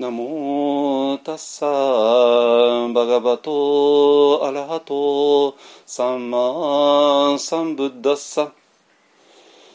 [0.00, 8.50] ナモタッサーバガバトアラハトサンマサンブッダッサ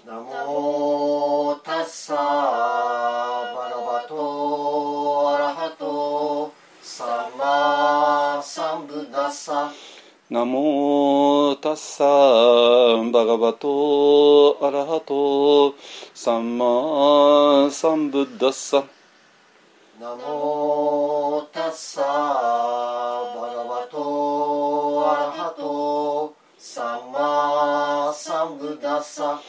[0.07, 6.51] ナモタッサーバガバトアラハト
[6.81, 9.71] サンマサンブッダッサ
[10.31, 15.75] ナモタッサーバガバトアラハト
[16.15, 18.94] サンマサンブッダッサ
[20.05, 29.41] ナモタッサーバガバトアラハトサンマサンブッダッサ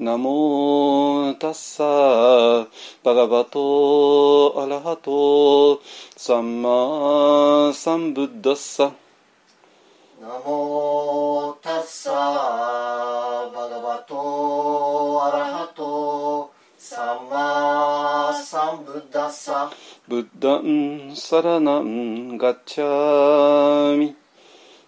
[0.00, 2.66] ナモタッサー
[3.04, 5.80] バガバトアラハト
[6.16, 8.92] サンマサンブッダッサ
[10.20, 16.50] ナモタッサーバガバトアラハト
[16.82, 19.70] サンマサンブッダッサ
[20.10, 24.16] ブッダンサラナンガッチャミ。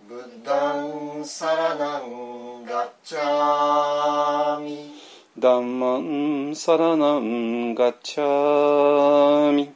[0.09, 4.93] ブッダンサラナンガッチャミ。
[5.39, 9.71] ダンマンサラナンガッチャミ。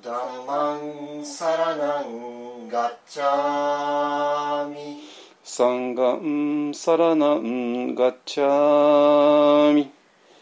[0.00, 5.02] ダンマンサラナンガッチャミ。
[5.42, 9.90] サンガンサラナンガッチャミ。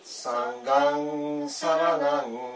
[0.04, 2.55] サンガンサラナン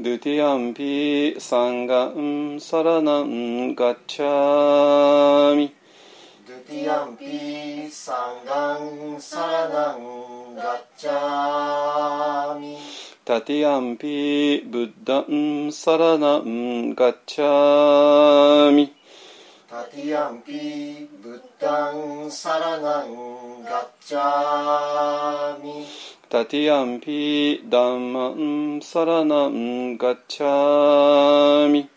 [0.00, 5.74] ドゥティアンピサンガンサラナンガッチャミ
[6.46, 8.12] ドゥティアンピサ
[8.44, 12.78] ンガンピサラナンガッチャミ
[13.24, 18.94] タティアンピブッダンサラナンガッチャミ
[19.68, 25.84] タティアンピブッダンサラナンガッチャミ
[26.30, 31.88] タティアンピダンマンサラナンガッチャミ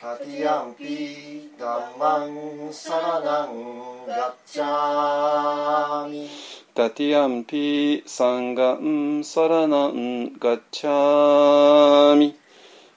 [0.00, 6.28] タティアンピダンマンサラナンガッチャミ
[6.74, 12.34] タティアンピサンガンサラナンガッチャミ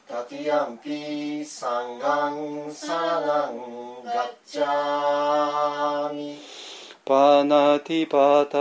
[0.10, 6.63] タティアンピサンガンサラナンガッチャミ
[7.06, 8.58] パナティパタ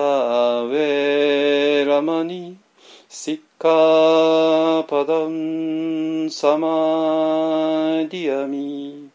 [0.63, 2.59] ウェラマニ
[3.09, 6.69] シッカパダンサマ
[8.09, 9.11] ディアミ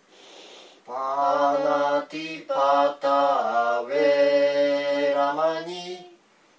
[0.85, 5.97] パナティパタウェラマニ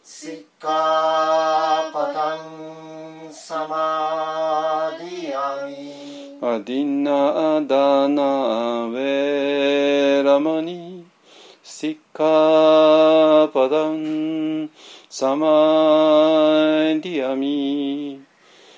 [0.05, 10.88] シッカパタンサマディアミアディナダナウェラマニ
[12.19, 14.69] カパダン
[15.09, 18.21] サマディアミ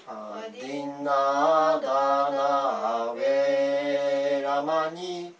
[0.06, 5.32] アディナダナウェラマニ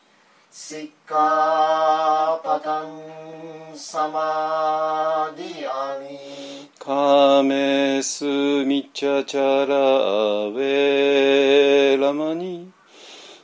[0.51, 8.25] シッカパタンサマディアミカメス
[8.65, 9.77] ミチャチャラ
[10.47, 12.73] ウェラマニ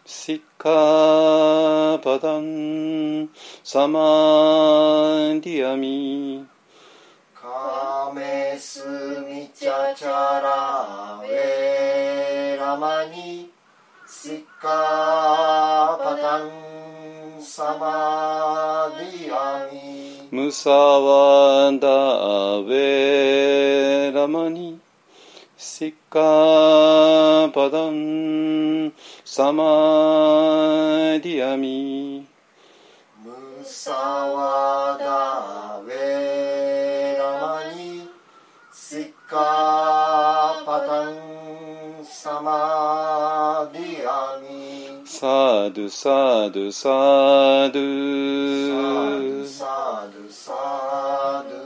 [0.06, 3.15] シッカパダン
[3.68, 3.98] サマ
[5.42, 6.46] ディアミ
[7.34, 8.78] カメス
[9.28, 13.50] ミチャチャラウェラマニ。
[14.08, 21.88] シッカパタンサマディアミムサワダ
[22.58, 24.78] ウェラマニ。
[25.56, 28.92] シッカパダン
[29.24, 29.64] サマ
[31.20, 32.15] ディアミム
[33.86, 38.10] サワダウェラマニ
[38.72, 41.14] シッカパタン
[42.04, 45.06] サマディアミ。
[45.06, 46.88] サドゥサドゥサ
[47.70, 49.46] ドゥ。
[49.46, 51.60] サドゥサドゥ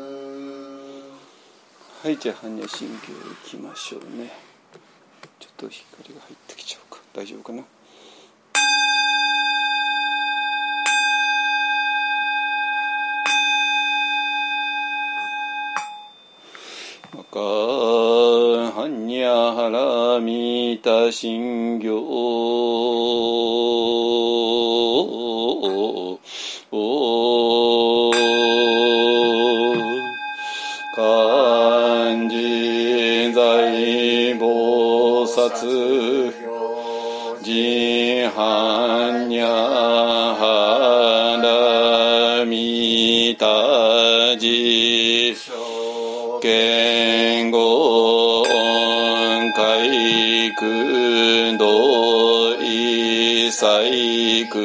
[2.04, 3.16] はいじゃあ般若心経い
[3.48, 4.30] きましょうね。
[5.38, 7.00] ちょっと光が入ってきちゃうか。
[7.14, 7.64] 大丈夫かな？
[17.30, 21.94] かはんにゃはらみたしんぎょ
[30.96, 33.38] 漢字在
[34.34, 36.34] 菩薩
[37.44, 41.38] 自藩にゃは
[42.40, 43.46] らみた
[44.36, 45.36] じ
[46.42, 51.66] 言語音海空道
[52.62, 54.60] 一切空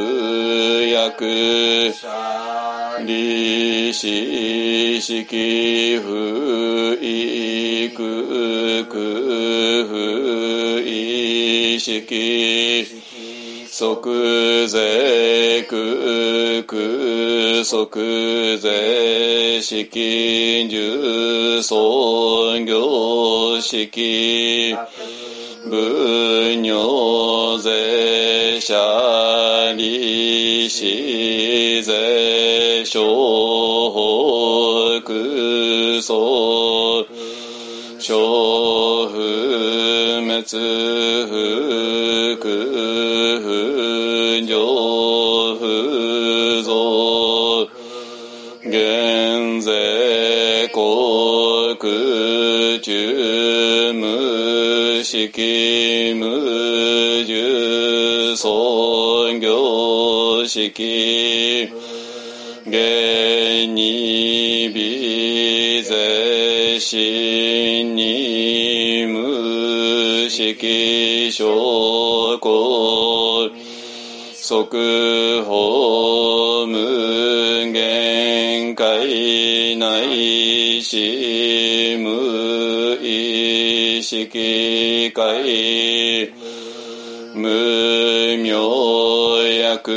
[0.87, 1.93] 薬
[3.05, 4.07] 利子
[5.01, 5.23] 式
[6.01, 12.94] 不意空空不意識
[13.77, 13.83] 即
[14.69, 24.73] 税空空即税式重尊業式
[25.69, 33.01] 分尿税者利子税小
[35.01, 37.05] 北総
[37.99, 38.15] 小
[39.09, 40.43] 不滅
[41.27, 42.74] 不空
[52.81, 61.69] 中無式無重尊業式
[62.65, 73.51] 現に微税心に無式証拠
[74.33, 77.44] 即法無
[78.75, 86.29] 界内し無意識界
[87.33, 89.91] 無明薬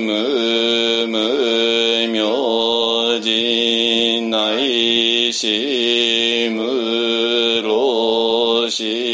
[0.00, 9.05] 無無明人内し無老死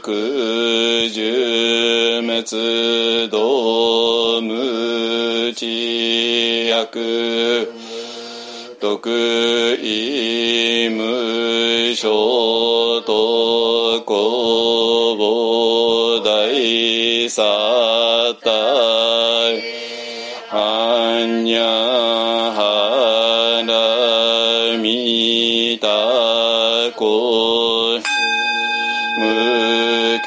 [0.00, 3.38] 空十滅道
[4.40, 7.68] 無知薬。
[8.80, 9.10] 徳
[9.82, 12.57] 意無償。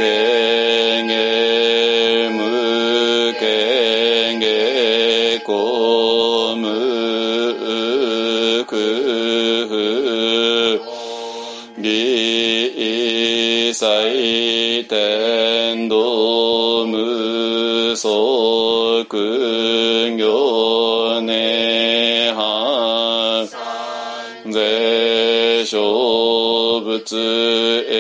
[0.01, 1.13] 無権下
[2.31, 2.39] 無
[3.39, 4.45] 権下
[5.45, 6.63] 公無
[8.65, 8.73] 空
[11.77, 19.05] 理祭天道無足
[20.17, 23.45] 行涅槃
[24.51, 27.90] 税小仏へ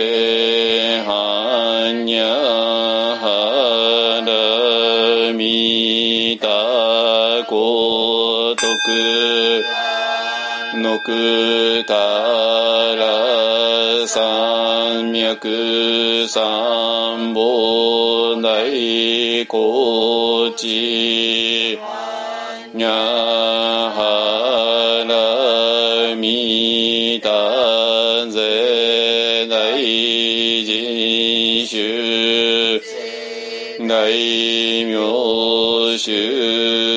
[10.77, 11.93] のくた
[12.95, 21.77] ら三脈三本大高知
[22.73, 22.89] にゃ
[23.91, 27.29] はらみた
[28.31, 29.83] ぜ大
[30.63, 32.81] 人衆
[33.87, 36.90] 大名衆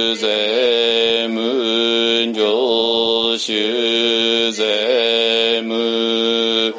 [3.35, 6.73] 上衆税無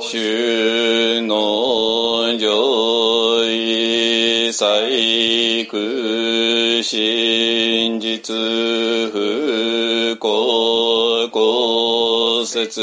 [0.00, 5.76] 衆の上位細工
[6.82, 8.34] 真実
[9.12, 12.80] 不幸公説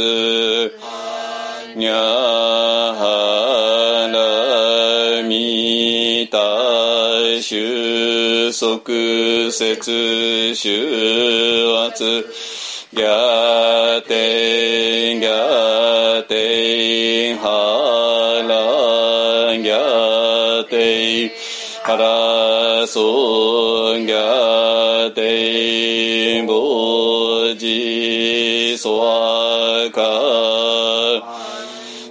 [1.75, 1.93] にゃ
[2.93, 3.01] は
[4.13, 6.98] らみた
[7.41, 8.81] 収束
[9.51, 10.71] 節収
[11.85, 12.25] 圧
[12.91, 21.31] ギャテンギャテンハラギャテン
[21.83, 30.01] ハラソンギャテンボジソワカ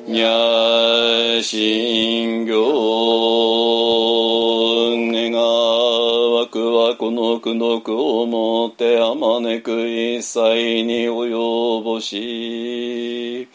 [0.06, 3.27] にゃしんぎょ願わ
[6.88, 13.46] はこの苦毒をもってあまねく一切に及ぼし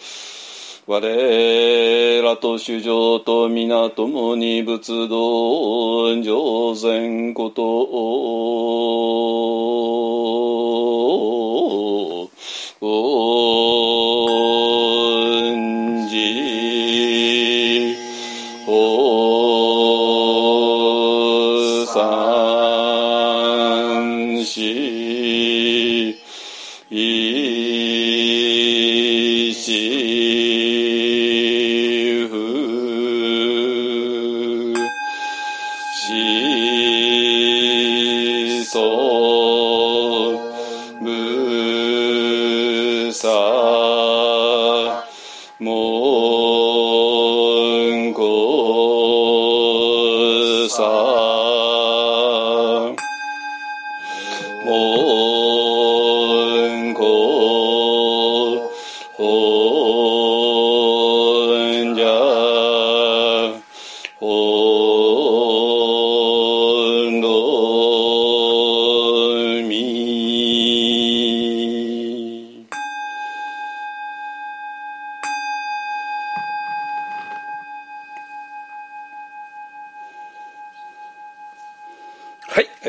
[0.86, 8.64] 我らと主情と皆共に仏道上善ことを。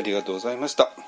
[0.05, 1.04] ありがとうございました。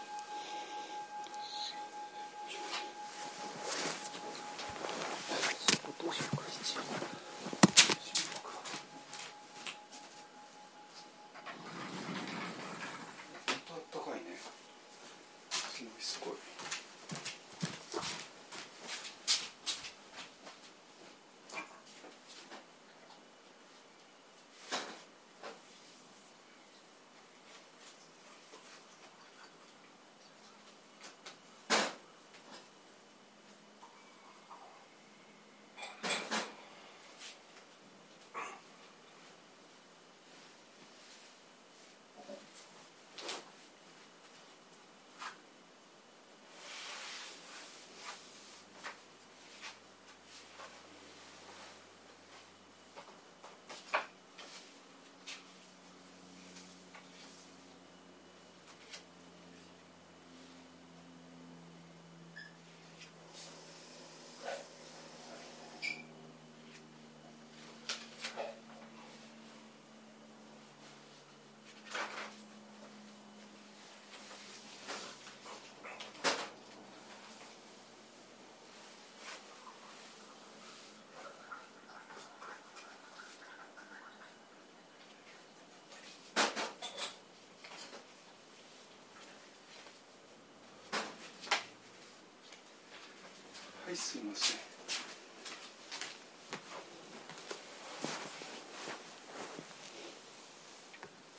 [93.98, 94.58] いすいません。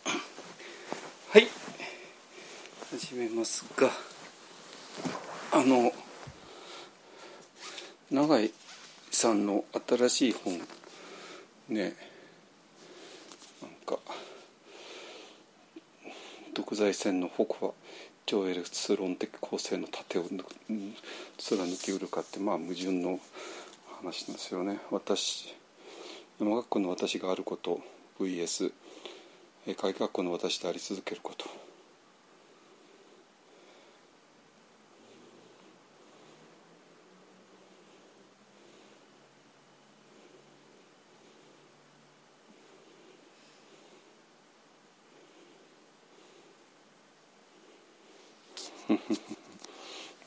[1.30, 1.46] はい
[2.90, 3.92] 始めますが
[5.52, 5.92] あの
[8.10, 8.52] 永井
[9.12, 10.60] さんの新しい本
[11.68, 11.94] ね
[13.62, 14.00] なんか
[16.54, 17.72] 独裁戦の北は
[18.28, 20.25] 超エレクス論的構成の盾を
[21.38, 23.18] 貫きうるかってまあ矛盾の
[24.02, 24.80] 話なんですよね。
[24.90, 25.56] 私
[26.38, 27.80] 山学校の私があること
[28.20, 28.70] VS
[29.66, 31.47] えー会学校の私であり続けること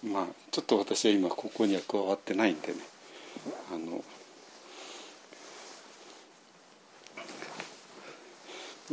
[0.04, 2.76] まあちょっと私は今ここには加わってないんでね。
[3.74, 4.04] あの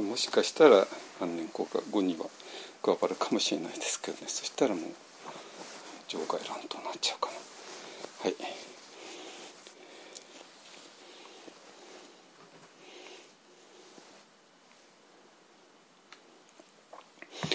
[0.03, 0.87] もしかしたら
[1.21, 2.25] 何年後か後には
[2.83, 4.23] 加わるかもしれないですけどね。
[4.29, 4.85] そしたらもう
[6.09, 7.37] 場外乱となっちゃうかな。
[8.23, 8.37] はい。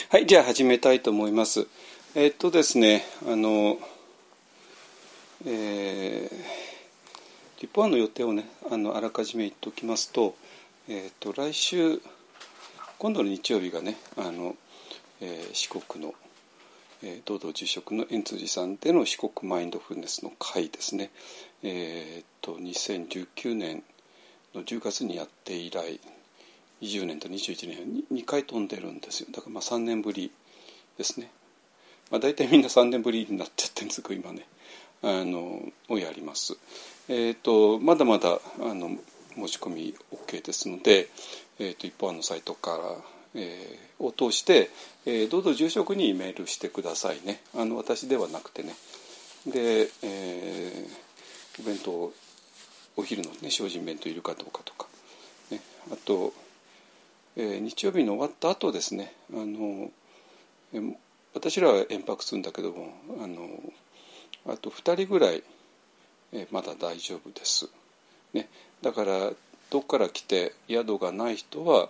[0.09, 1.65] はいじゃあ始めたいと思います。
[2.13, 3.79] えっとですねあの
[5.45, 10.35] えー、リポアの予定をねあのあらかじめ言っておきますと,、
[10.87, 12.01] えー、と来週
[12.97, 14.55] 今度の日曜日がねあの、
[15.21, 16.13] えー四国の、
[17.03, 21.11] えー、道道住職の円辻さんでの四国マインドフルネスの会ですね。
[21.61, 23.83] えっと2019年
[24.53, 25.99] の10月にやって以来
[26.81, 29.27] 20年と21年に2回飛んでるんですよ。
[29.31, 30.31] だからまあ3年ぶり
[30.97, 31.29] ですね、
[32.11, 34.45] まあ、大体みんな3年ぶりになっちゃってるんですけど今ね。
[35.03, 36.57] あのをやります。
[37.09, 38.89] えーと、まだまだあの
[39.35, 41.09] 申し込み OK ですので、
[41.59, 42.77] えーと、一般のサイトから、
[43.35, 44.69] えー、を通して、
[45.05, 47.41] えー、どうぞ住職にメールしてくださいね。
[47.55, 48.73] あの私ではなくてね。
[49.45, 52.13] で、えー、お弁当
[52.95, 54.87] お昼のね精進弁当いるかどうかとか、
[55.51, 55.59] ね、
[55.91, 56.31] あと、
[57.35, 59.13] えー、日曜日の終わった後ですね。
[59.33, 59.91] あの、
[60.73, 60.95] えー、
[61.33, 63.49] 私らは延泊するんだけどもあの
[64.47, 65.43] あと2人ぐらい、
[66.33, 67.69] え、まだ大丈夫です、
[68.33, 68.49] ね、
[68.81, 69.31] だから
[69.69, 71.89] どっから来て宿がない人は、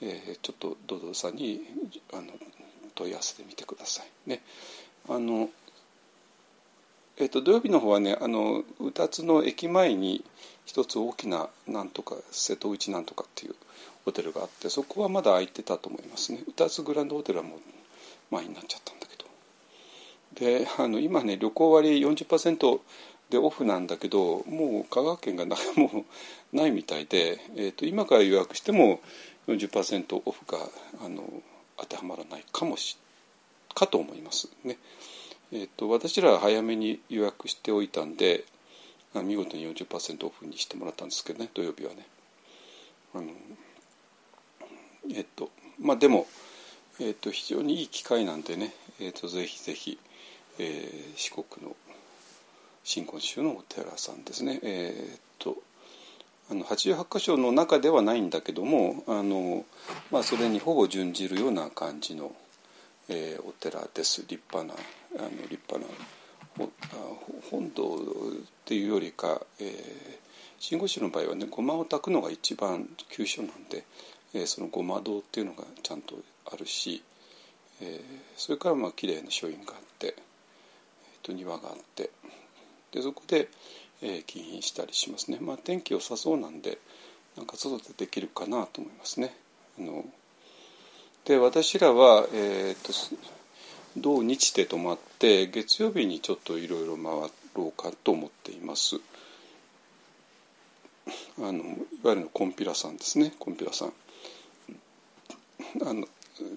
[0.00, 1.60] えー、ちょっとドドさんに
[2.12, 2.24] あの
[2.94, 4.30] 問い合わせてみてください。
[4.30, 4.40] ね。
[5.08, 5.50] あの
[7.20, 10.24] えーと、土曜日の方はねあの宇津の駅前に
[10.64, 13.56] 一つ大きななんとか瀬戸内なんとかっていう
[14.04, 16.44] ホテルがあってそこはまだ空いてたと思いますね。
[16.46, 17.60] 宇津グランドホテルはもう
[18.30, 18.92] 前になっちゃった
[20.38, 22.80] であの今ね旅行割40%
[23.30, 26.04] でオフなんだけどもう香川県がな も
[26.52, 29.00] うないみたいで、えーと、今から予約しても
[29.48, 30.58] 40%オフが
[31.04, 31.24] あの
[31.76, 32.96] 当てはまらないかもし
[33.74, 34.78] かと思いますね。
[35.52, 38.44] えーと、私らは早めに予約しておいたんで
[39.14, 42.06] 見事に40%オフにしてもらったんですけどね土曜日はね。
[43.14, 43.32] あの
[45.10, 46.26] えっ、とまあでも、
[47.00, 49.98] えーと、非常にいい機会なんでね、えーと、ぜひぜひ、
[50.58, 51.76] えー、四国の
[52.84, 54.60] 新婚宗のお寺さんですね。
[54.62, 55.56] えっ、と
[56.50, 59.66] あの88箇所の中ではないんだけどもあの、
[60.10, 62.32] まあ、それにほぼ準じるような感じの、
[63.10, 64.78] えー、お寺です立派な
[65.18, 65.84] あの立派な
[67.50, 67.98] 本堂っ
[68.64, 69.68] ていうよりか、えー、
[70.58, 73.84] 信号宗の場合はねごまを炊くのが一番急所なんで、
[74.34, 76.16] えー、そのごま堂っていうのがちゃんと
[76.50, 77.02] あるし、
[77.82, 78.00] えー、
[78.36, 79.78] それからまあ綺麗な書院があっ、
[81.28, 82.10] と庭があって
[82.92, 83.48] でそこで、
[84.02, 86.78] えー、禁品したりしますね、まあ、天気良さそうなんで
[87.36, 89.32] なんか外でできるかなと思いますね。
[89.78, 90.04] あの
[91.24, 92.92] で私らは、えーと、
[93.96, 98.96] 土日で泊まって月曜日にちょっといろいろ回ろうかと思っています。
[101.38, 101.60] あのい
[102.02, 103.92] わゆるのコンピラさんですねコンピラさん
[105.82, 106.06] あの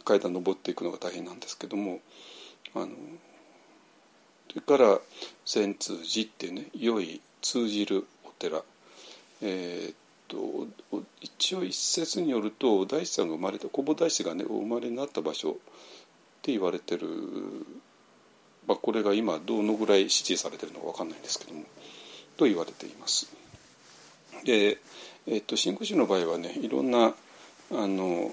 [0.04, 2.00] 階段登っていくのが大変なんですけども
[2.76, 2.88] あの
[4.52, 5.00] それから
[5.46, 8.62] 善通寺っていうね良い通じるお寺
[9.42, 9.96] えー、っ
[10.28, 10.68] と
[11.22, 15.54] 一応一説によると大師さんが生まれた小保大師がねお生まれになった場所っ
[16.42, 17.08] て言われてる、
[18.68, 21.64] まあ、これが今どのぐらい支持されてるのか分かんないんですけども
[22.38, 23.32] と言われています。
[24.44, 24.80] で、
[25.28, 27.14] えー、っと新古宗の場合はねいろんな
[27.72, 28.32] あの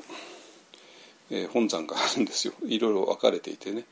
[1.30, 2.54] えー、本山があるんですよ。
[2.66, 3.84] いろいろ分かれていてね。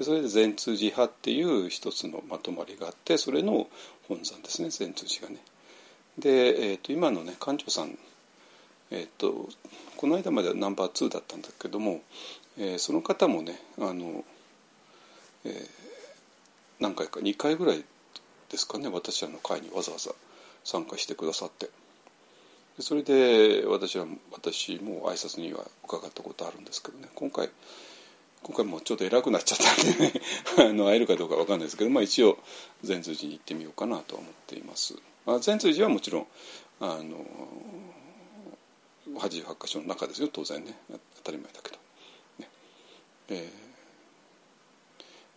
[0.00, 3.68] それで善通寺派っていう一つのまとまりがあってそれの
[4.08, 5.40] 本山ですね善通寺がね。
[6.18, 7.98] で、えーと、今のね館長さん
[8.92, 9.48] えーと、
[9.96, 12.02] この間まではナンバー2だったんだけども、
[12.58, 14.24] えー、その方もねあの、
[15.44, 15.68] えー、
[16.80, 17.84] 何回か2回ぐらい
[18.48, 20.10] ですかね私らの会にわざわざ
[20.64, 21.70] 参加してくださって。
[22.80, 27.08] それで私は私も挨拶には伺ったことあるんですけどね。
[27.14, 27.50] 今回
[28.42, 30.12] 今回もちょっと偉くなっちゃったんでね
[30.58, 32.38] あの会えるかどうか分かんないですけど、まあ、一応
[32.82, 34.94] 善通寺に行ってみようかなと思っています。
[35.26, 36.26] まあ、善通寺はもちろん
[36.80, 37.26] あの
[39.14, 40.28] 88箇所の中ですよ。
[40.32, 40.74] 当然ね。
[41.16, 41.78] 当たり前だけど。
[42.38, 42.48] ね。
[43.28, 43.52] え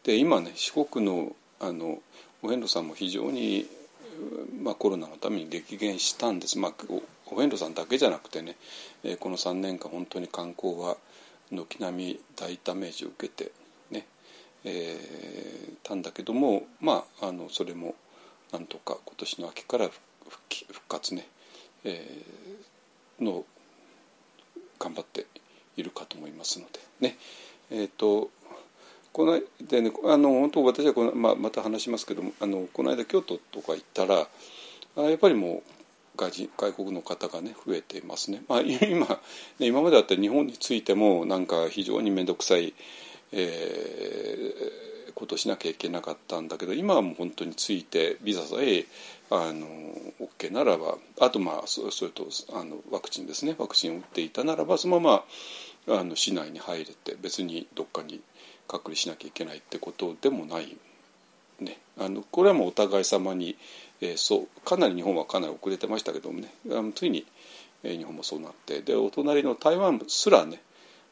[0.03, 2.01] ー、で今ね四国のあの
[2.41, 3.67] お遍路さんも非常に、
[4.61, 6.73] まあ、コロナのために激減したんです、まあ、
[7.33, 8.55] お遍路さんだけじゃなくてね、
[9.03, 10.97] えー、この3年間本当に観光は
[11.51, 13.51] 軒並み大ダメージを受けて
[13.91, 14.05] ね、
[14.63, 17.95] えー、たんだけどもまああのそれも
[18.51, 20.01] なんとか今年の秋から復
[20.71, 21.27] 復活ね、
[21.83, 23.45] えー、の
[24.79, 25.25] 頑張って
[25.75, 27.17] いるかと思いますのでね。
[27.71, 28.29] えっ、ー、と
[29.11, 34.27] このでねあの本当私はこの、まあ、また話しますけどもあのこの間京都とか行ったら
[34.97, 35.72] あやっぱりもう
[36.15, 38.43] 外人外国の方がね増えていますね。
[38.47, 39.07] まあ、 今
[39.59, 42.73] ね今まであった日本についてもなんか非常に面倒くさい、
[43.31, 48.85] えー、ことしなきゃいけなかったんだけど今はもう本当についてビザさえ
[49.29, 49.67] あの
[50.19, 55.23] OK ならばあとまあそそれとあのワクチンですねワクチンを打っていたならばそのま
[55.87, 58.21] まあの市内に入れて別にどっかに
[58.67, 60.77] 隔離しなきゃいけないってことでもない
[61.59, 63.57] ね、あのこれはもうお互い様に、
[64.03, 66.53] えー、そうかなり日本はかなり遅れてましたけどもね。
[66.71, 67.25] あのついに、
[67.83, 68.81] えー、日本もそうなって。
[68.81, 70.61] でお隣の台湾すらね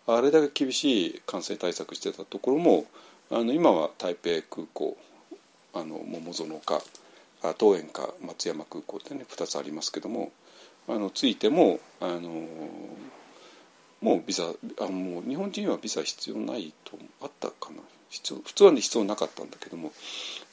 [0.08, 2.86] あれだけ厳しい感染対策してたところも
[3.30, 4.98] あの今は台北空港
[5.74, 6.82] あの桃園か
[7.44, 10.32] 桃園か松山空港でね2つありますけども
[10.90, 12.46] あのついてもあの
[14.02, 14.44] もうビザ
[14.82, 17.82] あもう日本人はビザ必要ないとあったかな。
[18.12, 19.94] 必要普通は、ね、必要なかったんだけども、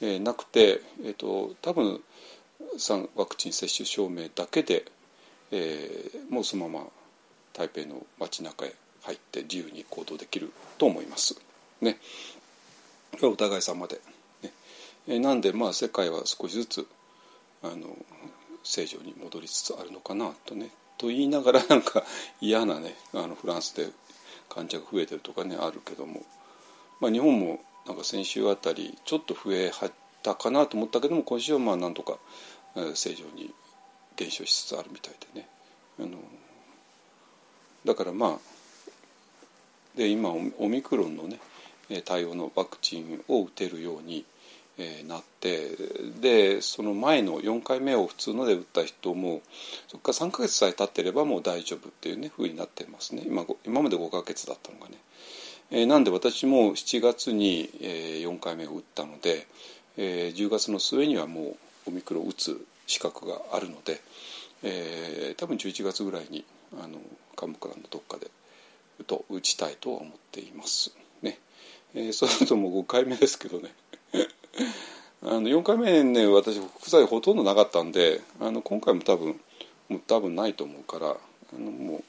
[0.01, 2.01] えー、なくて、えーと、多分
[3.17, 4.85] ワクチン接種証明だけで、
[5.51, 6.87] えー、もうそのまま
[7.53, 11.41] 台北の街中へ入って自由に行動できると思います。
[11.81, 11.99] ね、
[13.23, 14.01] お互い様で、
[14.43, 14.53] ね。
[15.09, 16.87] え、なんでまあ世界は少しずつ
[17.63, 17.97] あの
[18.63, 22.05] 正常に戻りつつあるのかなとねと言いながら なんか
[22.41, 23.89] 嫌なねあのフランスで
[24.49, 26.23] 患者が増えてるとかねあるけども、
[27.01, 32.19] まあ、日本もなんか先週あたりちょっと増えはったかなと思ったけども今週はまあなんとか
[32.95, 33.53] 正常に
[34.17, 35.49] 減少しつつあるみたいでね
[36.01, 36.11] あの
[37.85, 38.39] だからまあ
[39.97, 41.39] で今オミクロンのね
[42.05, 44.25] 対応のワクチンを打てるように
[44.79, 45.77] えー、なって
[46.21, 49.43] でその前の4回目を普通ので打った人も
[49.89, 54.97] そこから3ヶ月さえ経ってればもう大丈夫っていうねふうになってますね今今まで5ヶ月だったのがね。
[55.71, 59.47] えー、なんで私も7月に、えー、4回目を打ったので、
[59.99, 61.57] えー、10月の末にはもう
[61.89, 64.01] オミクロン打つ資格があるので、
[64.63, 66.99] えー、多分11月ぐらいにあの
[67.41, 68.31] 幹部からのどっかで
[69.05, 70.93] と打ちたいとは思っています。
[71.23, 71.39] ね。
[71.95, 73.73] えー、そうするともう5回目ですけどね。
[75.23, 79.41] あの4回目ね私副作用ほとんどなかったんであの今回も多分
[79.89, 82.05] もう多分ないと思うからあのも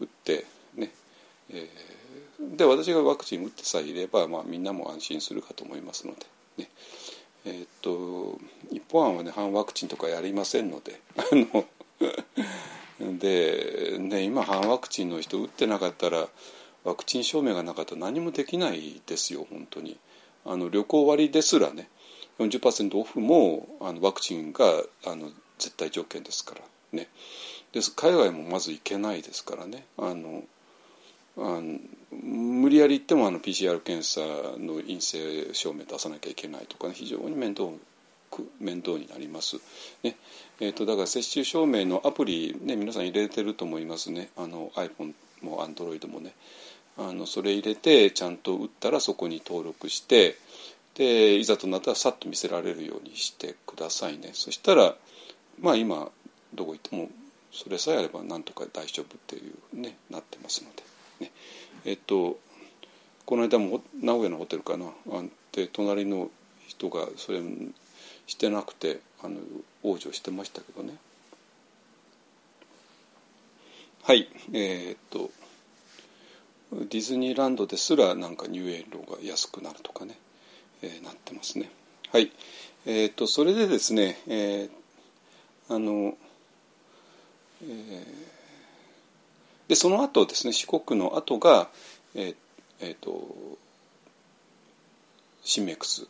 [0.00, 0.90] う打ってね、
[1.50, 6.70] えー、で私がワクチン打ってさえいれば、まあ、みんなも安心するかと思いますのでね。
[7.48, 8.38] え、っと
[8.70, 11.64] 一方案はね反ワクチンとかやりませんので あの
[13.18, 16.28] で、ね、今反ワクチンの人打ってなかったら
[16.84, 19.98] ワクチン証明がなかったら何もできないですよ本当に。
[20.44, 21.90] あの旅行割ですらね
[22.38, 26.60] 40%オフもあのワクチンがあの絶対条件ですから
[26.92, 27.08] ね
[27.72, 30.42] です海外もまず行けないですからねあの
[31.38, 31.78] あの
[32.10, 34.20] 無理やり行ってもあの PCR 検査
[34.58, 37.70] の陰性証明出さなきゃいけないとかね非常に面倒
[38.60, 39.56] 面倒になります、
[40.02, 40.16] ね。
[40.60, 44.30] えーと、だから接種証明のアプリ、ね、皆さん入れてると思いますね。
[44.36, 46.34] あの iPhone も Android もね。
[46.98, 50.36] あのそれ入れてちゃんと打ったらそこに登録して
[50.94, 54.30] でいざとなったらさっと見せられるようにしてくださいね。
[54.32, 54.94] そしたら
[55.60, 56.10] まあ今
[56.54, 57.08] どこ行っても
[57.52, 60.82] それさえあればなんとか大丈夫っていうねなってますので、
[61.20, 61.32] ね、
[61.84, 62.38] えっと
[63.26, 64.86] この間も名古屋のホテルかな
[65.52, 66.30] で隣の
[66.66, 67.40] 人がそれ
[68.26, 69.36] してなくてあの
[69.84, 70.94] 往生してましたけどね
[74.02, 75.30] はいえー、っと
[76.72, 80.18] ディズニーランドですらなんか入園料が安くなるとかね、
[80.82, 81.70] えー、なってますね。
[82.12, 82.30] はい、
[82.84, 86.14] えーと、それでですね、えー、あの、
[87.62, 88.06] えー、
[89.68, 91.68] でその後ですね四国の後が
[92.14, 92.34] えっ、
[92.80, 93.58] えー、と
[95.42, 96.06] シメクス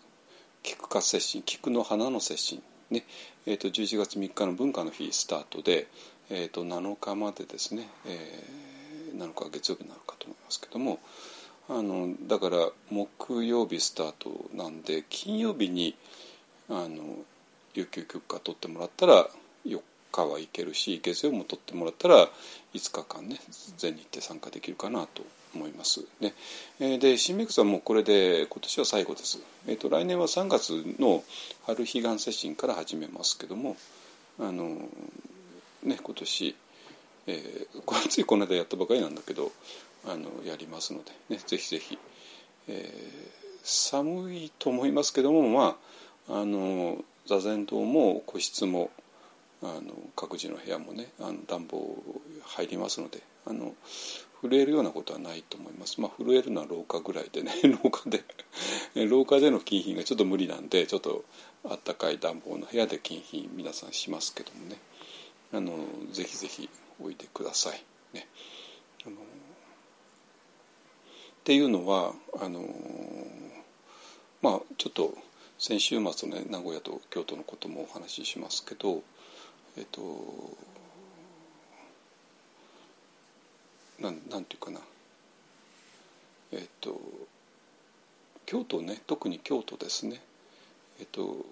[0.63, 3.05] 菊花接心菊の花の接心ね
[3.45, 5.89] えーと、11月3日の文化の日スタートで、
[6.31, 8.69] えーと、7日までですね、えー
[9.17, 10.99] なのか月曜日になのかと思いますけども
[11.69, 15.97] あのだから木曜日スタートなんで金曜日に
[16.69, 17.03] あの
[17.75, 19.27] 有給休暇取ってもらったら
[19.67, 19.81] 4
[20.13, 22.29] 日はいけるし月曜も取ってもらったら
[22.75, 23.37] 5日間ね
[23.77, 25.23] 全日程参加できるかなと
[25.55, 26.05] 思います。
[26.21, 26.35] ね、
[26.99, 29.39] で新メイクさんもこれで今年は最後です。
[29.67, 31.25] えーと、来年は3月の
[31.67, 33.77] 春彼岸接心から始めますけども
[34.39, 34.77] あの
[35.83, 36.57] ね今年
[37.29, 39.53] えー、こ ついこの間やったばかりなんだけど
[40.07, 41.99] あのやりますので、ね、ぜひぜひ、
[42.67, 43.29] えー、
[43.63, 45.77] 寒いと思いますけどもま
[46.29, 48.91] ああの座禅堂も個室も
[49.63, 51.97] あの各自の部屋もねあの暖房
[52.43, 53.75] 入りますのであの
[54.41, 56.01] 震えるようなことはないと思います。
[56.01, 58.25] まあ、震えるのは廊下ぐらいでね 廊下で
[58.95, 61.25] 廊下での禁品がちょっと無理なんでちょっと
[61.65, 64.79] あったかい暖房の部屋で禁品皆さんしますけどもね
[65.53, 65.77] あの
[66.13, 66.69] ぜひぜひ
[67.01, 67.83] おいてください。
[68.13, 68.29] ね、
[69.05, 69.19] あのっ
[71.45, 72.63] ていうのはあの
[74.41, 75.17] まあちょっと
[75.59, 79.03] 先週末のね名古屋と京都のこともお話ししますけど
[79.79, 80.01] えっと
[84.01, 84.81] なんなんていうかな。
[86.53, 87.01] えっと
[88.45, 90.21] 京都ね特に京都ですね。
[90.99, 91.47] えっと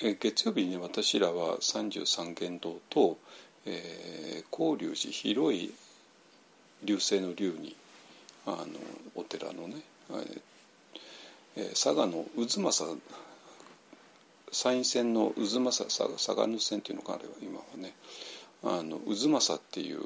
[0.00, 3.18] え月曜日に私らは三十三間堂と、
[3.66, 5.74] えー、広隆寺広い
[6.84, 7.76] 流星の竜に
[8.46, 8.66] あの
[9.14, 9.82] お寺のね、
[11.56, 12.98] えー、佐賀の渦政
[14.52, 17.94] 参院選の渦政佐賀の線っていうのがあれば今はね
[18.62, 20.00] あの渦政っていう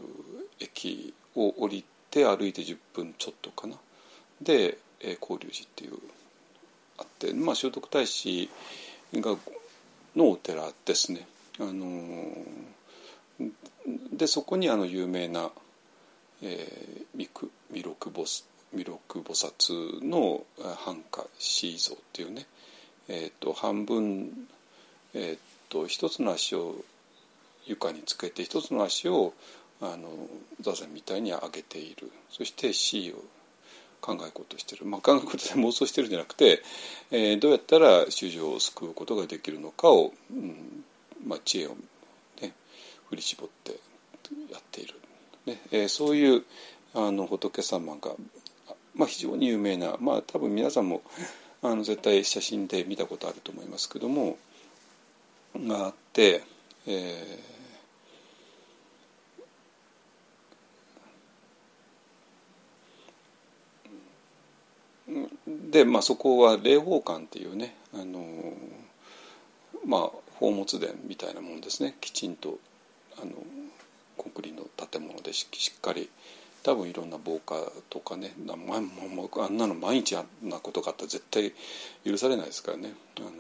[0.61, 3.77] 駅を降りて歩いて10分ちょっとかな
[4.41, 5.99] で、えー、法隆寺っていう
[6.99, 8.51] あって、まあ、聖徳太子
[9.15, 9.37] が
[10.15, 11.27] のお寺ですね。
[11.59, 13.51] あのー、
[14.13, 15.51] でそこにあの有名な、
[16.43, 17.29] えー、
[17.71, 20.45] 弥勒菩弥勒菩薩の
[20.85, 22.47] 半夏シー像っていうね、
[23.15, 24.49] えーと、半分、
[25.13, 26.77] えーと、一つの足を
[27.67, 29.35] 床につけて一つの足を
[29.83, 30.09] あの
[30.61, 32.11] 座禅みたいに上げている。
[32.31, 33.23] そして C を
[34.01, 36.63] 考えことしてる、まあ、考えことで妄想してるんじゃなくて、
[37.11, 40.83] えー、どうやったら衆生を救うことができるのかを、うん
[41.27, 41.77] まあ、知恵を、
[42.41, 42.53] ね、
[43.11, 43.73] 振り絞って
[44.51, 44.95] やっている、
[45.47, 46.43] ねえー、そういう
[46.95, 48.13] あの仏様が、
[48.95, 51.03] まあ、非常に有名な、まあ、多分皆さんも
[51.63, 54.37] あの絶対写真で見たことあると思いますけども
[55.55, 56.43] があって、
[56.87, 57.53] えー
[65.73, 68.23] で、まあ、そこは霊宝館っていうねあの
[69.87, 71.95] まあ宝物殿みたいなもんですね。
[72.01, 72.59] きちんと
[73.21, 73.33] あの
[74.17, 75.47] コンクリの建物でし
[75.77, 76.11] っかり
[76.63, 77.55] 多分いろんな防火
[77.91, 81.53] とかねあんなの毎日あんなことがあったら絶対
[82.05, 82.95] 許されないですからね。
[83.19, 83.31] あの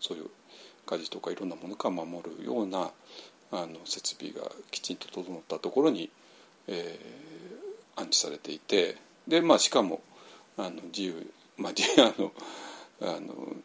[0.00, 0.30] そういう
[0.86, 2.90] 火事とかいろんなものから守るような
[3.52, 6.10] あの設備がきちんと整ったところに、
[6.66, 8.96] えー、安置されていて
[9.28, 10.00] で、まあ、しかも
[10.56, 12.32] あの自由、まあ、 あの
[13.02, 13.56] あの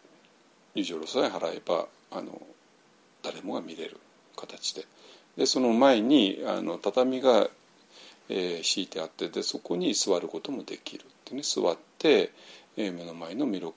[0.76, 2.40] 入場料さえ払えばあの
[3.24, 3.98] 誰もが見れる
[4.36, 4.86] 形で。
[5.38, 7.48] でその前にあの畳が、
[8.30, 11.04] えー、敷いてあってでそこに座ることもできる。
[11.04, 12.32] ってね座って、
[12.78, 13.74] えー、目の前の弥勒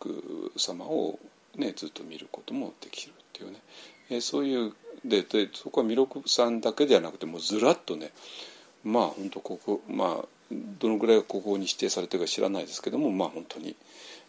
[0.56, 1.18] 様を、
[1.56, 3.58] ね、ずっと見ることもできるっていうね、
[4.10, 4.72] えー、そういう
[5.04, 8.10] ででそこは弥勒さんだけではなくてもうずらっとね
[8.84, 13.76] まあ本当ここまあどのぐらいここに指定されてるか知らないですけどもまあ本当に、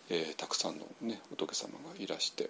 [0.09, 2.49] えー、たくさんの、ね、仏様がいらして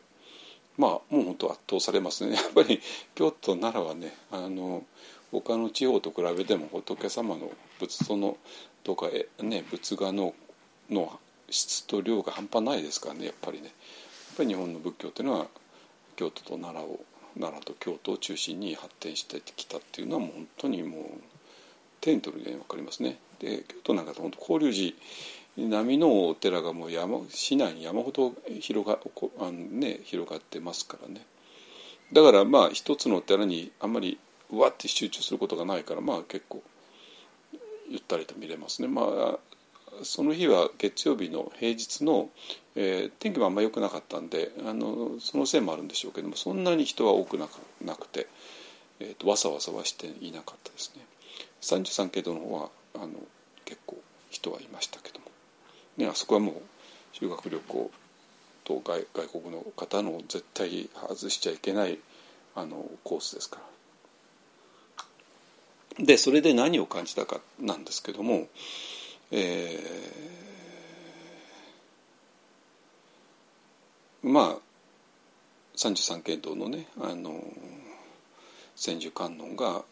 [0.78, 2.36] まあもう本当圧倒されますね。
[2.36, 2.82] やっぱり
[3.16, 4.84] 京都奈良はねあの
[5.32, 8.38] 他の地方と比べても仏様の仏像の
[8.84, 9.08] とか、
[9.42, 10.34] ね、仏画の
[10.90, 13.74] の質と量が半端ないですからねやっぱりねやっ
[14.38, 15.48] ぱり日本の仏教っていうのは
[16.16, 17.00] 京都と奈良を
[17.40, 21.04] 奈良と京都を中心に発展してきたっていうのはもう本当にもう
[22.02, 23.20] 手に取るように分かりますね。
[23.40, 24.96] で京都なんかと本当法隆
[25.58, 29.00] 寺並みのお寺がもう山市内に山ほど広が
[29.40, 31.26] あの、ね、広がってますからね
[32.14, 34.18] だからまあ一つのお寺にあんまり
[34.52, 36.62] うわって集中することがないからまあ結構
[37.90, 39.40] ゆったりと見れますねまあ
[40.04, 42.30] その日は月曜日の平日の、
[42.76, 48.28] えー、天気もあんま良くなかったんであのそのせいもあるんでしょうけどもそんなに人は多くなくて、
[49.00, 51.06] えーと、わさわさはしていなかったですね。
[51.62, 53.10] 33系統の方はあの
[53.66, 53.98] 結構
[54.30, 55.26] 人はいましたけども、
[55.98, 56.56] ね、あそこはもう
[57.12, 57.92] 修学旅行
[58.64, 62.00] と外外国の方の絶対外しちゃいけない
[62.56, 63.64] あのコースですから。
[66.00, 68.48] でそれで何を感じたかなんですけども、
[69.32, 74.58] えー、まあ
[75.76, 77.44] 33系統のねあの
[78.76, 79.84] 千手観音が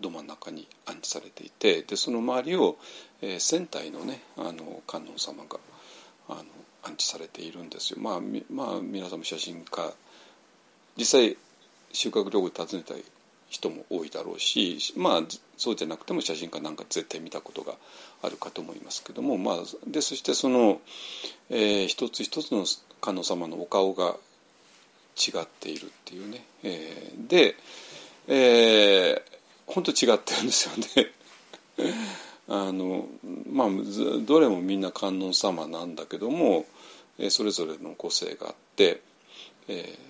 [0.00, 2.76] ど真ん中に安置されていてでその周りを、
[3.22, 5.58] えー、仙台のねあの観音様が
[6.28, 6.44] あの
[6.82, 7.98] 安置されているんですよ。
[8.00, 9.92] まあ、まあ、皆さんも写真家
[10.96, 11.36] 実際
[11.92, 12.94] 修学旅行で訪ねた
[13.48, 15.22] 人も多いだろうしまあ
[15.56, 17.74] そうじゃなくても写真家なんか絶対見たことが
[18.22, 19.56] あるかと思いますけども、まあ、
[19.86, 20.80] でそしてその、
[21.50, 22.64] えー、一つ一つの
[23.00, 24.16] 観音様のお顔が
[25.16, 27.56] 違っているっていうね、えー、で、
[28.28, 31.12] えー、本当違ってるんですよね。
[32.50, 33.06] あの
[33.52, 33.68] まあ
[34.24, 36.64] どれもみんな観音様なんだけども、
[37.18, 39.02] えそれぞれの個性があって、
[39.68, 40.07] えー、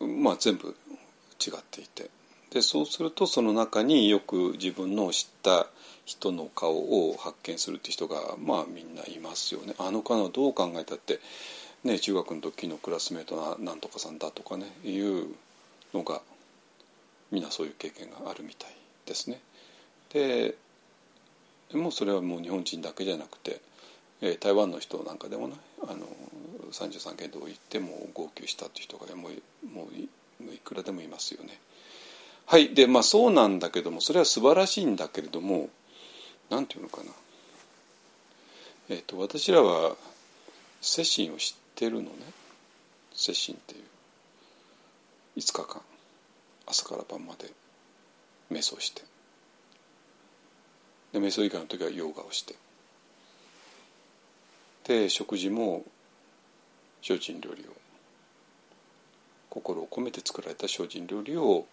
[0.00, 2.10] まあ全部違っていて
[2.50, 5.66] でそうするとその中によく自分の知った
[6.06, 9.74] 人の顔を発見するって人がまあみんないますよね。
[9.78, 11.20] あの顔はどう考えたって、
[11.84, 15.26] ね、中学の時のクラスメートななんとかさんだとかねいう
[15.92, 16.22] のが
[17.30, 18.70] みんなそういう経験があるみたい
[19.04, 19.40] ですね。
[20.14, 20.56] で
[21.74, 23.60] もうそれはもう日本人だけじゃなくて、
[24.20, 26.06] え、台湾の人なんかでもねあの
[26.72, 31.58] 33県道行っても号泣したっていう人がもうもういくらでもいますよね。
[32.46, 32.74] はい。
[32.74, 35.68] でまあそうなんだけどもそれは素晴らしいんだけれども
[36.50, 37.10] なんていうのかな。
[38.90, 39.96] えっ、と私らは
[40.80, 42.10] 接心を知ってるのね。
[43.14, 43.84] 接心っていう。
[45.36, 45.82] 5日間
[46.66, 47.50] 朝から晩まで
[48.50, 49.02] 瞑想して。
[51.12, 52.54] で瞑想以外の時はヨガをして。
[54.88, 55.84] で食事も
[57.02, 57.66] 精進料理を
[59.50, 61.66] 心を込めて作られた精進料理を、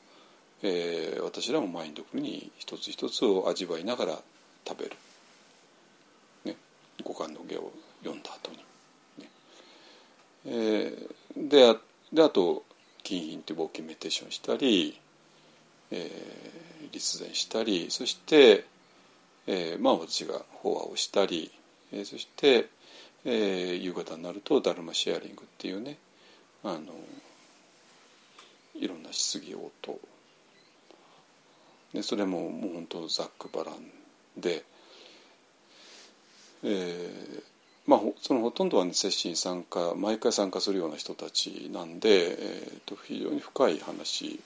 [0.61, 4.19] えー、私らもマインドフルに一つ一つを味わいながら
[4.67, 4.91] 食べる、
[6.43, 6.55] ね、
[7.03, 7.71] 五感の下を
[8.03, 8.57] 読んだ後に、
[9.23, 9.29] ね。
[10.45, 11.77] えー、であ
[12.13, 12.63] であと
[13.03, 14.99] 金品ってウォーキンメテーションしたり、
[15.91, 18.65] えー、立前したりそして、
[19.47, 21.51] えー、まあ私が法話をしたり、
[21.93, 22.67] えー、そして、
[23.25, 25.97] えー、夕方になるとダルマシェアリングっていうね
[26.63, 26.79] あの
[28.75, 29.99] いろんな質疑応答
[31.93, 33.75] でそれももう本当ざっくばらん
[34.37, 34.63] で、
[36.63, 37.43] えー、
[37.87, 44.39] まあそのほとんどはね接心参加毎回参加するような人たちなんで、えー、と非常に深い話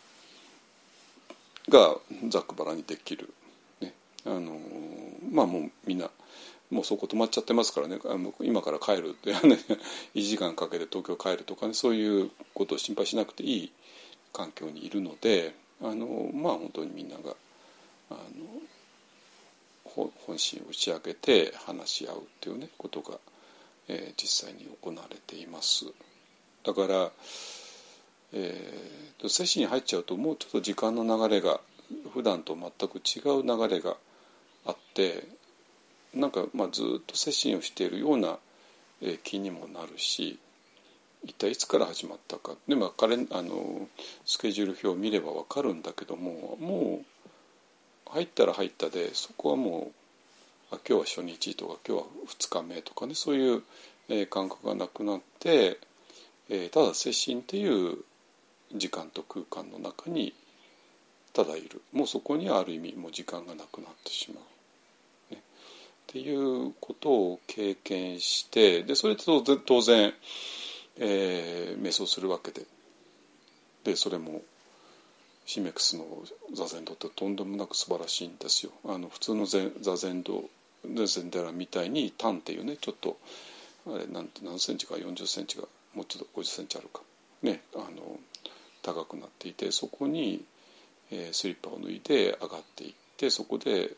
[1.68, 1.96] が
[2.30, 3.34] ざっくばらんにできる、
[3.82, 3.94] ね、
[4.26, 4.58] あの
[5.32, 6.10] まあもうみんな
[6.69, 7.99] もうそこ止まっちゃってますからね。
[8.41, 9.34] 今から帰るって。
[10.13, 11.73] 1時間かけて東京帰るとかね。
[11.73, 13.71] そういうことを心配しなくていい
[14.34, 17.36] 環境にいるのであのまあ本当にみんなが
[18.12, 18.19] あの
[19.84, 23.17] 本心を打ち明けて話し合うっていうねことが、
[23.88, 25.86] えー、実際に行われています。
[26.63, 27.12] だから、
[28.34, 31.60] えー、摂氏に入っちゃうともうちょっと時間の流れが
[32.13, 33.97] 普段と全く違う流れが
[34.65, 35.23] あって
[36.13, 38.38] なんかまあずっと接心をしているような
[39.24, 40.39] 気にもなるし
[41.24, 43.88] 一体いつから始まったかでも彼あの
[44.26, 49.91] スケジュール表を見れば分かるんだけどももう入ったら入ったでそこはも
[50.72, 53.63] うあ今日は初日とか今日は2日目とかねそういう、
[54.08, 55.80] えー、感覚がなくなって、
[56.50, 57.98] えー、ただ接心っていう
[58.76, 60.34] 時間と空間の中に
[61.34, 64.59] ただいるもうそこにはある意味もう時間がなくなってしまう。
[66.10, 70.12] っていうことを経験してでそれと当然、
[70.98, 72.65] えー、瞑想するわけで。
[73.84, 74.41] でそれも
[75.45, 76.06] シメクスの
[76.54, 78.72] 座禅道ってとんでもなく素晴らしいんですよ。
[78.86, 80.43] あの普通の座禅道
[80.84, 83.17] 禅寺みたいにタンっていうねちょっと
[83.88, 85.63] あれなんて何センチか40センチが
[85.95, 87.02] もうちょっと50センチあるか。
[87.41, 88.19] ねあの
[88.82, 90.43] 高くなっていてそこに、
[91.12, 93.91] えー、スリッパを脱いで上がっていってそこで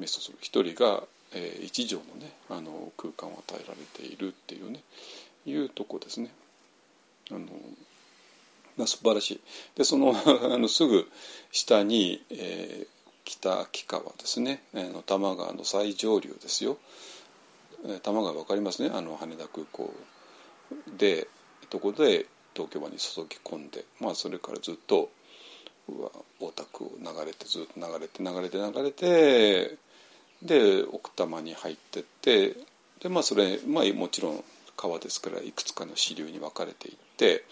[0.00, 0.38] 瞑想する。
[0.40, 1.02] 一人が
[1.36, 4.80] えー、一畳のねあの空間を与えられているっていうね
[5.44, 6.30] いうとこですね。
[7.30, 9.40] あの、素晴らしい。
[9.76, 11.10] でその あのすぐ
[11.52, 12.88] 下に、えー、
[13.24, 16.78] 北秋川ですね、えー、の多摩川の最上流ですよ。
[17.84, 18.90] えー、多摩川分かりますね？
[18.92, 19.92] あの羽田空港
[20.96, 21.28] で
[21.70, 25.10] とこで東京湾に注ぎ込んで、まあ、それからずっと
[26.40, 29.76] 大田区を流れてずっと流れて流れて流れて
[30.42, 32.54] で奥多摩に入ってって
[33.00, 34.44] でまあそれ、まあ、もちろん
[34.76, 37.44] 川ですからいくつかの支流に分かれていって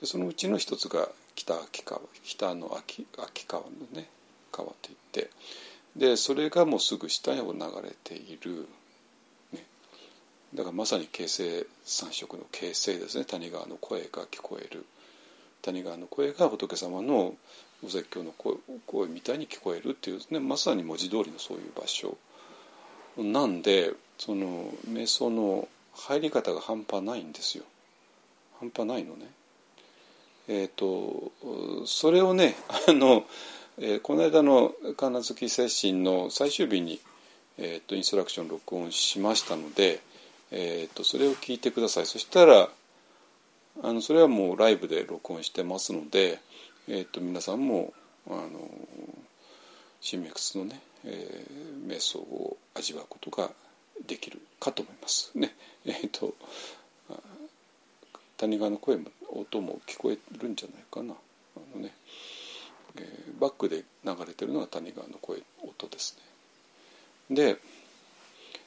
[0.00, 4.08] でそのうちの一つが北秋川北の秋秋川のね
[4.52, 5.30] 川といって
[5.96, 8.68] でそれがもうすぐ下を流れている、
[9.52, 9.64] ね、
[10.54, 13.24] だからまさに形成三色の形成ですね。
[13.24, 14.84] 谷川の声が聞こえる。
[15.62, 17.34] 谷川の声が仏様の
[17.84, 22.16] お説教の声声みたいに聞こえるっていう、ね、まさに文字通りのそういう場所。
[23.16, 27.64] なんでその瞑想の入り方が半端ないんですよ。
[28.60, 29.26] 半端ないのね。
[30.48, 31.32] えっ、ー、と
[31.86, 32.56] それをね
[32.88, 33.26] あの、
[33.78, 37.00] えー、この間の金月接心の最終日に、
[37.58, 40.00] えーと、インストラクション録音しましたので、
[40.50, 42.06] えーと、それを聞いてください。
[42.06, 42.70] そしたら
[43.82, 46.40] あのそれはもうライブで録音してますので、
[46.88, 47.92] えーと、皆さんも
[48.28, 48.48] あの
[50.00, 53.50] シミックスのねえー、瞑想を味わうことが
[54.06, 55.54] できるかと思いますね。
[55.86, 56.34] えーと、
[58.36, 61.14] 谷川の声も音も聞こえるんじゃないかな。
[61.56, 61.94] あのね
[62.96, 66.16] えー、バックで流れてるのが谷川の声音です
[67.28, 67.34] ね。
[67.34, 67.58] で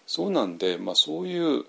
[0.08, 1.66] そうなんで、まあ、そういう、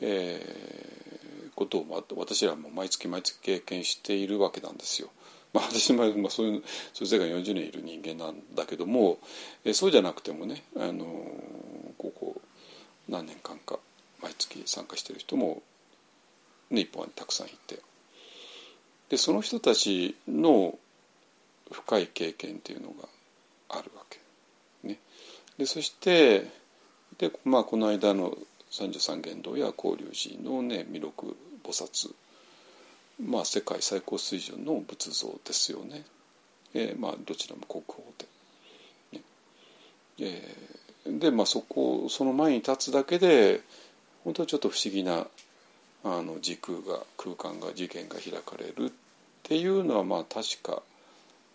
[0.00, 5.10] えー、ことを私らも毎月毎月経験しているわけなんですよ。
[5.52, 9.18] まあ、私も、まあ、そういうそういう世界40年いる人間なんだけども
[9.64, 11.04] えそうじゃなくてもねあの
[11.98, 12.40] ここ
[13.08, 13.78] 何年間か
[14.22, 15.62] 毎月参加してる人も
[16.70, 17.80] 日本にたくさんいて
[19.08, 20.78] でその人たちの
[21.72, 23.08] 深い経験っていうのが
[23.68, 24.18] あるわけ。
[24.86, 24.98] ね、
[25.58, 26.46] でそして
[27.18, 28.36] で、まあ、この間の
[28.70, 31.12] 三十三間堂や法隆寺のね弥勒
[31.64, 32.14] 菩薩
[33.24, 36.04] まあ世界最高水準の仏像ですよね。
[36.74, 39.18] えー、まあどちらも国宝で。
[39.18, 39.22] ね
[40.20, 43.60] えー、でまあそこその前に立つだけで
[44.24, 45.26] 本当はちょっと不思議な
[46.04, 48.92] あの時空が空間が次元が開かれるっ
[49.42, 50.82] ていうのはまあ確か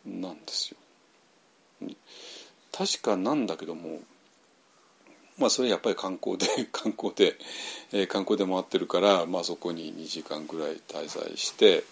[0.05, 0.77] なんですよ。
[2.71, 3.99] 確かなんだけども
[5.37, 7.37] まあそれやっぱり観光で 観光で、
[7.91, 11.83] えー、観光で回ってるから、まあ、そこに2時間ぐらい滞在して、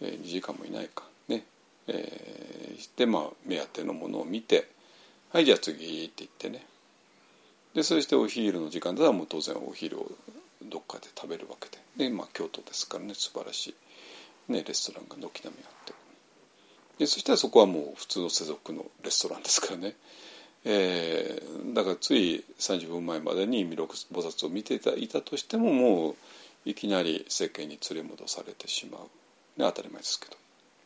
[0.00, 1.04] えー、2時間もいないか。
[1.28, 1.44] ね、
[1.86, 4.68] えー、してまあ目当てのものを見て
[5.30, 6.64] はいじゃあ次って言ってね。
[7.74, 10.10] でそしてお昼の時間ではもう当然お昼を
[10.62, 12.08] どっかで食べるわけで。
[12.08, 13.14] で、まあ、京都ですからね。
[13.14, 13.74] 素晴らし
[14.48, 15.92] い、ね、レストランが軒並みあって。
[16.98, 19.96] でそしたらそこはもう普通の世俗のレストランですからね。
[20.64, 26.14] えー、だからつい30分前までに弥勒菩薩を見ていたいたとしてももう
[26.64, 29.06] いきなり世間に連れ戻されてしまう、ね、
[29.58, 30.36] 当たり前ですけど。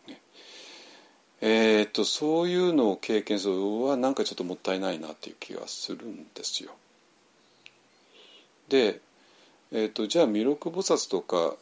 [0.08, 0.20] ね、
[1.40, 6.72] えー、っとそういうのを経験するのはなんかちょっともったいないなっていう気がするんですよ。
[8.68, 9.00] で、
[9.70, 11.54] えー、っとじゃあ弥勒菩薩とか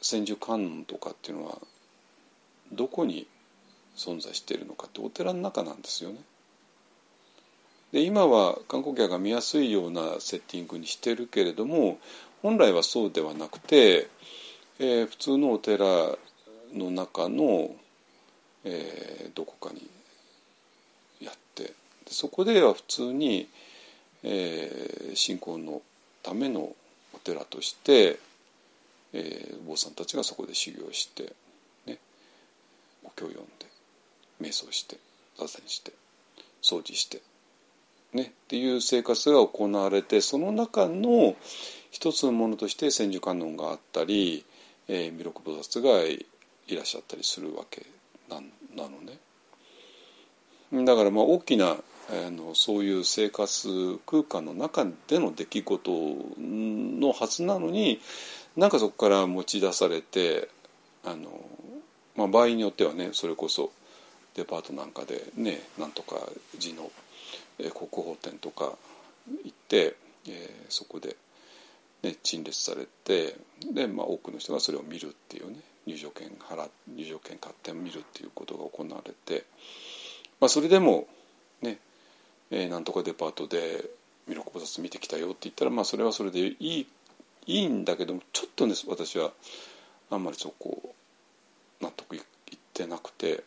[0.00, 1.58] 千手観音とかっていうのは
[2.72, 3.26] どこに
[3.96, 6.18] 存在しているのかってお寺の中なんですよね。
[7.94, 12.00] で今は観光客が見やすいようなセッティングにしてるけれども
[12.42, 14.08] 本来はそうではなくて、
[14.80, 15.84] えー、普通のお寺
[16.74, 17.70] の中の、
[18.64, 19.88] えー、どこかに
[21.20, 21.72] やって
[22.08, 23.48] そこでは普通に、
[24.24, 25.80] えー、信仰の
[26.24, 28.18] ためのお寺として、
[29.12, 31.32] えー、お坊さんたちがそこで修行して、
[31.86, 31.98] ね、
[33.04, 33.66] お経を読んで
[34.40, 34.96] 瞑想して
[35.38, 35.92] 座禅して
[36.60, 37.22] 掃除して。
[38.14, 41.34] ね、っていう生活が行われてその中の
[41.90, 44.44] 一つのものとして千手観音があったり、
[44.88, 46.26] えー、弥勒菩薩がい
[46.74, 47.84] らっしゃったりするわけ
[48.28, 48.40] な
[48.74, 49.18] なのね。
[50.84, 51.76] だからまあ大きな
[52.10, 55.90] あのそういう生活空間の中での出来事
[56.38, 58.00] のはずなのに
[58.56, 60.48] なんかそこから持ち出されて
[61.04, 61.44] あの、
[62.16, 63.70] まあ、場合によってはねそれこそ
[64.34, 66.16] デパートなんかでねなんとか
[66.58, 66.90] 字の
[67.58, 68.76] え国宝展とか
[69.44, 69.96] 行って、
[70.28, 71.16] えー、そこで、
[72.02, 73.36] ね、陳列されて
[73.72, 79.44] で、まあ、多くの人がそれを見るっていうね入場券払入場券買って見るっていうことが行われて、
[80.40, 81.06] まあ、それでも
[81.62, 81.78] ね、
[82.50, 83.84] えー、なんとかデパートで
[84.26, 86.86] 弥勒菩薩見てきたよって言ったら、まあ、それはそれでいい
[87.46, 89.32] いいんだけどもちょっとね私は
[90.10, 90.94] あんまりそこ
[91.80, 92.22] 納得いっ
[92.72, 93.44] てなくて。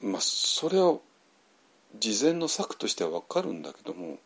[0.00, 0.98] まあそれは
[1.98, 4.18] 事前の策としては分かるんだけども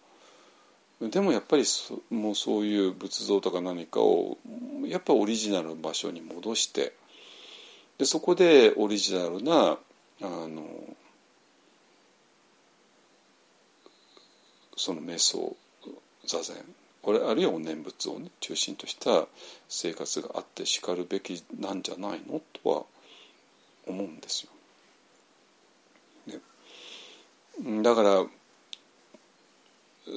[1.00, 4.38] でもやっぱりそもうそういう仏像とか何かを
[4.86, 6.92] やっぱオリジナルの場所に戻して
[7.98, 9.78] でそこでオリジナルな
[10.20, 10.64] あの
[14.76, 15.56] その瞑想
[16.24, 16.56] 座禅
[17.02, 19.26] これあるいはお念仏を、ね、中心とした
[19.68, 22.40] 生活があってしかるべきなんじゃないの？
[22.62, 22.84] とは
[23.88, 24.51] 思うんですよ。
[27.82, 28.26] だから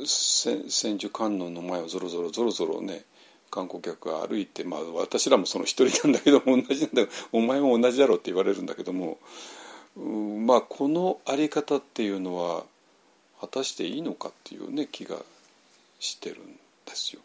[0.06, 3.04] 千手観音の前をぞろぞろぞろぞろね
[3.52, 9.20] 観光客が歩いてまあ私らもその一人なんだけども同じなんだお前も同じだろうって言われるんだけども
[9.96, 12.64] まあこの在り方っていうのは
[13.40, 15.18] 果たしていいのかっていうね気が
[16.00, 16.40] してるん
[16.86, 17.22] ですよ。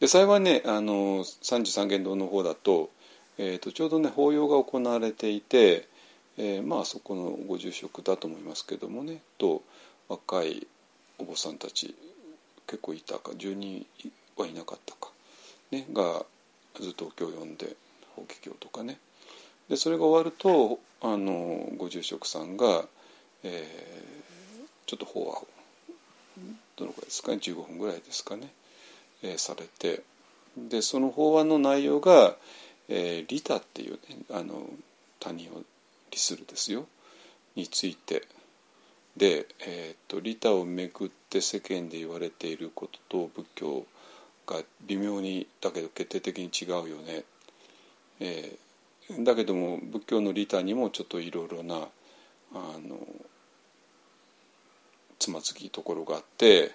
[0.00, 2.90] で幸いねあの三十三間堂の方だと,、
[3.38, 5.88] えーとちょうどね法要が行われていて
[6.38, 9.62] えー、まあそこのご住職だと思いますけどもねと
[10.08, 10.66] 若い
[11.18, 11.94] お坊さんたち
[12.66, 13.84] 結構いたか10人
[14.36, 15.10] はいなかったか、
[15.72, 16.24] ね、が
[16.80, 17.76] ずっとお経を読んで
[18.14, 18.98] 法華経とかね。
[19.68, 22.84] でそれが終わるとあのご住職さんが、
[23.42, 25.48] えー、ちょっと法話を
[26.76, 28.48] どのくらいですかね15分ぐらいですかね、
[29.22, 30.02] えー、されて
[30.56, 32.36] でその法話の内容が
[32.88, 33.98] 「えー、利他」っていうね
[34.30, 34.62] あの
[35.20, 35.62] 他人を
[36.10, 36.86] 利するですよ。
[37.56, 38.22] について。
[39.16, 43.86] で、えーと、利他をめぐって世間で言われていることと仏教
[44.46, 47.24] が微妙にだけど決定的に違うよね、
[48.20, 51.88] えー、だけども仏教の利他にもちょっといろいろな
[52.54, 52.98] あの
[55.18, 56.72] つまずきところがあって、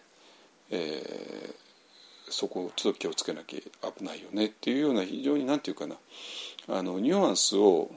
[0.70, 1.54] えー、
[2.30, 5.88] そこをちょっと気をつけなきゃ危ないよねっていうような非常に何て言うか
[6.68, 7.90] なあのニュアンスを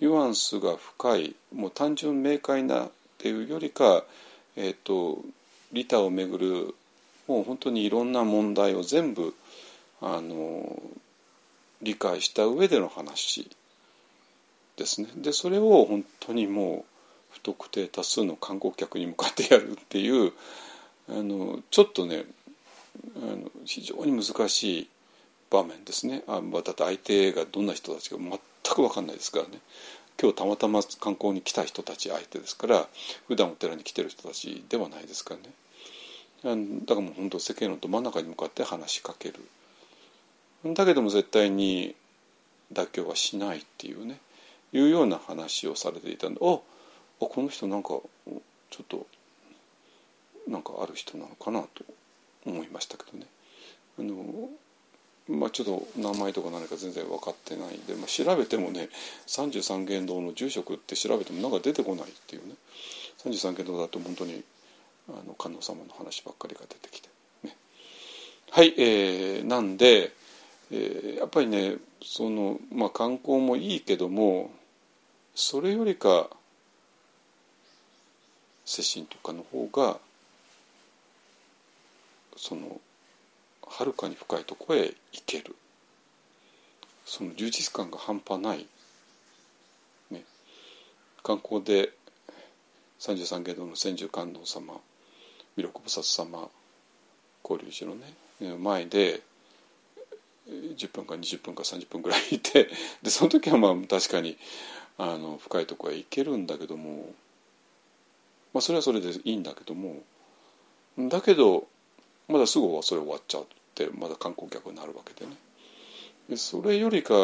[0.00, 4.04] ニュアンスが深いもう単純明快なっていうよりか、
[4.56, 5.18] えーと、
[5.72, 6.74] 利他をめぐる
[7.28, 9.34] もう本当にいろんな問題を全部
[10.00, 10.80] あの
[11.82, 13.48] 理解した上での話
[14.76, 15.08] ですね。
[15.16, 16.84] でそれを本当にも
[17.30, 20.32] う不特定多数の観光客に向かってやるっていう
[21.08, 22.24] あのちょっとね
[23.16, 24.88] あの非常に難しい
[25.50, 28.16] 場面ですねあ、だって相手がどんな人たちか
[28.62, 29.60] く分かんないですからね。
[30.20, 32.86] 今日たまたま観光に来た人たち相手ですから
[33.26, 35.34] 普段お寺に来てる人たちではないですか
[36.42, 36.60] らね。
[36.86, 39.40] だからもう本当世間のど真ん中に向かって話しかける。
[40.74, 41.94] だけども絶対に
[42.72, 44.20] 妥協はしないっていうね
[44.72, 49.06] いうような話をされていたんであこの人なんかちょっと
[50.46, 51.84] なんかある人なのかなと
[52.46, 53.26] 思いましたけどね。
[53.98, 54.50] あの
[55.28, 58.88] まあ、ちょっと名前とか何か全然分かってないんで、まあ、調べてもね
[59.26, 62.54] 三十三間堂の住職って調べてもなんか出てこないっていうね。
[63.18, 64.42] 三十三間堂だと本当に
[65.08, 67.08] あの観音様の話ばっかりが出てきて
[67.44, 67.56] ね。
[68.50, 70.12] はい、えー、なんで、
[70.72, 74.50] えー、やっぱりねその、まあ、観光もいいけども
[75.34, 76.28] それよりか
[78.64, 79.98] 接心とかの方が
[82.36, 82.80] その
[83.70, 85.54] はるかに深いとこへ行ける。
[87.06, 88.66] その充実感が半端ない、
[90.10, 90.22] ね、
[91.22, 91.92] 観光で
[92.98, 94.74] 三十三間堂の千手観音様
[95.56, 96.48] 弥勒菩薩様
[97.42, 98.14] 交流寺のね。
[98.58, 99.20] 前で
[100.48, 102.68] 10分か20分か30分ぐらいいて
[103.02, 104.36] でその時はまあ確かに
[104.98, 107.06] あの深いとこへ行けるんだけども、
[108.52, 109.96] まあ、それはそれでいいんだけども
[111.08, 111.66] だけど
[112.28, 113.46] まだすぐそれ終わっちゃう。
[113.86, 115.36] ってまだ観光客になるわけでね。
[116.28, 117.14] でそれよりか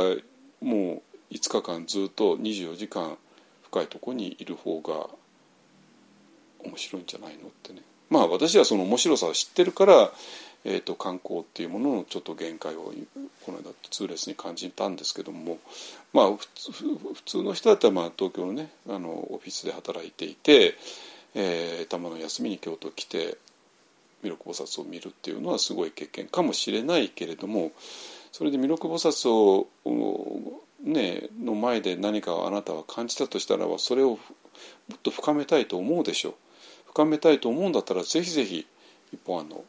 [0.61, 3.17] もう5日間ずっと24時間
[3.65, 5.09] 深いとこにいる方が
[6.65, 7.83] 面白いんじゃないのってね。
[8.11, 10.11] まあ私はその面白さを知ってるから、
[10.65, 12.93] えーと、観光っていうもののちょっと限界を
[13.45, 15.59] この間痛烈に感じたんですけども
[16.13, 20.75] まあ普通の人だったらまあ東京のねあのオフィスで働いていて、
[21.35, 23.39] えー、たまの休みに京都来て
[24.27, 27.73] 弥勒菩薩を見るっていうのはすごい経験かもしれないけれども
[28.33, 29.69] それで弥勒菩薩を、
[30.83, 34.19] ね、の前で何かあなたは感じたとしたらばそれをも
[34.95, 36.35] っと深めたいと思うでしょう
[36.89, 38.67] 深めたいと思うんだったらぜひぜひ
[39.13, 39.65] 一本案の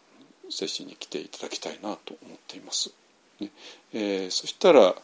[0.49, 2.91] 接種に来ていただきたいなと思っています。
[3.39, 3.51] ね
[3.93, 4.95] えー、そしたら、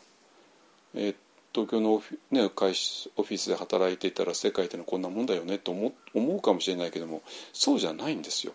[0.95, 1.15] えー、
[1.53, 2.73] 東京のオフ,、ね、会
[3.15, 7.21] オフィスで働いていたら世界ってのはこんなもんだよねと思思うかもしれないけども
[7.53, 8.53] そうじゃないんですよ。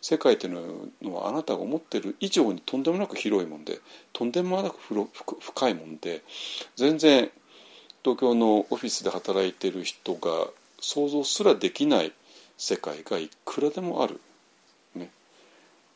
[0.00, 3.80] 世界っていうのはあなたが思ってる以上にとんでもなく広いもんで
[4.14, 4.76] とんでもなく
[5.40, 6.22] 深いもんで
[6.76, 7.30] 全然
[8.02, 10.48] 東京のオフィスで働いてる人が
[10.80, 12.12] 想像すらできない
[12.56, 14.20] 世界がいくらでもある。
[14.94, 15.10] ね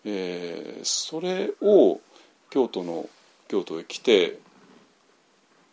[0.04, 2.00] えー、それを
[2.50, 3.08] 京都の
[3.48, 4.38] 京都へ来て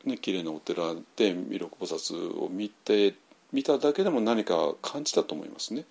[0.09, 3.15] ね綺麗なお寺で弥勒菩薩を見て
[3.51, 5.85] 見ただけでも何か感じたと思いますね。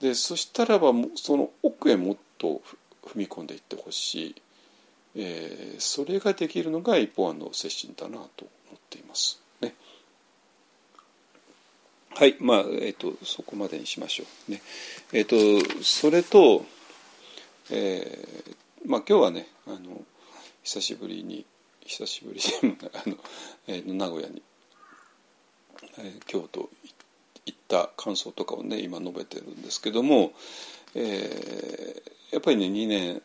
[0.00, 2.62] でそしたらばその奥へもっと
[3.04, 4.34] 踏み込んでいってほしい、
[5.16, 8.26] えー、それができるのが一方案の接心だなと思っ
[8.90, 9.40] ています。
[9.60, 9.74] ね、
[12.14, 14.52] はいまあえっ、ー、とそこまでにしましょう。
[14.52, 14.60] ね
[15.12, 16.64] えっ、ー、とそれと、
[17.70, 20.02] えーまあ、今日はねあの
[20.62, 21.44] 久しぶりに
[21.86, 23.16] 久しぶりに あの、
[23.68, 24.42] えー、名古屋に、
[25.98, 26.68] えー、京都
[27.44, 30.34] 行った感想とかをね今述べてるんですけども、
[30.94, 33.22] えー、やっぱりね2年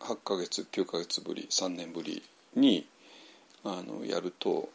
[0.00, 2.22] 8ヶ月9ヶ月ぶり3年ぶり
[2.54, 2.86] に
[3.64, 4.68] あのやると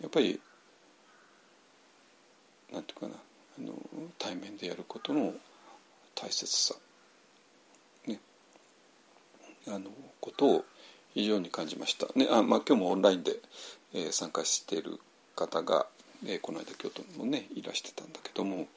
[0.00, 0.40] やっぱり
[2.72, 3.14] なんていうかな
[3.58, 3.74] あの
[4.18, 5.34] 対面でやることの
[6.14, 6.74] 大切さ、
[8.06, 8.20] ね、
[9.66, 9.90] あの
[10.20, 10.64] ことを
[11.14, 12.06] 非常に感じました。
[12.14, 13.36] ねあまあ、今日もオンラインで、
[13.94, 14.98] えー、参加している
[15.34, 15.86] 方が、
[16.26, 18.68] えー、この間京都にもねいらしてたんだけども、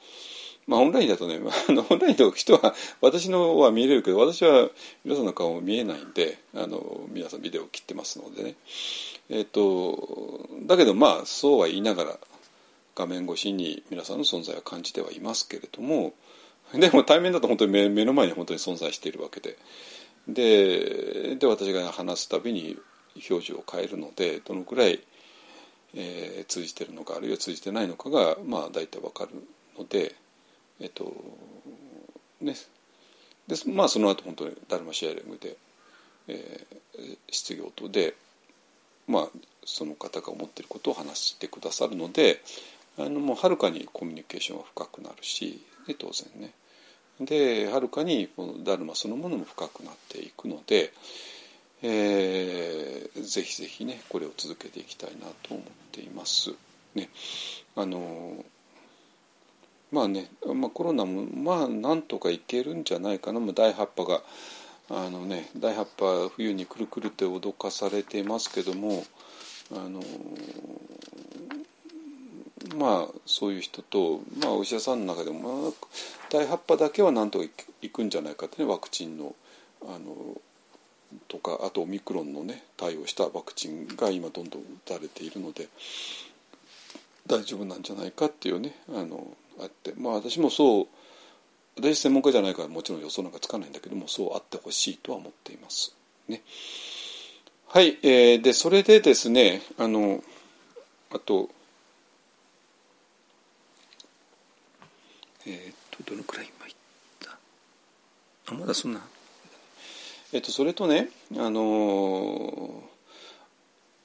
[0.66, 4.70] まあ、オンラインだとね、 あのオンラインの人は私のは見れるけど私は
[5.04, 8.54] 皆さんの顔も見えないんであの皆さんビデオを切ってますのでね、
[9.28, 12.18] えーと、だけどまあそうは言いながら
[12.96, 16.14] 画面越しに皆さんの存在は感じてはいますけれども
[16.72, 19.56] でも対面だと本当に目目の前に本当に存在しているわけで。
[20.28, 22.78] でで私が話すたびに
[23.30, 25.00] 表情を変えるのでどのくらい、
[25.94, 29.30] えー、通じてるのかあるいは通じてないのかがまあ大体わかる
[29.78, 30.14] ので
[30.80, 31.12] えっと
[32.40, 32.54] ね。
[33.46, 35.56] でまあその後本当にダルマシェアリングで、
[36.28, 38.14] えー、失業とで、
[39.06, 39.28] まあ、
[39.66, 42.40] その方が思っていることを話してくださるので
[42.98, 46.52] あのもうはるかにコミュニケーションは深くなるしで当然ね。
[47.20, 50.92] ではるかにこのダルマそのものも深くなっていくので、
[51.82, 56.52] えー、ぜひぜひねこれを続けていきたいなと思っています。
[56.94, 57.08] ね、
[57.76, 58.44] あの
[59.92, 64.22] まあね、まあ、コロナもまあなんとかいけるんじゃないかな、まあ、第8波が
[64.90, 69.04] あのね第8波冬にくるくるって脅かされてますけども
[69.72, 70.02] あの
[72.74, 75.72] まあそういう人と、まあ、お医者さんの中でも、まあ、
[76.30, 77.44] 第8波だけはなんとか
[77.82, 79.34] いくんじゃないかってねワクチンの
[79.82, 80.40] あの
[81.28, 84.64] とかあとオミクロンのね対応したワクチンが今どんどん打
[84.96, 85.68] たれているので
[87.26, 89.26] 大丈夫なんじゃないかっていうねあの
[89.60, 90.86] あってまあ私もそう
[91.76, 95.94] 私専門家じゃないからもちろん予想なんかつかないんだけどもそうあってほしいとは思っています。
[96.28, 96.42] ね、
[97.68, 100.22] はい、えー、でそれでですねあの
[101.12, 101.50] あと
[105.46, 106.76] えー、っとどのくらい今言っ
[107.20, 108.52] た？
[108.52, 109.00] あまだそんな？
[110.32, 112.82] え、っとそれとねあの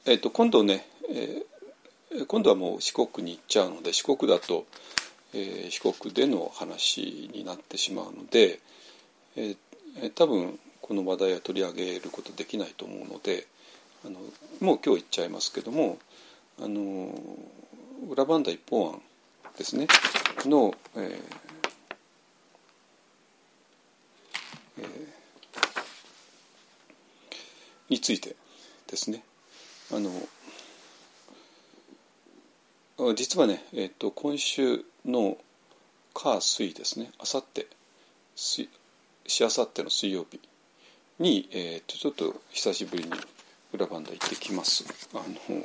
[0.06, 4.66] え、っと今度ね、えー、今度はもう四国に行っちゃうので四国だと、
[5.34, 8.60] えー、四国での話になってしまうので、
[9.36, 13.48] えー、多分この話題は取り上げることできないと思うので
[14.06, 14.20] あの
[14.60, 16.00] もう今日言っちゃいますけども
[16.60, 17.14] あの
[18.10, 19.02] 裏バンダ一本案
[19.58, 19.88] ですね。
[20.46, 21.22] の、えー
[24.78, 24.86] えー、
[27.90, 28.36] について
[28.88, 29.24] ですね。
[29.92, 30.12] あの
[33.16, 35.38] 実はね、えーと、今週の
[36.14, 37.12] 火水ですね。
[37.18, 37.68] あさって
[38.36, 38.70] し
[39.44, 40.40] あさっての水曜日
[41.18, 43.12] に、えーと、ちょっと久しぶりに
[43.74, 44.84] 裏バンダ行ってきます。
[45.14, 45.64] あの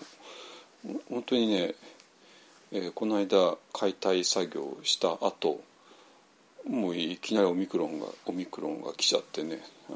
[1.09, 1.75] 本当にね
[2.77, 5.61] えー、この間解体作業した後
[6.69, 9.61] もういきなりオミクロンがオミクロンが来ちゃってね、
[9.91, 9.93] あ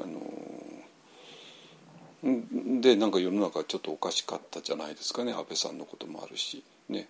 [2.23, 7.09] のー、でなんか世の中ちょっとおかしかったじゃないですかね安倍さんのこともあるしね、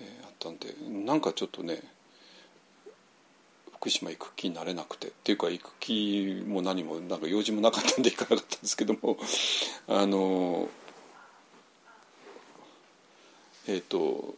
[0.00, 1.82] えー、あったんでなんかちょっとね
[3.78, 9.16] 福島行く気になれなくてっていうか行く気も何もなんか用事もなかったんで行かなかったんですけども
[9.88, 10.68] あの
[13.66, 14.36] えっ、ー、と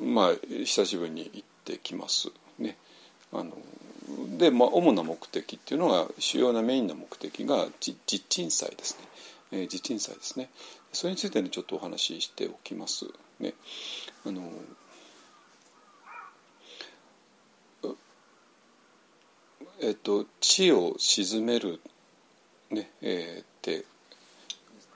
[0.00, 2.28] まあ久しぶりに行ってきます。
[2.58, 2.76] ね。
[3.32, 3.56] あの
[4.36, 8.98] で、まあ、主な目的っていうのが主要なメインの目的が実鎮祭です
[9.52, 10.50] ね、えー、実鎮祭ですね。
[10.92, 13.06] それについてねちょっとお話ししておきます。
[13.40, 13.54] ね。
[14.26, 14.50] あの
[19.80, 21.80] えっと「地を沈める」
[22.70, 23.84] ねえー、って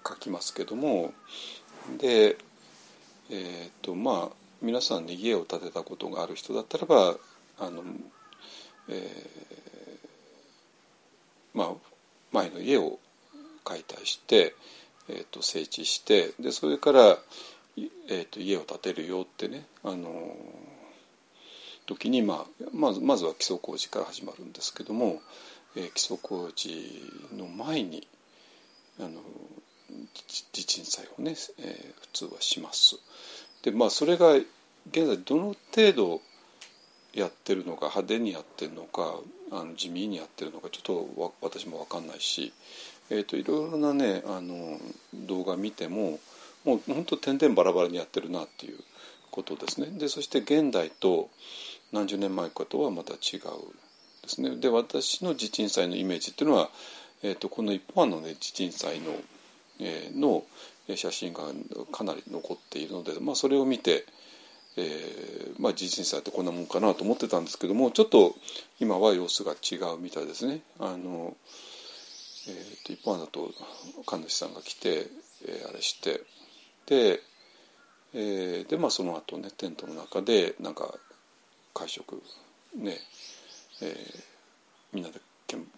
[0.07, 1.13] 書きますけども
[1.99, 2.39] で
[3.29, 7.17] えっ、とまあ皆さんに家を建てたことがある人だったらば
[7.59, 7.83] あの、
[8.89, 11.69] えー、まあ
[12.33, 12.99] 前の家を
[13.65, 14.55] 解体して、
[15.09, 17.19] えーと、整地してでそれから、
[18.09, 20.37] えーと、家を建てるよってねあの
[21.87, 25.21] 時に、まあ、まずまずは基礎工事から始まるんですけども、
[25.77, 27.03] えー、基礎工事
[27.37, 28.07] の前に
[28.99, 29.21] あの
[30.53, 32.97] 地震災をね、えー、普通はします。
[33.67, 36.21] でまあそれが現在どの程度
[37.13, 39.19] やってるのか派手にやってるのか
[39.51, 42.53] あの地味にやってるのかちょっと私も分かんないし、
[43.11, 44.79] えーと、いろいろなねあの
[45.27, 46.21] 動画見ても
[46.65, 48.79] もう本当点々バラバラにやってるなっていう
[49.33, 49.89] ことですね。
[49.99, 51.29] でそして現代と
[51.91, 53.19] 何十年前かとはまた違う
[54.23, 54.55] ですね。
[54.59, 56.71] で私の地鎮祭のイメージっていうのは、
[57.25, 59.13] えーと、この一般のね地鎮祭の,、
[59.81, 60.45] えー、の
[60.95, 61.43] 写真が
[61.91, 64.05] かなり残っているので、まあ、それを見て、
[64.77, 68.35] えー、まあ、地震祭ってこんなもんかなと思ってたんですけどもちょっと
[68.79, 70.61] 今は様子が違うみたいですね。
[70.79, 71.37] あの
[72.49, 73.51] えーと、一般だと
[74.07, 75.09] 神主さんが来て、
[75.47, 76.21] えー、あれして
[76.87, 77.21] で,、
[78.15, 80.95] えー、でまあその後ねテントの中でなんか
[81.75, 82.23] 会食
[82.77, 82.99] ね、
[83.83, 84.23] えー、
[84.93, 85.21] みんなで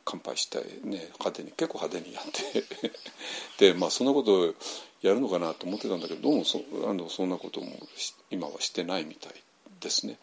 [0.05, 2.65] 乾杯してね派手に結構派手にやって
[3.73, 4.55] でまあそんなこと
[5.03, 7.79] やるのかなと思ってたんだけどどうもそあのそんなことも
[8.31, 9.35] 今はしてないみたい
[9.81, 10.19] ですね。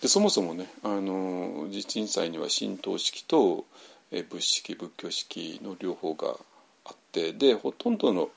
[0.00, 3.64] でそもそもねあの地鎮祭には神道式と
[4.10, 6.36] え仏式仏教式の両方が
[6.84, 8.30] あってでほとんどの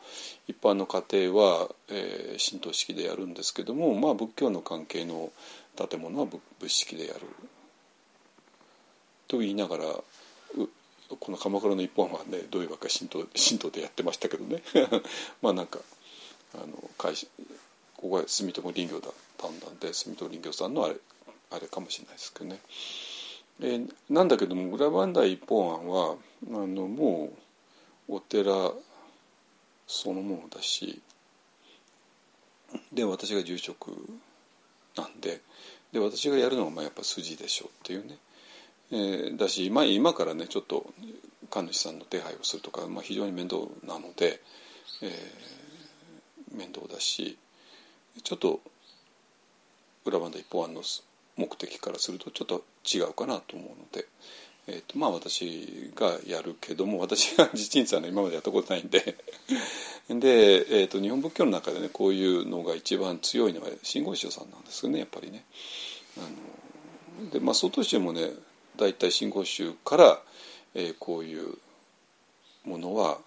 [0.48, 5.32] 一般の家庭は、えー、神道式でやるんですけども、まあ、仏教の関係の
[5.76, 6.28] 建物は
[6.60, 7.22] 仏式でやる
[9.28, 9.84] と言いながら
[11.20, 14.62] この鎌倉の一本はねどういうわけか神道神道でやってましたけどね
[15.42, 15.80] まあなんか
[16.54, 17.28] あの会社
[17.98, 20.98] ここは住友林業だったんだんで住友林業さんのあれ
[21.52, 22.60] あれかもしれないですけどね。
[23.62, 27.32] えー、なんだけども裏磐梯一本案はあのも
[28.10, 28.74] うお寺
[29.88, 31.02] そのものだし
[32.92, 33.92] で私が住職
[34.98, 35.42] なんで
[35.94, 38.18] で私がやるのがまあやっぱ筋でしょうっていうね、
[38.92, 40.86] えー、だし、まあ、今からねちょっと
[41.50, 44.42] 神主さんの手配をするとか、まあ、非常に面倒なので、
[45.02, 47.38] えー、面倒だし
[48.24, 48.62] ちょっと
[50.06, 50.82] 裏番で一本案の
[51.38, 54.06] 目的からするとちょっと違うかなと思うので、
[54.68, 59.00] えーとまあ、私がやるけども私が地鎮さんは今までやったことないんで
[60.08, 65.44] で、えーと、日本仏教の中でねこういうのが一番強いのは真言宗さんなんですよねやっぱりね。
[66.18, 66.22] あ
[67.24, 68.30] のでまあ外宗もね
[68.78, 70.20] 大体真言宗から、
[70.74, 71.58] えー、こういう
[72.66, 73.18] ものは、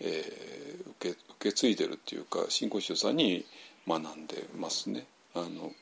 [0.00, 3.44] えー、受け受け継いでるっていうか真言宗さんに
[3.86, 5.06] 学んでますね。
[5.34, 5.72] あの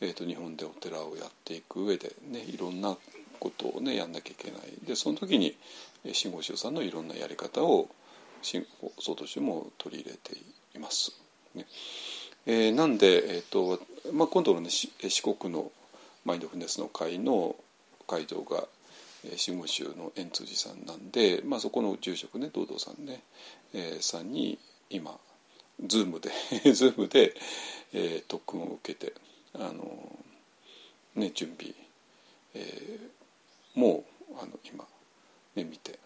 [0.00, 2.96] えーと、日本でお寺をやっていく上でねいろんな
[3.40, 5.56] ことをねやんなきゃいけないでその時に
[6.12, 7.88] 真言宗さんのいろんなやり方を
[8.42, 10.36] 外宗も取り入れて
[10.76, 11.12] います。
[11.54, 11.66] ね
[12.44, 13.80] えー、なんで、えーと
[14.12, 15.72] まあ、今度の、ね、四国の
[16.24, 17.56] マインドフルネスの会の
[18.06, 18.64] 会場が
[19.36, 23.22] 真言宗の円通寺さんなんで、まあ、そこの住職ね道道さんね、
[23.74, 24.58] えー、さんに
[24.90, 25.18] 今
[25.84, 26.30] ズームで
[26.72, 27.34] ズームで、
[27.92, 29.12] えー、特訓を受けて
[29.54, 30.18] あの、
[31.14, 31.74] ね、準備、
[32.54, 34.86] えー、もうあの今、
[35.54, 35.98] ね、見て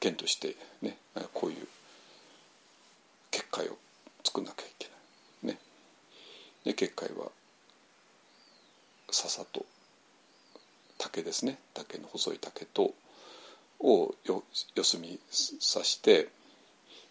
[0.00, 0.98] 検討してね
[1.32, 1.68] こういう
[3.30, 3.78] 結界を
[4.24, 4.88] 作んなきゃいけ
[5.42, 5.54] ない。
[5.54, 5.58] ね、
[6.64, 7.30] で結界は
[9.12, 9.64] 笹と
[10.98, 12.94] 竹ですね竹の細い竹と
[13.80, 14.42] をよ
[14.74, 16.28] 四隅刺して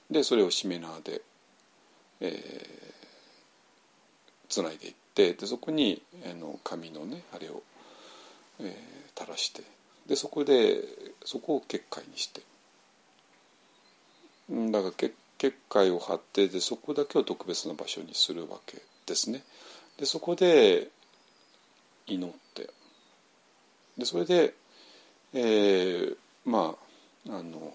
[0.09, 1.21] でそれをしめ縄で、
[2.21, 2.41] えー、
[4.49, 7.61] つないでいってでそこにあの紙のねあれを、
[8.59, 9.63] えー、垂らして
[10.07, 10.81] でそこで
[11.23, 12.41] そこを結界にして
[14.71, 18.77] だから結結界を張ってでそこだけを特別な場所にするわけ
[19.07, 19.41] ですね。
[19.97, 20.89] でそこで
[22.07, 22.69] 祈って。
[23.97, 24.53] でそれで、
[25.33, 26.75] えー、ま
[27.29, 27.73] ああの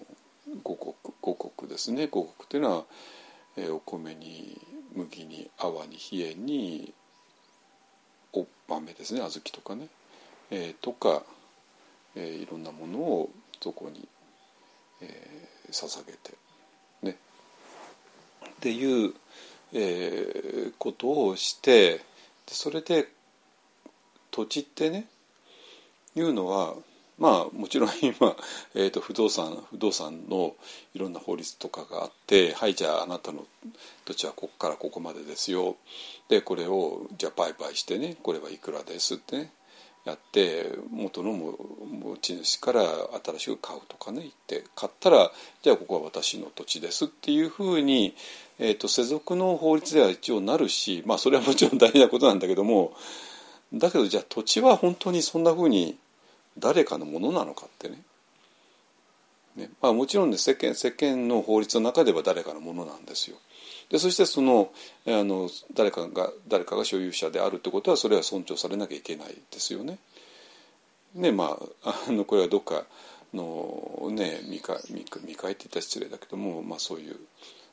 [0.63, 2.07] 五穀五穀ですね。
[2.07, 2.83] 五穀っていうのは、
[3.57, 4.59] えー、お米に
[4.93, 6.93] 麦に泡に冷えに
[8.33, 9.21] お豆ですね。
[9.21, 9.87] 小豆とかね、
[10.51, 11.23] えー、とか、
[12.15, 13.29] えー、いろんなものを
[13.61, 14.07] そこに、
[15.01, 16.33] えー、捧げて。
[17.01, 17.17] ね。
[18.49, 19.13] っていう、
[19.73, 22.01] えー、ことをして
[22.47, 23.07] それで
[24.37, 25.07] 土地ってね
[26.15, 26.75] いうのは
[27.17, 28.35] まあもちろん今、
[28.75, 30.53] えーと、不動産不動産の
[30.93, 33.45] いろんな法律とかがあってはいじゃああなたの
[34.05, 35.75] 土地はここからここまでですよ。
[36.29, 39.51] でこれをじゃあ売買してねこれはいくらですってね
[40.05, 41.57] やって元の持
[42.21, 42.83] ち主から
[43.25, 45.31] 新しく買うとかね言って買ったら
[45.63, 48.15] じゃあここは私の土地ですっていうふうに、
[48.59, 52.93] えーと、世俗の法律では一応なるしまあそれはもちろん大事なことなんだけども
[53.73, 55.97] だけどじゃあ土地は本当にそんなふうに
[56.57, 58.01] 誰かのものなのかってね
[59.57, 63.37] ね、まあ、もちろんね世間世間の法律の中では誰かのものなんですよ。
[63.89, 64.71] でそしてその
[65.07, 69.97] あの誰かが誰かが所有者であるってことはそれは尊重されなきゃいけないですよね。
[71.15, 72.85] ねまああのこれはどっか
[73.33, 77.15] のね見か見見返って言ったら失礼だけども、まあ、そういう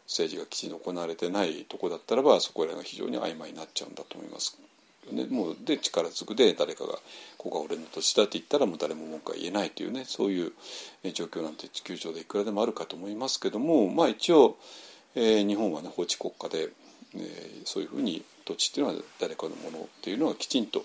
[0.07, 4.59] 政治がきちんと行われてないとこだったらばそこらが非常に曖昧になっちゃうんだと思います
[5.13, 6.99] ね、もうで力ずくで誰かが
[7.39, 10.53] 「ここが俺の土地だ」って言ったらもう誰も文句は言えないというねそういう
[11.13, 14.57] 状況なんて地球上でいくらでもあるかと思いますけどもまあ一応、
[15.15, 16.69] えー、日本はね法治国家で、
[17.17, 20.85] えー、そういうふうに土地っていうのは誰かのものっていうのがきちんと、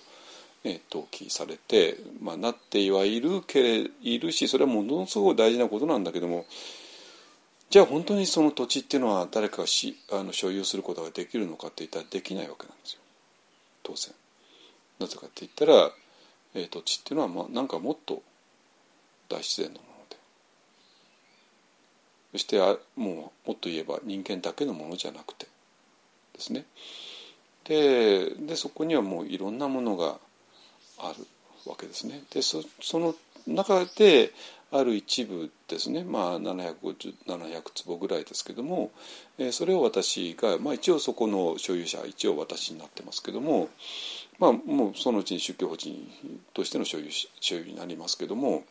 [0.63, 6.45] えー、登記されて、まあ、なってはいるけれいるしそれはものすごく大事なことなんだけども
[7.70, 12.99] じゃあ本当にその土地っていうのは誰かがしあの所有することができるのかって言ったらできないわけなんですよ。
[13.89, 14.13] 当然
[14.99, 15.91] なぜかって言ったら、
[16.53, 18.21] えー、土地っていうのは、まあ、なんかもっと
[19.29, 20.17] 大自然のもので。
[22.33, 25.47] そしてあもうもっと言えば人間だけのものじゃなくて。
[26.33, 26.65] ですね。
[27.65, 30.17] ででそこにはもういろんなものが
[30.97, 31.25] ある
[31.65, 32.21] わけですね。
[32.31, 32.63] でそ
[32.99, 33.15] の
[33.47, 34.31] 中で
[34.72, 38.91] ある一部ですね、まあ、750 700坪ぐらいですけども、
[39.38, 43.70] えー、それを私が、まあ、一応そこの所有者一応私になってますけども、
[44.38, 45.95] まあ、もうそのうちに宗教法人
[46.53, 47.05] としての所有
[47.39, 48.63] 所有になりますけども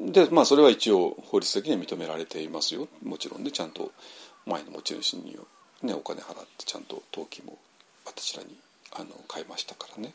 [0.00, 3.92] で、まあ、それは一応法律的には認められていますよもちろんねちゃんと
[4.46, 5.38] 前の持ち主に、
[5.82, 7.56] ね、お金払ってちゃんと登記も
[8.04, 8.56] 私らに
[8.94, 10.12] あの買いましたからね。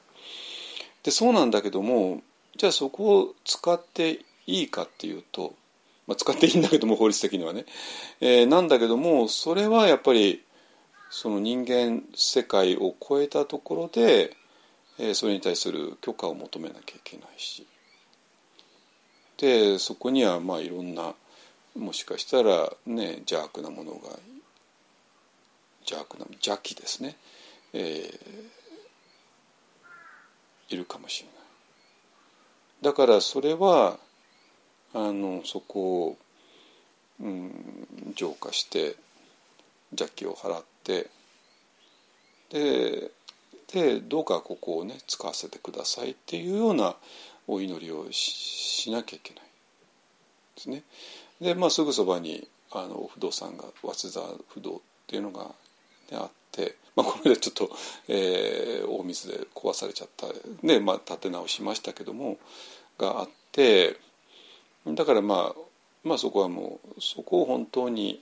[1.04, 2.22] でそうなんだけども
[2.58, 5.53] じゃあそこを使っていいかっていうと、
[6.08, 7.66] まあ、使っていいんだけども法律的にはね、
[8.20, 10.43] えー、なんだけどもそれはやっぱり
[11.10, 14.36] その人間世界を超えたところで、
[14.97, 17.68] えー、それに対する許可を求めなきゃいけないし。
[19.38, 21.14] でそこにはまあいろんな
[21.76, 24.10] もしかしたらね邪悪なものが
[25.82, 27.16] 邪悪な邪気ですね、
[27.74, 31.37] えー、いるかもしれない。
[32.82, 33.97] だからそれは
[34.93, 36.17] あのそこを、
[37.21, 38.95] うん、浄化して
[39.91, 41.07] 邪気を払って
[42.49, 43.11] で
[43.73, 46.95] でどうかここをね使わせてくださいっていうような
[47.47, 49.43] お祈りをしなきゃいけない
[50.55, 50.84] ですね。
[51.41, 55.51] でまあすぐそばにあの不動産が早稲田不動っていうのが、ね、
[56.13, 56.47] あって、
[56.95, 57.70] まあ、これでちょっと、
[58.08, 60.28] えー、大水で壊されちゃった
[60.66, 62.38] で、まあ、建て直しましたけども
[62.97, 63.97] があって
[64.95, 65.62] だからまあ
[66.03, 68.22] まあそこはもうそこを本当に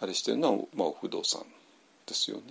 [0.00, 1.42] あれしてるのは、まあ、不動産
[2.06, 2.42] ですよね。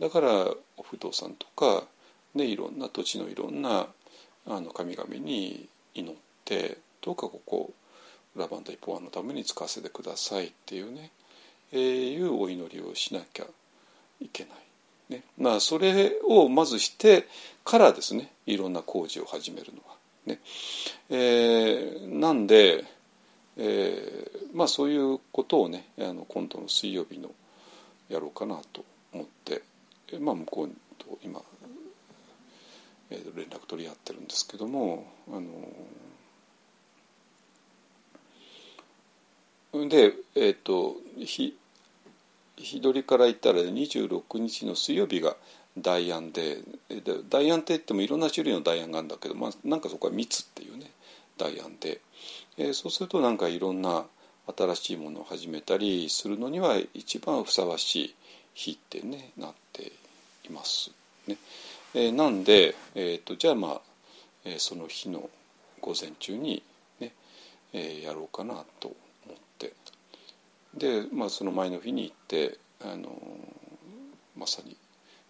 [0.00, 0.28] だから
[0.76, 1.86] お不動産とか、
[2.34, 3.86] ね、いろんな土地のいろんな
[4.46, 6.14] あの神々に祈っ
[6.44, 7.72] てどうかここ
[8.36, 11.12] ラバンダ一方案のために使わせてくださいっていうね、
[11.72, 13.46] えー、いうお祈りをしなきゃ
[14.20, 14.52] いけない。
[15.10, 17.26] ね、まあそれをまずして
[17.64, 19.94] からですねいろんな工事を始めるのは。
[20.26, 20.40] ね
[21.10, 22.84] えー、なんで、
[23.58, 27.30] えー、まあそういうことをねあの今度の水曜日の
[28.08, 29.62] やろうかなと思って、
[30.18, 31.40] まあ、向こうと今、
[33.10, 35.68] えー、連絡取り合ってるんですけどもあの
[39.88, 41.56] でえっ、ー、と日
[42.56, 45.36] 日取りから言ったら26日の水曜日が
[45.76, 46.58] 代案で
[47.28, 50.90] 代案って言ってもいろんな種類の代案があるんだけど、まあ、なんかそこは密っていうね
[51.36, 52.00] 代案で、
[52.58, 54.04] えー、そうするとなんかいろんな
[54.56, 58.14] 新しいものを始めたりするのには一番ふさわしい
[58.54, 59.92] 日ってねなって
[60.48, 60.92] います。
[61.26, 61.36] ね
[61.94, 63.80] えー、なんで、えーと、じゃあまあ、
[64.44, 65.30] えー、その日の
[65.80, 66.62] 午前中に
[67.00, 67.12] ね、
[67.72, 68.92] えー、やろうかなと
[70.76, 73.10] で、まあ、その前の日に行ってあの
[74.36, 74.76] まさに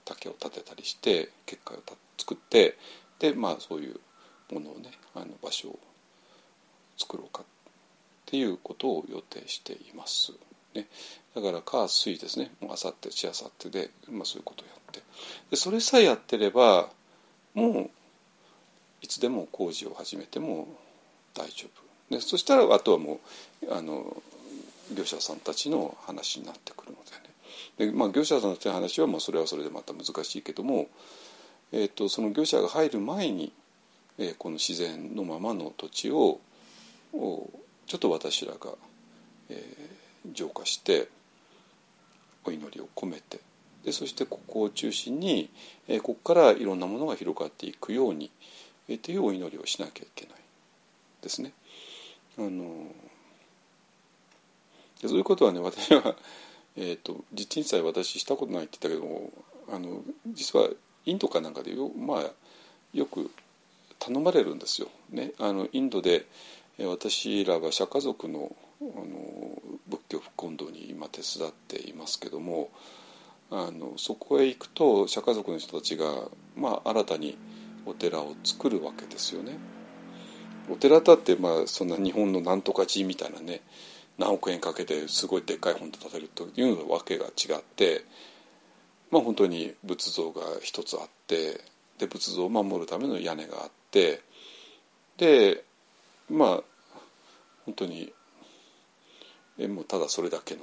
[0.04, 1.80] 竹を立てたりして結界を
[2.18, 2.76] 作って
[3.18, 4.00] でまあそういう
[4.52, 5.78] ものをねあの場所を
[6.96, 7.44] 作ろうかっ
[8.26, 10.32] ていうことを予定しています。
[10.74, 10.86] ね、
[11.34, 12.50] だから火水ですね。
[12.60, 15.02] もうあさってしあさってで、まあ、そういうことをやって。
[15.50, 16.88] でそれさえやってれば
[17.54, 17.90] もう
[19.02, 20.66] いつでも工事を始めても
[21.34, 22.14] 大丈夫。
[22.14, 23.20] でそしたらあとはも
[23.66, 24.22] うあの
[24.92, 30.88] 業者さんたちの話になってくるのでねで、まあ、業者さんの話はまあそれはそれでまた難しいけども、
[31.72, 33.52] えーと、その業者が入る前に、
[34.18, 36.40] えー、この自然のままの土地を
[37.12, 38.58] ちょっと私らが、
[39.50, 41.08] えー、浄化して
[42.44, 43.40] お祈りを込めて
[43.84, 45.50] でそしてここを中心に、
[45.88, 48.30] えー、ここからいろんなものが広がっていくように、
[48.88, 50.34] えー、というお祈りをしなきゃいけない
[51.22, 51.52] ですね。
[52.38, 52.88] あの
[55.00, 56.16] そういうことはね私は
[56.76, 59.30] えーと、実鎮祭私したことないって言ったけども
[59.72, 60.68] あの実は
[61.06, 62.30] インドかなんかでよ,、まあ、
[62.92, 63.30] よく
[64.00, 64.88] 頼まれるんですよ。
[65.10, 66.26] ね、あのインドで
[66.78, 72.70] 私らは釈迦族のあの仏教復興運動に今手伝っていますけども
[73.50, 77.38] あのそこへ行くと釈迦族の人たちが、まあ、新たに
[77.86, 79.58] お寺を作るわけですよね。
[80.70, 83.60] お寺だって、まあ、そんな日本のなんとか寺みたいなね
[84.18, 88.04] 何億円かけてすごいでっかい本と建てるというわけが違って
[89.10, 91.60] まあ本当に仏像が一つあって
[91.98, 94.20] で仏像を守るための屋根があって
[95.16, 95.64] で
[96.30, 96.62] まあ
[97.64, 98.12] 本当に
[99.58, 100.62] えもうただそれだけの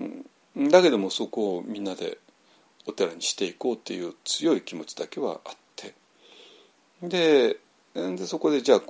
[0.00, 2.18] ね、だけどもそこをみんなで
[2.86, 5.94] お寺にしていこうっていう強い気持ちだけはあって。
[7.02, 7.56] で
[7.94, 8.82] でそこでじゃあ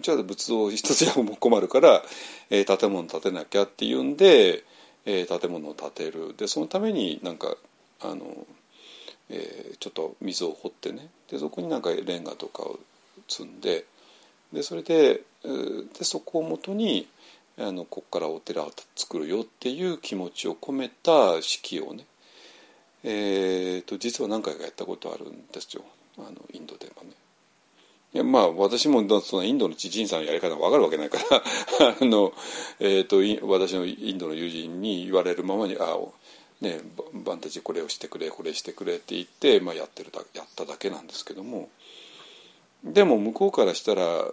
[0.00, 2.02] じゃあ仏像一つじゃも困るから、
[2.50, 4.64] えー、建物建てなきゃっていうんで、
[5.04, 6.34] えー、建物を建てる。
[6.36, 7.54] でそのためになんか
[8.00, 8.46] あの
[9.28, 11.08] えーちょっと溝を掘ってね。
[11.30, 12.78] でそこになんかレンガとかを
[13.28, 13.84] 積んで。
[14.52, 15.22] でそれで
[15.98, 17.08] でそこをもとに
[17.58, 22.06] あのここからお寺を作るよっていう気持ちを込めた式をね、
[23.02, 25.82] えー、と実は何回かやったことあるんですよ。
[26.18, 27.10] あのインドではね。
[28.14, 31.42] いやまあ私もそのインドの知人さんのやり方が分かるわけないから
[32.00, 32.32] あの、
[32.78, 35.98] えー、と私のインドの友人に言われるままに「ああ
[36.60, 36.80] ね
[37.12, 41.68] バンタジこれをしてくれこれしてくれ」って言って、まあ、やってるだやっただけなんですけども。
[42.84, 44.30] でも向こうからしたら、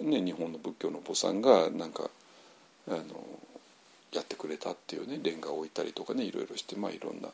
[0.00, 2.08] ね、日本の仏教のお坊さんがなんか
[2.88, 3.02] あの
[4.10, 7.28] やってくれたっていうねレンガを置いたりとかねいろいろしてまあいろんな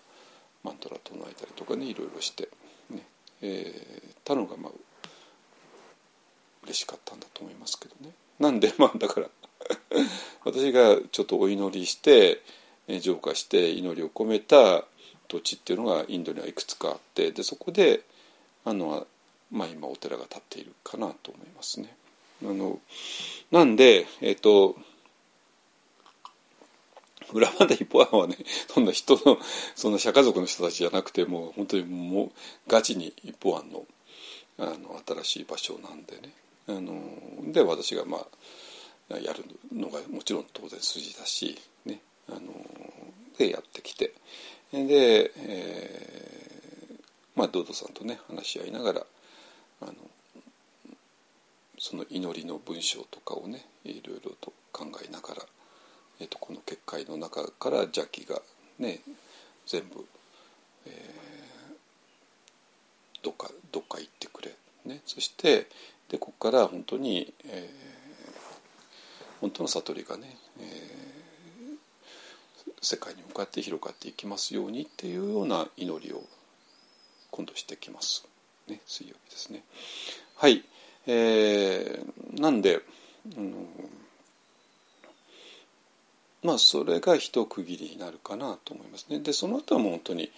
[0.64, 2.49] マントラ唱えたりとかねいろいろして
[2.90, 3.07] ね、
[3.42, 4.72] えーたのがまあ
[6.66, 8.12] 嬉しかったんだと思いますけどね。
[8.38, 9.30] なんでまあだから
[10.44, 12.42] 私がちょっとお祈りして
[13.00, 14.84] 浄化して祈りを込めた
[15.28, 18.02] 土地っていうのがインドにはいくつかあってでそこで
[18.64, 19.06] あの、
[19.50, 21.96] まあ、今お寺が建っているかなと思いますね。
[22.42, 22.80] あの
[23.50, 24.76] なんでえっ、と
[27.32, 28.36] 裏まで一方案はね
[28.68, 29.38] そんな人の
[29.74, 32.30] そんな社家族の人たちじゃなくてもう本当にもう
[32.68, 33.84] ガチに一方案の
[34.58, 36.32] あの新しい場所なんでね
[36.68, 38.18] あので私がま
[39.10, 42.40] あやるのがもちろん当然筋だしねあの
[43.38, 44.12] でやってきて
[44.72, 46.26] で、えー
[47.36, 49.06] まあ堂々さんとね話し合いながら
[49.82, 49.92] あの
[51.78, 55.42] その祈りの文章とかをねいろいろと考えながら、
[56.18, 58.40] えー、とこの結界の中から邪気が
[58.78, 59.00] ね
[59.66, 60.04] 全部、
[60.86, 61.36] えー
[63.22, 64.54] どっかどっか行ってくれ、
[64.84, 65.66] ね、そして
[66.09, 67.86] でここから本当に、えー
[69.38, 70.96] 本当の悟りがね、えー
[72.82, 76.22] 世界に向かって広がっていきますようにっていうような祈りを
[77.30, 78.26] 今度してきます、
[78.68, 79.62] ね、水曜日ですね。
[80.36, 80.64] はい、
[81.07, 82.80] えーなんで、
[83.36, 83.66] うん
[86.42, 89.18] まあそれが一区切りになるかなと思いますね。
[89.20, 90.30] でその後はもう本当に、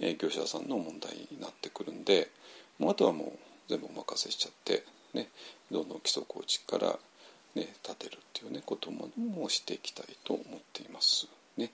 [0.00, 2.30] えー業者さんの問題になってくるんで
[2.78, 4.84] もうあとはもう全部お任せしちゃって、
[5.16, 5.28] ね、
[5.70, 6.98] どんどん基礎構築から、
[7.54, 9.10] ね、立てるっていうねことも
[9.48, 11.26] していきたいと思っています。
[11.56, 11.72] ね、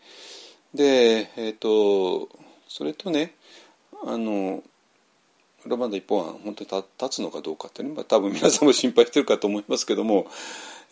[0.75, 2.29] でえっ、と
[2.69, 3.35] それとね
[4.05, 4.63] あの
[5.65, 10.27] 裏まだ一本案本当に立つのかどうかっていうのは多分皆さんも心配してるかと思いますけども、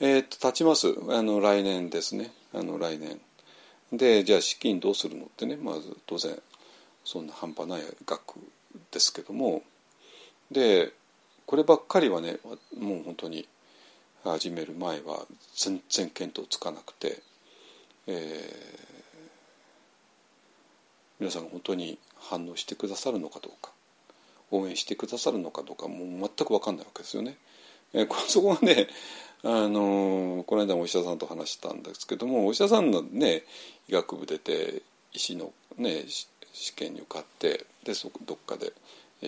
[0.01, 0.95] えー、と立ちます。
[1.09, 2.31] あの来年ですね。
[2.53, 3.21] あの来年。
[3.93, 6.37] でじゃあ資金どうするのってねまず当然
[7.05, 8.35] そんな半端ない額
[8.91, 9.63] ですけども。
[10.51, 10.93] で
[11.51, 12.39] こればっかりはね
[12.79, 13.49] もう本当に
[14.23, 15.27] 始める前は
[15.57, 17.21] 全然見当つかなくて、
[18.07, 18.81] えー
[21.19, 23.73] 皆さんが本当に反応してくださるのかどうか
[24.53, 27.37] 応援してくださるのかどうかもう全く分かんないわけですよね。
[27.95, 28.89] えー そこがね
[29.43, 33.43] あのーこの間もお医者さんと話したんですけどもお医者さんのね
[33.89, 34.83] 医学部出て
[35.13, 36.05] 医師のね
[36.53, 38.73] 試験に受かってでそこどっかで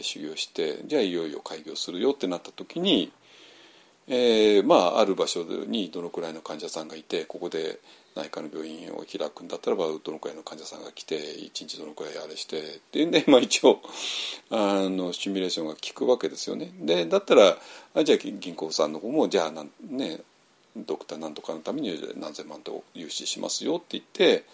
[0.00, 3.12] 修行してじゃあいよいよ開業するよってなった時に、
[4.08, 7.78] えーまあある場所にどのくらいの患者さんがいてここで
[8.14, 13.80] 内科の病院を開くんだったらばどのくらいの患者さんが来て一日どのくらいあれしてっていうんで、まあ、一応
[14.50, 16.72] あのシミュレーションが効くわけですよね。
[16.80, 17.56] でだったら
[17.94, 20.20] あじゃあ銀行さんの方もじゃあなんね
[20.76, 24.44] ドクターなんとかのために何千万と融資しますよって言って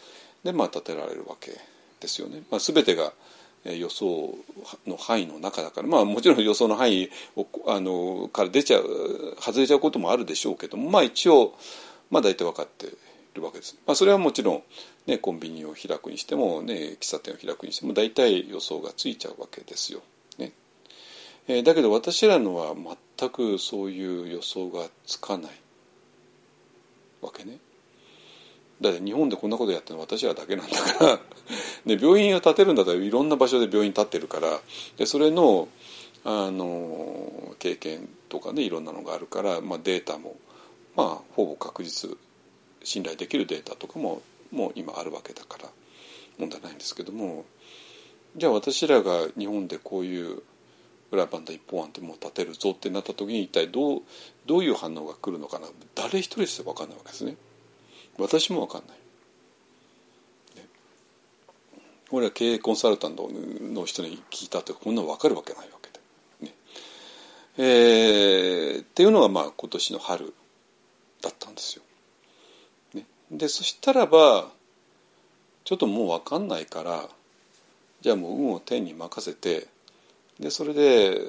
[0.45, 1.53] でまあ立てられるわけ
[2.01, 2.43] ですよね。
[2.51, 3.13] まあ、全てが
[3.65, 4.35] 予想
[4.87, 11.55] の範囲の中だからまあもちろん予想の範囲をあのから出ちゃう外れちゃうこともあるでしょうけどもまあ一応
[12.11, 12.91] まあ大体分かってい
[13.35, 13.77] るわけです。
[13.87, 14.63] まあ、それはもちろん、
[15.07, 20.01] ね、コンビニを開くにしても、ね、喫茶店を開くにしても大体予想がついちゃうわけですよ。
[20.39, 20.53] ね
[21.47, 22.75] えーだけど私らのは
[23.19, 25.53] 全くそういう予想がつかない
[27.21, 27.59] わけね。
[28.81, 31.21] だって日本でこんなことやってるのは私らだけなんだから。
[31.87, 34.61] で病院を建てるんだったらいろんな場所で病院建ってるから。
[34.97, 35.69] でそれの
[36.25, 40.37] あの経験とかねいろんなのがあるから、まあ、データも、
[40.95, 42.11] まあ、ほぼ確実
[42.83, 44.21] 信頼できるデータとかも
[44.51, 45.71] もう今あるわけだから
[46.39, 47.45] 問題ないんですけども。
[48.37, 50.43] じゃあ私らが日本でこういう
[51.11, 54.03] 裏バンダ一本案ってもう立てるぞってなった時に一体どう
[54.47, 55.67] どういう反応が来るのかな。
[55.95, 57.37] 誰一人して分かんないわけですね。
[58.19, 58.99] 私も分かんない、
[62.11, 66.55] 俺は経営コンサルタントの人に聞いたってこんなの分かるわけないわけで、ね。
[67.59, 70.35] えーっていうのがまあ今年の春
[71.23, 71.83] だったんですよ、
[72.95, 74.49] ね、でそしたらば
[75.65, 77.09] ちょっともう分かんないから
[78.01, 79.67] じゃあもう運を天に任せて
[80.41, 81.21] でそれで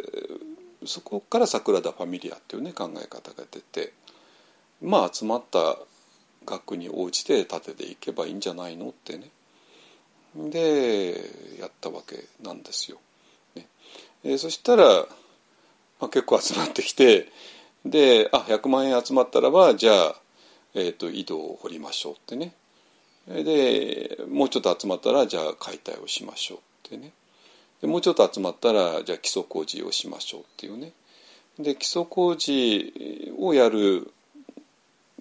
[0.86, 3.94] そこから桜田ファミリアっていうね考え方が出て
[4.82, 5.78] まあ集まった
[6.46, 8.90] 額に応じて立てていけばいいんじゃないの？
[8.90, 9.30] ってね。
[10.36, 11.14] で
[11.60, 12.98] やったわけなんですよ。
[13.56, 13.68] ね。
[14.24, 15.08] えー、そしたら、ま
[16.02, 17.32] あ、結構集まってきて
[17.86, 20.16] であ100万円集まったらばじゃあ、
[20.76, 22.54] えーと、井戸を掘りましょうってね。
[23.28, 27.12] でもうちょっと集まったらじゃあ解体をしましょうってね。
[27.82, 30.94] でもうちょっと集まったらじゃあ基礎工事をしましょうっていうね。
[31.58, 34.12] で基礎工事をやる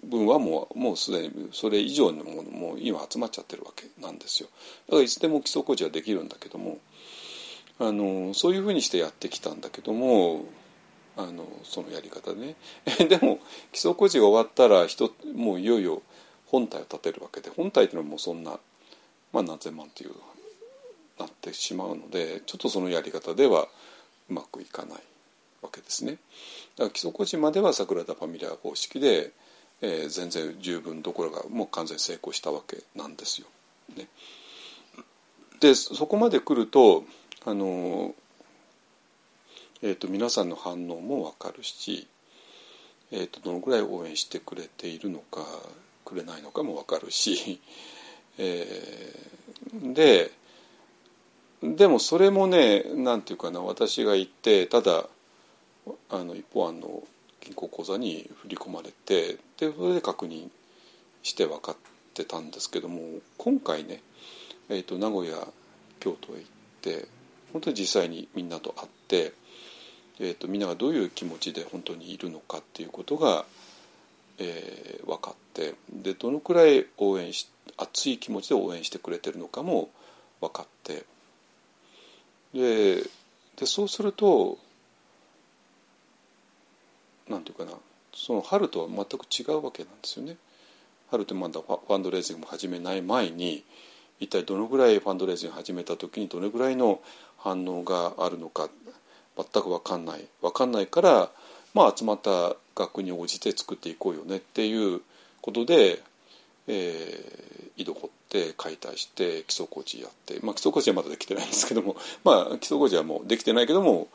[0.04, 4.48] 分はもうもうすでにそれ以上のものも今集まっちゃってるわけなんですよ
[4.86, 6.78] だからいつでも基礎工事はできるんだけども
[7.78, 10.44] あのそういうふうにしてやってきたんだけども
[11.16, 12.56] あのそのやり方ね
[13.08, 13.40] でも
[13.72, 16.02] 基礎工事が終わったら人もういよいよ
[16.46, 18.58] 本体を建てるわけで本体っていうのはもうそんな、
[19.32, 20.12] まあ、何千万っていう
[21.18, 23.68] なってしまうのでちょっとそのやり方では
[24.30, 25.02] うまくいかない
[25.62, 26.12] わけですね。
[26.12, 26.20] だか
[26.84, 29.32] ら基礎工事までは桜田ファミリア方式で
[29.80, 33.46] えー、全然十分どころかもう完全成功したわけなんですよ。
[33.96, 34.08] ね、
[35.60, 37.04] でそこまで来ると
[37.44, 38.14] あの、
[39.82, 42.06] えーと、皆さんの反応も分かるし、
[43.10, 45.44] えーと、どのぐらい応援してくれているのか
[46.04, 47.60] くれないのかも分かるし、
[48.38, 50.32] えー、で
[51.62, 55.08] でもそれもね何て言うかな私が言ってただ
[56.10, 57.02] あの一方あの
[57.48, 60.48] 銀行口座に振り込まれてでそれで確認
[61.22, 61.76] して分かっ
[62.12, 63.00] てたんですけども
[63.38, 64.02] 今回ね、
[64.68, 65.48] えーと、名古屋
[65.98, 66.44] 京都へ行っ
[66.82, 67.08] て
[67.52, 69.32] 本当に実際にみんなと会って、
[70.20, 73.46] えーと、みんながどういう気持ちで本当にいるのかっていうことが、
[74.38, 79.88] えー、分かってでどのくらい応援し熱い気持ちで応援してくれてるのかも
[80.42, 81.04] 分かって
[82.52, 83.02] で
[83.56, 84.58] でそうすると
[87.28, 87.72] なんていうかな
[88.14, 90.36] その春とは全く違うわけなんですよね。
[91.10, 93.64] 春ってまだファンドレイジングも始めない前に
[94.20, 97.00] 一体どのぐらいファンドレイジング始めた時にどれぐらいの
[97.38, 98.68] 反応があるのか
[99.36, 101.30] 全く分かんない分かんないから
[101.72, 105.00] まあ集まった額に応じて作っていこうよねっていう
[105.40, 106.02] ことで、
[106.66, 114.08] えー、井戸掘って解体して基礎工事やって、まあ、基礎工事はまだできてないんですけども、 まあ、基礎工事はもうできてないけども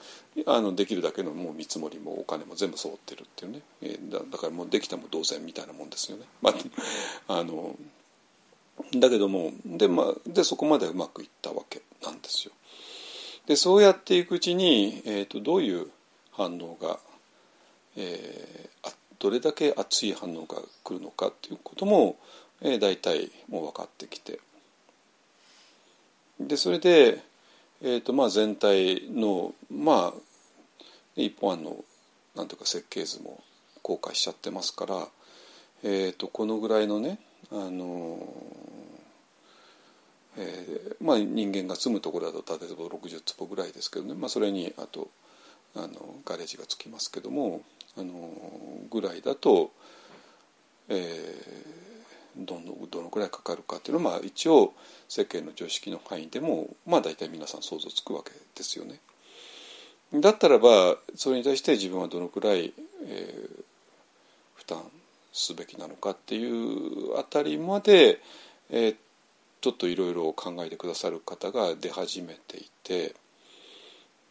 [0.45, 6.25] あのできるだけのもう見積もりもお金も全部揃ってるっていうね、え、だだからもうできたも同然みたいなもんですよね。
[6.41, 6.53] ま
[7.27, 7.75] あ、あの
[8.95, 12.53] だけどもで,、まあ、でそこまでうまくいったわけなんですよ。
[13.45, 15.89] でそうやっていくうちに、えーと、どういう
[16.31, 16.99] 反応が、
[17.95, 22.17] えー、どれだけ熱い反応が来るのかっていうことも、
[22.63, 24.39] えー、大体もう分かってきて。
[26.39, 27.21] でそれで、
[27.81, 30.19] えーとまあ、全体のまあ
[31.15, 31.83] 一本案の
[32.35, 33.43] なんとか設計図も
[33.81, 35.07] 公開しちゃってますから、
[35.83, 37.19] えーと、このぐらいのね
[37.51, 38.17] あの
[40.35, 45.09] えーまあ、人間が住むところだと例えば60坪ぐらいですけどね、まあ、それにあと
[45.75, 47.61] あのガレージがつきますけども
[47.97, 48.31] あの
[48.89, 49.71] ぐらいだと、
[50.89, 51.92] えー、
[52.37, 54.73] どのどのくらいかかるかっていうのは、まあ、一応
[55.07, 58.99] 世間の常識の範囲でもまあ大体皆さん想像つくわけですよね。
[60.13, 62.73] だったらばそれに対して自分はどのくらい、
[63.07, 63.63] えー、
[64.55, 64.83] 負担
[65.31, 68.19] すべきなのかっていうあたりまで、
[68.69, 68.95] えー、
[69.61, 73.15] ちょっといろいろ考えてくださる方が出始めていて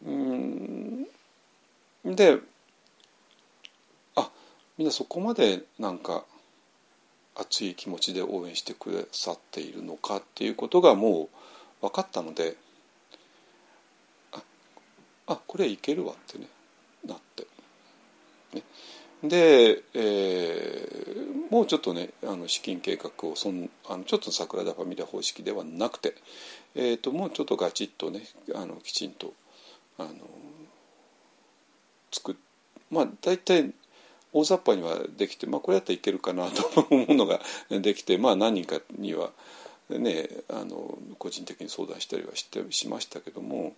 [0.07, 1.07] うん
[2.05, 2.39] で
[4.15, 4.31] あ
[4.79, 6.25] みんなそこまでなんか
[7.35, 11.29] 熱い気持ちで応援してくださっているのかっていうことがも
[11.83, 12.57] う分かったので
[14.33, 14.43] あ
[15.27, 16.47] あこれいけるわってね
[17.07, 17.47] なって。
[18.55, 18.63] ね、
[19.25, 26.15] で、えー、もうちょっとねあの資金計画をそんあのちょっと桜田ファミリア方式ではなくて、
[26.75, 28.23] えーと、もうちょっとガチッとね
[28.55, 29.33] あのきちんと
[29.99, 30.11] あの
[32.13, 32.37] 作
[32.91, 33.73] まあ大体
[34.33, 37.41] 大雑把にはできて、まあ、これだったらいけるかなと 思うのが
[37.71, 39.33] できて、まあ、何人かには、
[39.91, 43.75] ね、あの個人的に相談したりはしてしましたけども、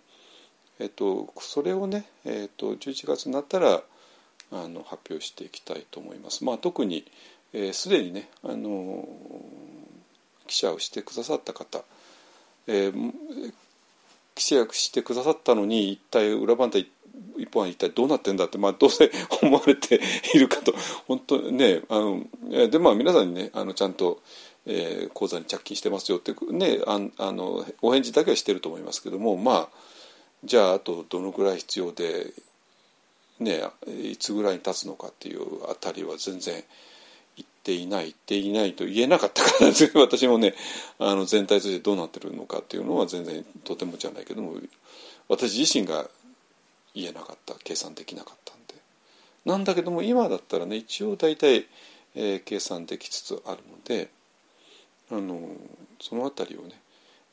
[0.79, 3.83] えっと、それをね、えっと、11月になったら
[4.51, 6.43] あの発表していきたいと思います。
[6.43, 7.05] まあ、特に
[7.73, 9.07] すで、えー、にねあの
[10.47, 11.83] 記者をしてくださった方、
[12.67, 13.13] えー、
[14.35, 16.87] 記者してくださったのに一体裏番台
[17.37, 19.11] 一本は一体どうなってんだって、まあ、どうせ
[19.41, 19.99] 思われて
[20.33, 20.73] いるかと。
[21.07, 22.23] 本当ねあの
[22.69, 24.21] でまあ皆さんにねあのちゃんと、
[24.65, 29.69] えー、口座に着金してますよってねああのお返事だけはしてると思いますけどもまあ
[30.43, 32.33] じゃああとどのぐらい必要で、
[33.39, 36.63] ね、いつぐらいに経つのかっていうあたりは全然
[37.35, 39.71] 言っていない言っていないと言えなかったから
[40.01, 40.53] 私もね
[40.99, 44.55] あの全体としてどうなってるのかっていうのは全然とてもじゃないけども
[45.27, 46.07] 私自身が
[46.95, 48.75] 言えなかった計算できなかったんで
[49.45, 51.67] なんだけども今だったらね一応大体、
[52.15, 54.09] えー、計算できつつあるので
[55.11, 55.39] あの
[56.01, 56.71] その辺りをね、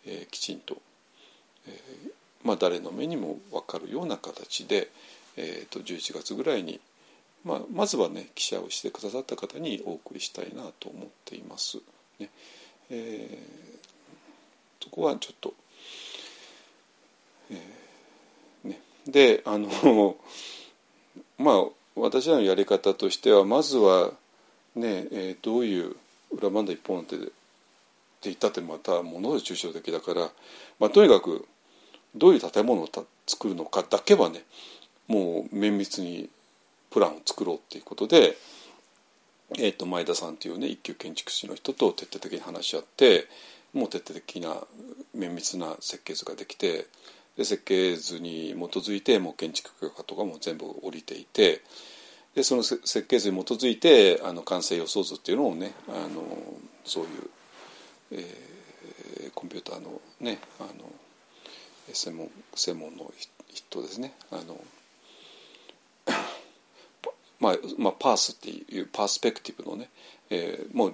[0.06, 0.76] えー、きちんと、
[1.66, 2.12] えー
[2.44, 4.88] まあ、誰の目にも分かるような形で、
[5.36, 6.80] えー、と11月ぐらいに、
[7.44, 11.78] まあ、まずはね記者をしてくださった方にお送りしたいなと思っています。
[12.18, 12.28] ね
[12.90, 15.54] えー、そこはちょっと、
[17.50, 17.58] えー、
[19.06, 20.16] であの
[21.38, 21.64] まあ
[21.94, 24.12] 私らのやり方としてはまずは
[24.74, 25.96] ね、えー、どういう
[26.30, 27.32] 裏バンダ一本でって
[28.22, 30.30] 言ったってまたものすごい抽象的だから、
[30.78, 31.46] まあ、とにかく
[32.14, 32.88] どういう建物を
[33.26, 34.44] 作るのかだけはね
[35.08, 36.30] もう綿密に
[36.90, 38.36] プランを作ろうっていうことで、
[39.58, 43.26] えー、と前田さんというね一級建築士の人と徹底的に話し合って
[43.72, 44.56] もう徹底的な
[45.14, 46.86] 綿密な設計図ができて
[47.36, 51.62] で設計図に基づいてもう建築許可とかも全部降りていて
[52.34, 56.22] でその設計図に基づいてあの完成予想図っていうのをねあの
[56.84, 57.30] そういう
[58.14, 60.70] えー、コンピューターのねあの
[61.92, 63.12] 専門専門の
[63.48, 64.12] 人ですね。
[64.30, 64.62] あの
[67.40, 69.88] まあ、まあ、パースっていうパースペクティブのね、
[70.30, 70.92] えー、もう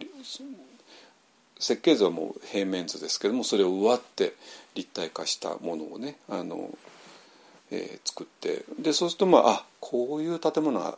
[1.59, 4.33] 設計図はもう平面図ですけどもそれを上って
[4.79, 6.71] 立体化したものをねあの、
[7.73, 10.97] えー、作ってでそうするとまああこういう建物が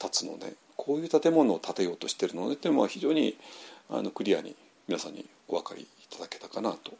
[0.00, 3.36] 建つのねこういう建物を建てようとしてるのねっていうのは非常に
[3.88, 4.56] あのクリアに
[4.88, 6.92] 皆さんにお分かりいただけたかなと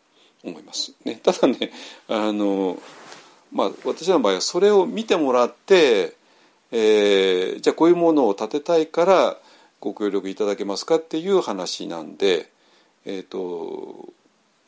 [0.45, 0.95] 思います。
[1.05, 1.73] ね、 ただね
[2.07, 2.81] あの、
[3.51, 6.15] まあ、私の場合はそれを見てもらって、
[6.71, 9.37] えー、じゃあこういうものを建てたいから
[9.81, 12.51] ご協力いただけますかっていう話なんで、
[13.05, 14.13] えーと、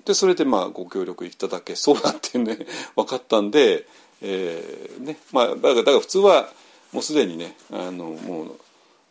[0.04, 2.58] でそれでまあご協力いただけそうだってね
[2.96, 3.86] 分かったんで、
[4.22, 6.52] えーねまあ、だからだから普通は
[6.92, 8.60] もうすでにねあのもう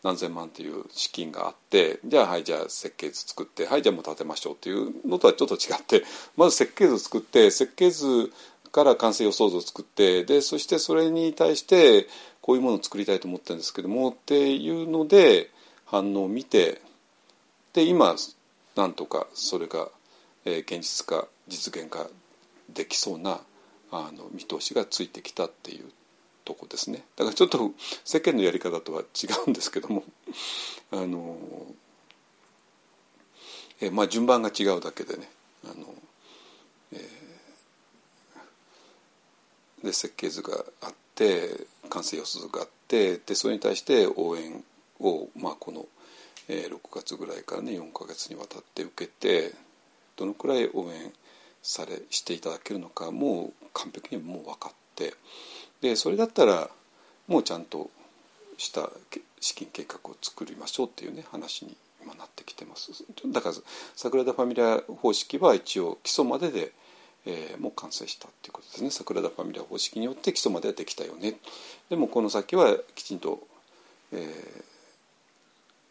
[0.04, 6.06] 何千万っていう資金があってじゃあはいじゃあ設計図作ってはいじゃあもう建てましょうっていうのとはちょっと違って
[6.38, 8.32] まず設計図作って設計図
[8.72, 12.08] から完成予想図を作ってでそしてそれに対して
[12.42, 15.50] こういうものを作りたいと思ってるんですけどもっていうので
[15.86, 16.82] 反応を見て
[17.74, 18.16] で今
[18.76, 19.90] なんとかそれが、
[20.46, 22.08] え現実化実現化
[22.70, 23.42] できそうな
[23.92, 25.86] あの見通しがついてきたっていう
[26.46, 27.04] とこですね。
[27.16, 27.72] だからちょっと
[28.04, 30.04] 世間のやり方とは違うんですけども。
[30.92, 31.38] あの
[33.82, 35.32] えまあ順番が違うだけでね。
[35.66, 35.94] あの、
[36.92, 44.64] えー、で設計図があって完成予想図があってでそれに対して応援
[45.00, 45.86] を、まあ、この、
[46.48, 49.54] えー、6月ぐらいからね4か月にわたって受けて
[50.20, 51.14] どのくらい応援
[51.64, 55.14] されしていただけるのかもう完璧にもう分かって
[55.80, 56.70] でそれだったら
[57.28, 57.90] もうちゃんと
[58.58, 58.90] した
[59.40, 62.92] 資金計画を作りましょうっていうね話に今なってきてます。
[63.28, 63.56] だから
[63.96, 66.72] 桜田ファミリア方式は一応基礎までで、
[67.26, 68.90] えー、もう完成したっていうことですね。
[68.90, 71.36] 桜田ファミリア方式によって基礎まではできたよね。
[71.90, 73.40] でもこの先はきちんと、
[74.12, 74.64] え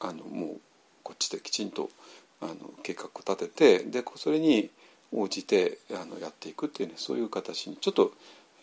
[0.00, 0.60] ー、あのもう
[1.02, 1.88] こっちできちんと
[2.40, 4.70] あの計画を立ててでそれに
[5.12, 8.12] 応じてあのやっていくっていうねそういう形にちょっと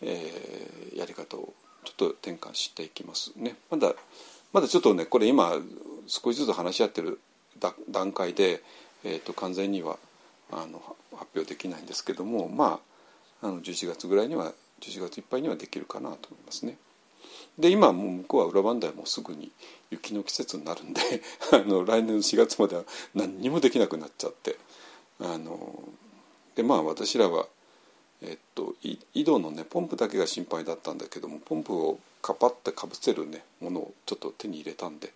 [0.02, 1.52] えー、やり方を
[1.84, 3.56] ちょっと転換していきますね。
[3.70, 3.94] まだ
[4.52, 5.54] まだちょっとねこれ今
[6.06, 7.20] 少しずつ話し合ってる
[7.90, 8.62] 段階で、
[9.04, 9.98] えーと、完全には
[10.52, 10.80] あの
[11.12, 12.80] 発表できないんですけどもま
[13.42, 16.76] ああの11月ぐらいには11月いっぱいにはできるかなと思いますね。
[17.58, 19.50] で今もう向こうは裏磐梯もすぐに
[19.90, 21.00] 雪の季節になるんで
[21.52, 22.84] あの来年の4月までは
[23.14, 24.56] 何にもできなくなっちゃって
[25.20, 25.88] あの
[26.54, 27.46] でまあ私らは
[28.22, 35.12] えっと、井戸のねポンプだけが心配だったんだけどもポンプをカパッてかぶせるねものをちょっと手に入れたんで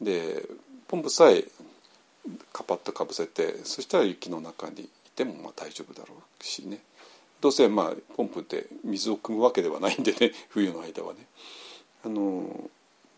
[0.00, 0.44] で
[0.88, 1.44] ポンプさえ
[2.52, 6.80] カパッとかぶせてそしたら雪の中にいてもまあ大丈夫だろうしね。
[7.40, 11.26] どうせまあポンプで水を汲むわけではないんでね冬の間はね。
[12.04, 12.70] あの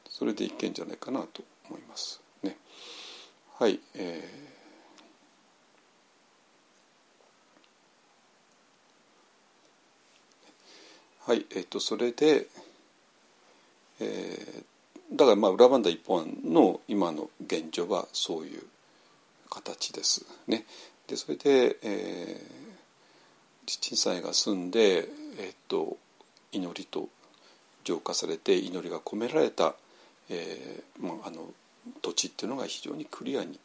[0.08, 2.20] それでいけんじゃないかなと思います。
[2.42, 2.56] ね。
[3.58, 4.46] はい、えー。
[11.28, 12.46] はいえっ、とそれで、
[13.98, 18.62] えー、だからまあ裏バンダ一本の今の現状はそういう
[19.50, 20.24] 形です。
[20.46, 20.64] ね。
[21.08, 25.08] でそれで、えー、小さいが住んで、
[25.38, 25.96] えー、っと
[26.52, 27.08] 祈りと
[27.86, 29.74] 浄化されて祈りが込められた、
[30.28, 31.46] えーまあ、あの
[32.02, 33.58] 土地っていうのが非常にクリアに、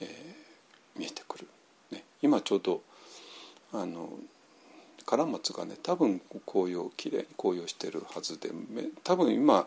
[0.00, 1.48] えー、見えてくる、
[1.90, 2.82] ね、今ちょうど
[3.72, 4.10] あの
[5.06, 8.50] カラマツがね多分紅葉きれいに紅葉してるはずで
[9.02, 9.66] 多分今、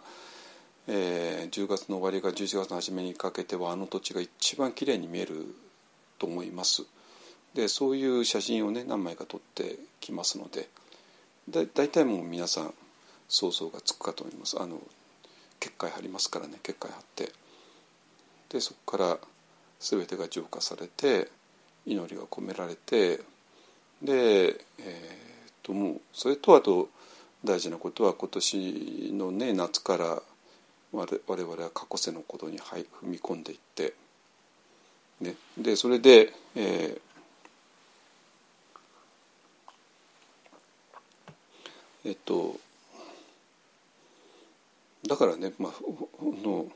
[0.88, 5.56] えー、10月の終わりから11月の初めにかけてはあの土地が一番きれいに見える
[6.20, 6.84] と思います。
[7.56, 10.70] でそういう写真をね何枚か撮ってきますので
[11.50, 12.74] だ大体もう皆さん
[13.30, 14.60] 想像がつくかと思います。
[14.60, 14.82] あの
[15.60, 16.60] 結界貼りますからね。
[16.62, 17.32] 結界貼って。
[18.50, 19.18] でそこから
[19.80, 21.30] 全てが浄化されて
[21.86, 23.22] 祈りが込められて
[24.02, 24.56] で、えー、
[25.64, 26.90] ともうそれとあと
[27.44, 30.22] 大事なことは今年のね夏から
[30.92, 33.94] 我々は過去世のことに踏み込んでいって、
[35.22, 42.60] ね、でそれで、えー、えっと
[45.08, 45.74] だからね、まあ、
[46.44, 46.68] の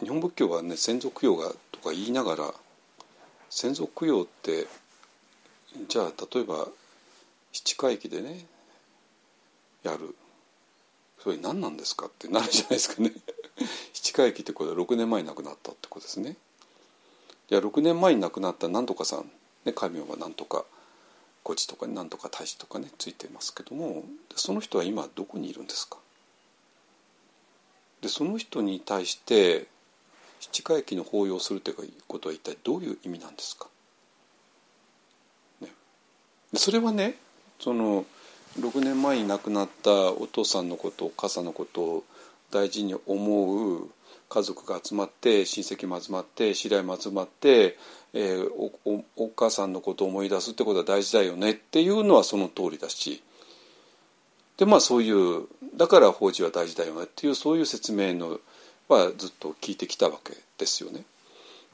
[0.00, 2.54] 日本仏教はね先祖供養がとか言いながら
[3.48, 4.66] 先祖供養って
[5.88, 6.68] じゃあ例えば
[7.52, 8.46] 七回忌でね
[9.82, 10.14] やる。
[11.22, 13.12] それ何なんですかってなるじゃないですかね。
[13.92, 16.36] 七回忌ってことは6年前に亡くなったってことですね。
[17.48, 19.30] じゃあ6年前に亡くなった何とかさん、
[19.64, 20.64] ね、戒名は何とか。
[21.42, 24.04] 孤児とか何とか大使とかねついてますけども
[24.36, 25.98] その人は今どこにいるんですか？
[28.02, 29.66] でその人に対して
[30.40, 31.76] 七回忌の法要するという
[32.06, 33.68] ことは一体どういう意味なんですか、
[35.60, 35.68] ね、
[36.54, 37.16] それはね
[37.58, 38.06] その
[38.58, 42.04] 6年前に亡くなったお父さんのことお母さんのことを
[42.50, 43.90] 大事に思う
[44.28, 47.76] 家族が集まって親戚も集まって知り合いも集まって、
[48.12, 53.22] えー、おお母さんのことを思い出すってことは大事だよねっていうのはその通りだし
[54.56, 55.46] でまあそういう
[55.76, 58.40] だから法事は大事だよねっていうそういう説明の
[58.88, 61.04] はずっと聞いてきたわけですよね。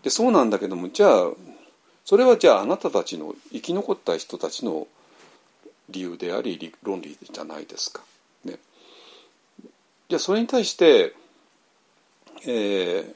[0.03, 1.31] でそうなんだけどもじゃあ
[2.05, 4.87] それはじゃああなたたちの生き残った人たちの
[5.89, 8.03] 理由であり論理じゃないですか。
[8.45, 8.59] ね、
[10.09, 11.15] じゃあそれに対して、
[12.43, 13.15] えー、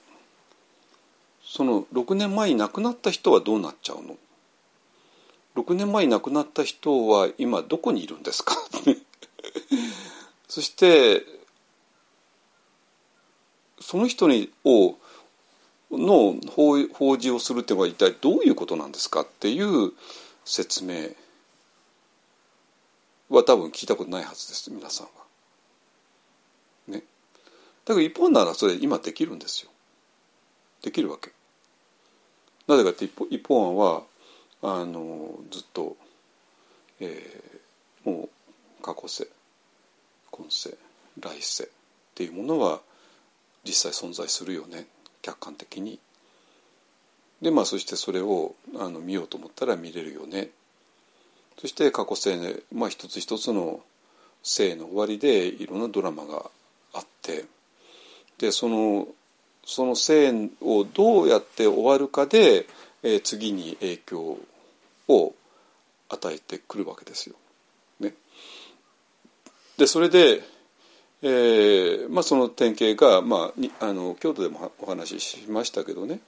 [1.52, 4.16] その6年前に亡くなった人はどうなっちゃうの
[5.56, 8.54] ？6年前に亡くなった人は今どこにいるんですか？
[10.46, 11.26] そして
[13.80, 14.94] その人にを
[15.90, 19.92] の法法事をするっていうのは一体どういうことなんですかっていう
[20.44, 21.08] 説明
[23.28, 25.12] は多分聞いたことないはずです皆さんは。
[26.86, 27.02] ね。
[27.84, 29.70] だから一本ならそれ今できるんですよ。
[30.82, 31.32] できるわけ。
[32.70, 34.02] なぜかって一方一方案は
[34.62, 35.96] あのずっと、
[37.00, 38.28] えー、も
[38.78, 39.26] う過去世
[40.30, 40.78] 今世
[41.18, 41.68] 来世っ
[42.14, 42.80] ていうものは
[43.64, 44.86] 実際存在するよね
[45.20, 45.98] 客観的に。
[47.42, 50.50] でまあそしてそれをあの見ようと思ったら見れるよね
[51.58, 53.80] そして過去生、まあ、一つ一つの
[54.42, 56.50] 生の終わりでいろんなドラマが
[56.92, 57.46] あって
[58.38, 59.08] でその
[59.64, 62.66] その生をどうやって終わるかで、
[63.02, 64.38] えー、次に影響
[65.08, 65.34] を
[66.08, 67.36] 与えてくるわけですよ。
[68.00, 68.14] ね、
[69.76, 70.42] でそれで、
[71.22, 76.20] えーまあ、その典型が、まあ、あの京都でもお話ししましたけどね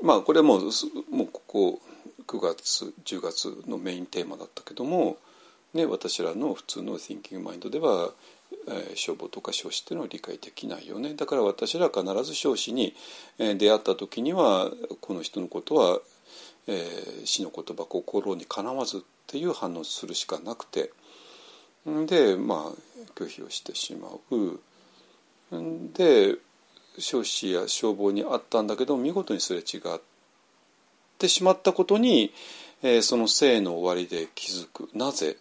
[0.00, 0.62] まあこれはもう
[1.10, 1.80] もうここ
[2.26, 5.16] 9月10月のメインテーマだったけども、
[5.74, 8.10] ね、私らの普通の Thinking Mind では、
[8.68, 11.14] えー、消防とか少子っていうのは理解できないよね。
[11.14, 12.94] だから私ら必ず少子に、
[13.38, 14.70] えー、出会った時には
[15.00, 16.00] この人のことは、
[16.66, 20.90] えー、死の言葉心にかなわずっていう反応するしかなくて。
[22.06, 24.60] でまあ拒否をしてしまう。
[25.92, 26.34] で
[26.98, 30.00] 少子や消防にあったんだけど見事にすれ違っ
[31.18, 32.32] てしまったことに、
[32.82, 34.88] えー、その生の終わりで気づく。
[34.94, 35.36] なぜ、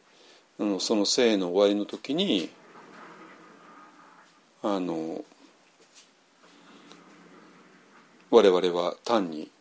[0.59, 2.49] うん、その生の終わりの時に
[4.67, 5.23] あの
[8.31, 9.51] 我々は単に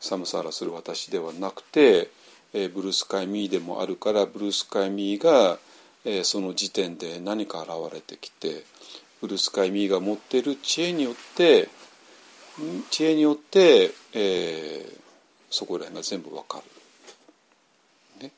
[0.00, 2.10] 寒さらする私ではなくて、
[2.52, 5.58] え、ブルースカイミーでもあるからブルースカイミーが、
[6.04, 8.64] え、その時点で何か現れてきて
[9.22, 11.70] ブルースカイミーが持っている知恵によって
[12.90, 14.98] 知恵によって、えー、
[15.48, 16.60] そこら辺が全部わか
[18.20, 18.30] る。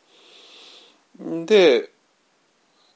[1.41, 1.96] ね、で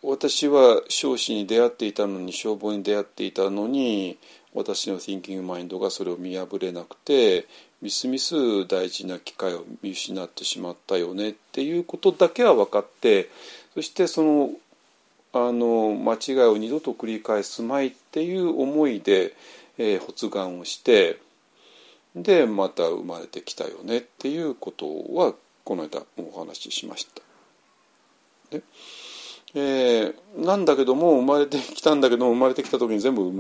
[0.02, 4.18] 私は少子に出会っていたのに消防に出会っていたのに
[4.54, 7.46] 私の Thinking マインドがそれを見破れなくて
[7.82, 13.28] みすみす大事な機会を見失ってしまったよねっていうことだけは分かって
[13.74, 14.50] そしてその
[15.32, 19.34] あの間違いを二度と繰り返すまいっていう思いで、
[19.78, 21.18] えー、発願をして
[22.16, 27.22] でまた生まれてきたよねっていうことはこの間お話ししました。
[28.50, 28.62] で
[29.54, 33.32] えー、なんだけども生まれてきたんだけども生まれてきた時に全部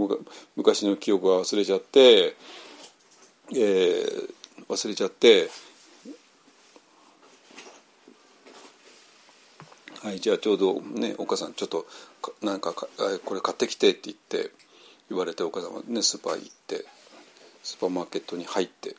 [0.56, 2.34] 昔の記憶が忘れちゃって、
[3.54, 4.34] えー、
[4.68, 5.48] 忘れちゃって
[10.02, 11.86] はいじゃあちょうどねお母さんちょっと
[12.42, 14.50] なんかこれ買ってきてって言って
[15.10, 16.86] 言われてお母さんはねスーパー行って
[17.62, 18.96] スーパーマーケットに入って、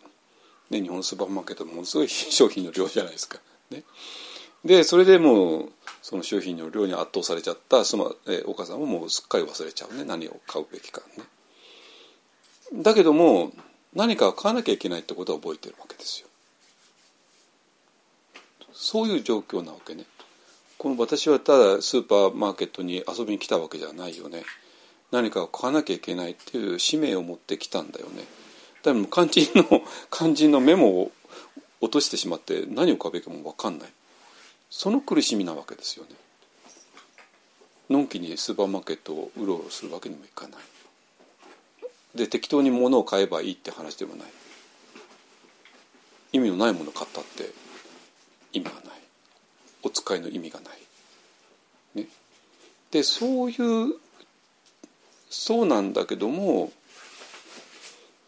[0.70, 3.40] ね、日本スーパーマーケットものすごい 商品の量じゃないですか。
[3.72, 3.84] ね、
[4.64, 5.72] でそれでもう
[6.02, 11.24] その商品の量に圧倒されちゃったその、えお母さんはもうすっかり忘れちゃうね何を買うべきかね。
[12.82, 13.52] だけども
[13.94, 16.28] 何かを買わなきゃいけないってことは覚えてるわけですよ。
[18.74, 20.06] そういう状況なわけね。
[20.78, 24.44] この私はただスーパーマーケットに遊びに来たわけじゃないよね。
[25.12, 28.24] 何かを買わなきゃいけないっていう使命を持ってきたんだよね。
[28.82, 31.12] でも肝心の肝心のメモを
[31.82, 33.90] 落としてしまって何を買うべきかも分かんない。
[34.72, 36.16] その苦しみなわけですよね。
[37.90, 40.62] のんきにスーパーマーケットをうろうろするわけにもいかない。
[42.16, 44.28] で適当に物を買えばいいって話でもない。
[46.32, 47.52] 意味のないものを買ったって
[48.54, 48.84] 意味がない。
[49.84, 52.02] お使いの意味がない。
[52.02, 52.08] ね、
[52.92, 53.96] でそういう
[55.30, 56.72] そうなんだけども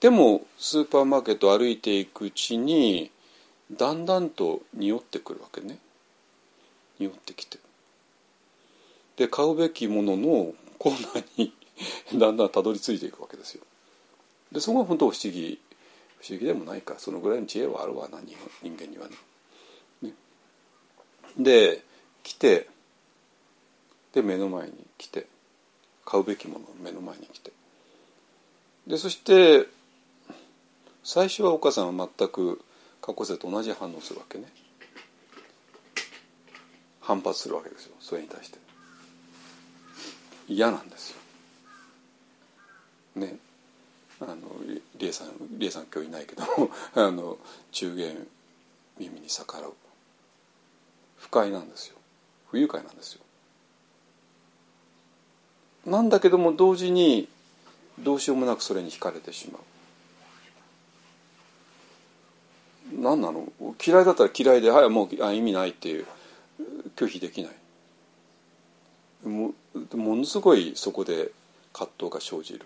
[0.01, 3.11] でもスーパーマーケット歩いていくうちに
[3.71, 5.79] だんだんと匂ってくるわけね
[6.99, 7.59] 匂ってきて。
[9.17, 11.53] で買うべきもののコーナーに
[12.19, 13.63] だんだんたどり着いていくわけですよ。
[14.51, 15.59] でそこが本当不思議。
[16.19, 16.95] 不思議でもないか。
[16.99, 18.07] そのぐらいの知恵はあるわ。
[18.07, 20.13] な人間にはね。
[21.37, 21.83] で
[22.21, 22.67] 来て
[24.13, 25.25] で目の前に来て
[26.05, 27.51] 買うべきもの目の前に来て。
[28.87, 29.67] でそして
[31.03, 32.61] 最初はお母さんは全く
[33.01, 34.45] 過去世と同じ反応するわけね。
[37.03, 37.95] 反発するわけですよ。
[37.99, 38.57] それに対して。
[40.47, 41.17] 嫌なんですよ。
[43.15, 43.37] ね。
[44.21, 44.35] あの
[44.97, 45.27] 理恵さん
[45.57, 46.43] 理恵さん今日いないけど
[46.95, 47.37] あの
[47.71, 48.27] 中元
[48.97, 49.73] 耳に逆らう。
[51.17, 51.97] 不快なんですよ。
[52.49, 53.21] 不愉快なんですよ。
[55.85, 57.27] なんだけども同時に
[57.99, 59.61] どうしようもなくそれに惹かれてしまう。
[63.01, 63.51] 何なの？
[63.85, 66.07] 嫌いだったら嫌いで「はいもうあ意味ない」っていう。
[66.95, 69.27] 拒否できない。
[69.27, 69.53] も
[69.93, 71.31] ものすごいそこで
[71.71, 72.65] 葛藤が生じる。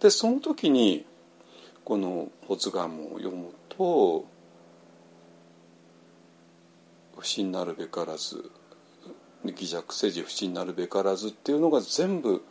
[0.00, 1.06] でその時に
[1.84, 4.24] この「発願文」を読むと
[7.16, 8.50] 不信なるべからず
[9.44, 12.42] 偽弱せじ不信なるべからずっていうのが全部、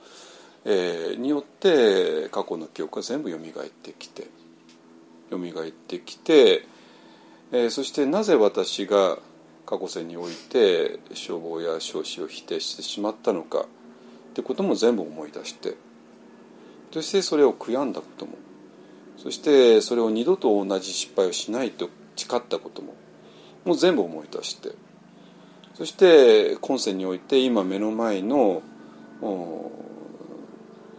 [0.66, 3.40] えー、によって過去の記憶が全部蘇っ
[3.70, 4.28] てきて
[5.30, 6.66] 蘇ってきて、
[7.52, 9.18] えー、そしてなぜ私が
[9.66, 15.76] 過去世において消防や少子を否定してしまったのかってことも全部思い出して
[16.92, 18.34] そしてそれを悔やんだことも
[19.18, 22.96] そしてそれを二度と同じ失敗をしないと誓ったことも
[23.66, 24.72] もう全部思い出して
[25.76, 28.62] そして今世において今目の前の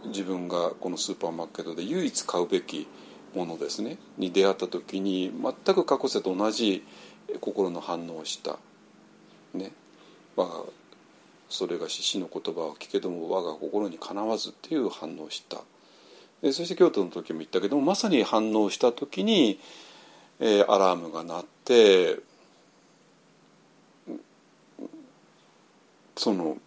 [0.05, 2.87] 自分がこのスーパーマーケットで唯一買うべき
[3.33, 3.97] ものですね。
[4.17, 6.83] に出会った時に全く過去世と同じ
[7.39, 8.57] 心の反応をした。
[9.53, 9.71] ね。
[10.35, 10.63] 我が
[11.49, 15.61] それが死の言葉を聞けども我が心にかなわずっていう反応をした。
[16.51, 19.59] そして京都の時も言ったけどもまさに反応した時に、
[20.39, 22.19] えー、アラームが鳴って
[26.17, 26.57] その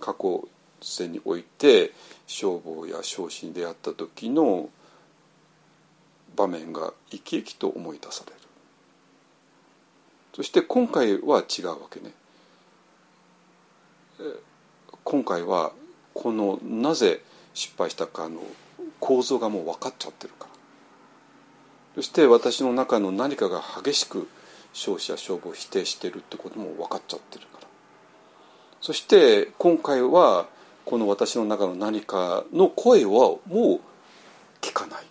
[0.00, 0.46] 過去
[0.82, 1.92] 世において
[2.26, 4.68] 消防や焼死に出会った時の
[6.36, 8.38] 場面が生き生きと思い出される。
[10.34, 12.12] そして今回は違うわけね。
[15.04, 15.72] 今回は
[16.12, 18.40] このなぜ失敗したかの
[19.00, 20.50] 構造がもう分かっちゃってるから。
[21.96, 24.28] そして私の中の何かが激しく
[24.72, 27.68] 消費者消防を否定してるってことも分かっちゃってるから。
[28.80, 30.46] そして今回は
[30.84, 33.80] この私の中の何かの声はもう
[34.60, 35.04] 聞かない。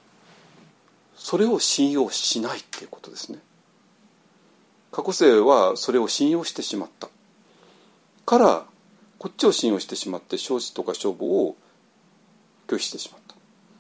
[1.24, 3.40] それを信用しないっていうことですね。
[4.92, 7.08] 過去生はそれを信用してしまった。
[8.26, 8.66] から
[9.20, 11.56] こっちを信用してしまって承知とか勝負を
[12.68, 13.36] 拒否してしまった。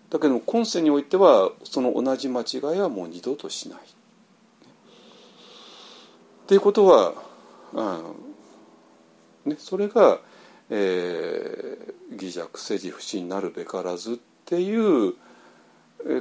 [0.09, 3.79] だけども今世においてはその同じ間違いはもう二度としない。
[3.79, 3.81] っ
[6.47, 7.13] ていうことは
[7.75, 7.99] あ
[9.43, 10.21] ね、それが、
[10.69, 14.15] えー、偽弱世辞不信なるべからずっ
[14.45, 15.15] ていう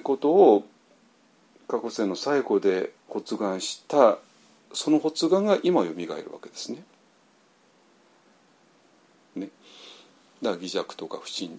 [0.02, 0.64] ことを
[1.72, 4.18] 過去世の最後で発願した
[4.74, 6.84] その発願が今よみがえるわけですね。
[9.34, 9.48] ね。
[10.42, 11.52] だから偽弱とか不信っ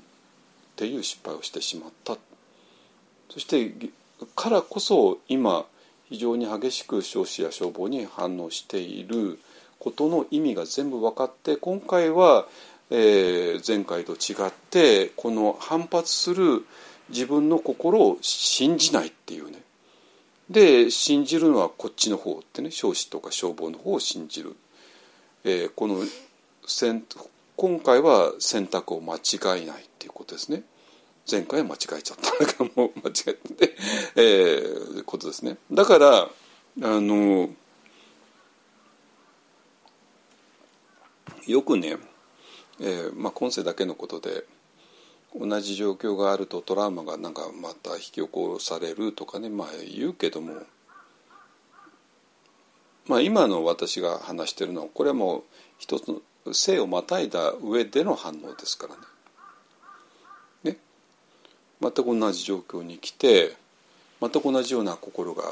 [0.75, 2.15] ていう失敗をしてしまった。
[3.31, 3.73] そして
[4.35, 5.65] からこそ今
[6.09, 9.39] 非常に激しく少子や消防に反応している
[9.79, 12.45] ことの意味が全部分かって今回は、
[12.91, 16.67] えー、前回と違ってこの反発する
[17.09, 19.62] 自分の心を信じないっていうね。
[20.49, 24.55] で信じるのはこっちの方ってね少子とか消防の方を信じる、
[25.43, 25.99] えー、この
[27.55, 30.63] 今回は選択を間違えないっていうことですね。
[31.29, 33.75] 前回は間違えちゃったんだけども 間違えて、
[34.15, 35.57] えー、ことですね。
[35.71, 36.29] だからあ
[36.81, 37.49] の
[41.45, 41.97] よくね、
[42.79, 44.45] えーまあ、今世だけのことで
[45.39, 50.53] 同じ状況があるとトラウマがなんかまた引き起こされるとかね、まあ、言うけども、
[53.07, 55.43] まあ、今の私が話してるのはこれはもう
[55.79, 56.21] 一つの
[56.53, 59.01] 性をまたいだ上での反応ですからね。
[60.75, 60.77] ね。
[61.81, 63.55] 全く同じ状況に来て
[64.21, 65.43] 全く同じような心が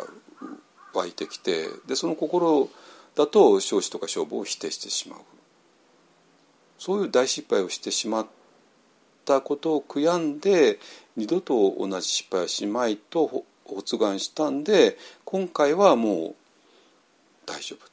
[0.94, 2.70] 湧いてきてでその心
[3.16, 5.20] だと少子とか消防を否定してしまう。
[6.78, 8.28] そういう大失敗をしてしまっ
[9.26, 10.80] たことを悔やんで
[11.16, 13.46] 二度と同じ失敗はしまいと
[13.76, 16.36] 発願したんで今回はもう
[17.46, 17.90] 大丈夫っ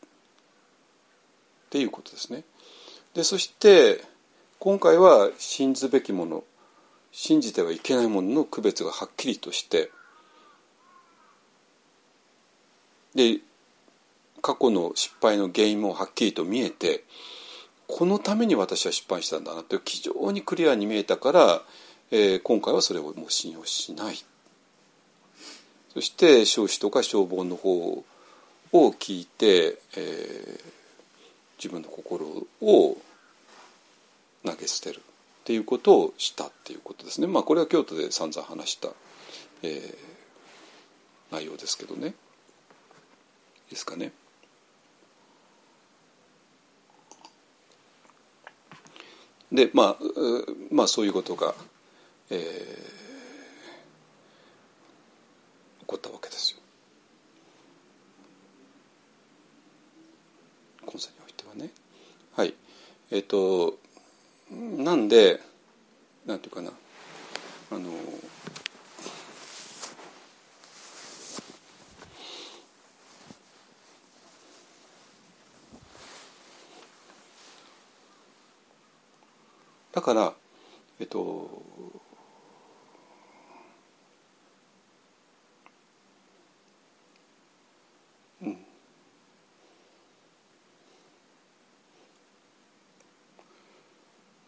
[1.70, 2.44] ていうことですね。
[3.14, 4.02] でそして
[4.58, 6.44] 今回は信ずべきもの
[7.12, 9.90] 信じてはいけないものの区別がはっきりとして
[13.14, 13.38] で
[14.40, 17.04] 過去の失敗の原因もはっきりと見えて
[17.88, 21.62] このために私は失敗したんだなと非常にクリアに見えたから、
[22.10, 24.16] えー、今回はそれをもう信用しない
[25.94, 28.04] そして少子とか消防の方
[28.72, 30.60] を聞いて、えー、
[31.56, 32.26] 自分の心
[32.60, 32.96] を
[34.44, 35.02] 投げ捨てるっ
[35.44, 37.26] ていうことをしたっていうことですね。
[37.26, 38.90] まあこれは京都で散々話した、
[39.62, 42.14] えー、内容ですけどね。
[43.70, 44.12] ですかね。
[49.52, 50.04] でまあ
[50.70, 51.54] まあそういうことが、
[52.30, 52.38] えー、
[55.80, 56.58] 起こったわけですよ。
[60.86, 61.70] 今世においてはね。
[62.36, 62.54] はい
[63.10, 63.78] えっ、ー、と
[64.50, 65.40] なんで
[66.26, 66.70] なんていうかな
[67.70, 67.90] あの
[79.92, 80.32] だから
[81.00, 81.62] えっと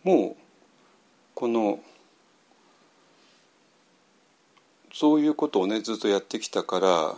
[0.02, 0.36] もう
[1.34, 1.80] この
[4.92, 7.14] そういうことをねずっとやってきたから、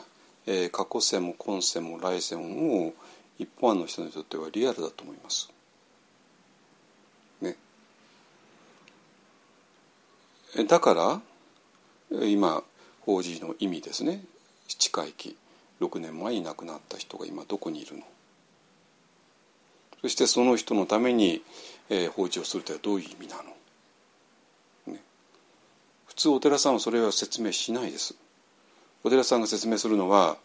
[0.46, 2.92] えー、過去世も今世も来世も
[3.38, 5.51] 一般の人にとってはリアルだと思います。
[10.68, 11.20] だから
[12.26, 12.62] 今
[13.00, 14.22] 法事の意味ですね。
[14.68, 15.36] 七回忌
[15.80, 18.02] 6年前に亡くなった人が今どこにいるの？
[20.02, 21.42] そしてその人のために、
[21.88, 25.00] えー、法事をするとはどういう意味なの、ね、
[26.06, 28.14] 普通お寺さんはそれは説明しないです。
[29.04, 30.36] お寺さんが説明するのは、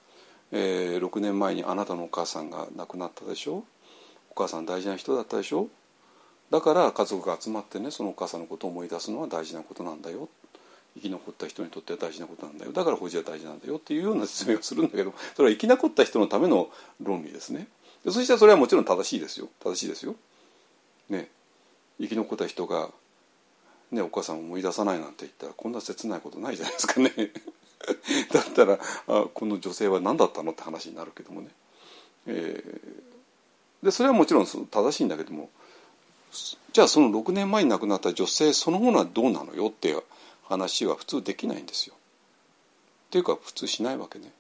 [0.52, 3.66] えー、6年前にあなたのお母さんが亡くなったでしょ？
[4.32, 5.68] お母さん大事な人だったでしょ？
[6.50, 10.30] だから家族が集まってねそのお母さんのことを思い出すのは大事なことなんだよ。
[10.96, 12.72] 生き残った人にとっては大事なことなんだよ。
[12.72, 16.72] だから法事は大事なんだよっていうような説明をするんだけど それは生き残った人のための
[17.02, 17.68] 論理ですね。
[18.06, 19.50] そしてそれはもちろん正しいですよ。
[19.64, 20.16] 正しいですよ。
[21.10, 21.30] ね。
[22.00, 22.90] 生き残った人が、
[23.92, 27.12] ね、お母さんを思い出さないなんて言ったらこんな切ないことないじゃないですかね。
[28.32, 31.50] だったらあこの女性は何だったのって話になるけどもね、
[32.26, 35.50] えー、でそれはもちろん正しいんだけども
[36.74, 40.04] じゃあその6年前に亡くなった女性そのものはどうなのよっていう
[40.44, 41.96] 話は普通できないんですよ。
[41.96, 44.32] っていうか普通しないわけね。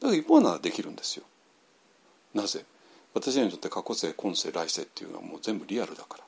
[0.00, 1.24] だから一方ならできるんですよ。
[2.34, 2.64] なぜ？
[3.14, 6.24] 私にとって過去世今世来世っていうのはもう全部リアルだから。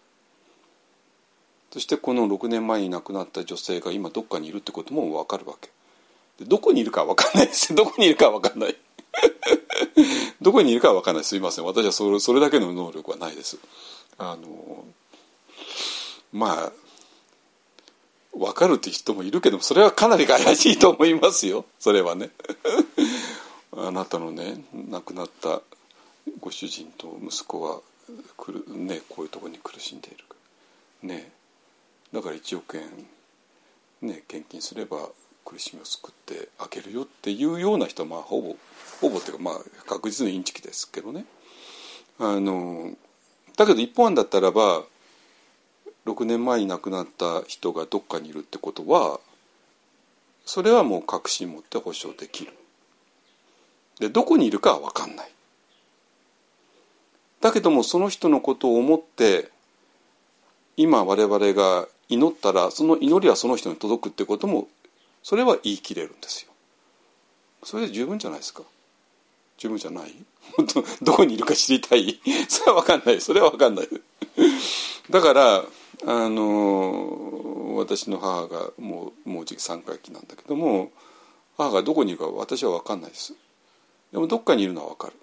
[1.73, 5.71] そしてこの6年前に亡くなった女性が今どっかにいるってことも分かるわけ
[6.41, 8.77] でどこにいるか分かんないですどこにいるか分かんない
[10.43, 13.59] どこにいるか分かんないすいません私はそれそれだけの能力はないです
[14.23, 14.85] あの
[16.31, 16.73] まあ
[18.37, 21.65] 分かるって人もいるけどもそれはかなり怪しいと思いますよ。
[21.81, 22.31] それはね。
[23.73, 25.63] あなたのね亡くなった
[26.39, 27.81] ご主人と息子は
[28.37, 30.25] くる、ね、こういうところに苦しんでいる
[31.03, 31.33] ね。
[32.13, 33.09] だから1億円、
[34.03, 35.09] ね、献金すれば
[35.47, 38.57] 苦しみを救ってあげるよっていうような人はまあほぼ
[39.01, 41.25] ほぼっていうかまあ確実にインチキですけどね。
[42.19, 42.95] あの
[43.61, 44.85] だけど一方案だったらば
[46.07, 49.21] 6年前に亡くなった人がどっかにいるってことは
[50.47, 52.55] それはもう確信持って保証できる。
[53.99, 55.31] でどこにいるかは分かんない。
[57.43, 59.51] だけどもその人のことを思って
[60.79, 64.69] 今我々が祈ったらその祈りはその人に届くってことも
[65.23, 66.53] それは言い切れるんですよ。
[67.63, 68.63] それで十分じゃないですか。
[69.61, 70.15] 十分じゃない？
[70.57, 72.19] 本当どこにいるか知りたい？
[72.49, 73.21] それは分かんない。
[73.21, 73.89] それは分かんない。
[75.11, 75.65] だから
[76.07, 80.91] あの私の母がもうもうじき3回忌なんだけども
[81.59, 83.35] 母がどこにいるか私は分かんないです。
[84.13, 85.15] でもどっかにいるのは分かる。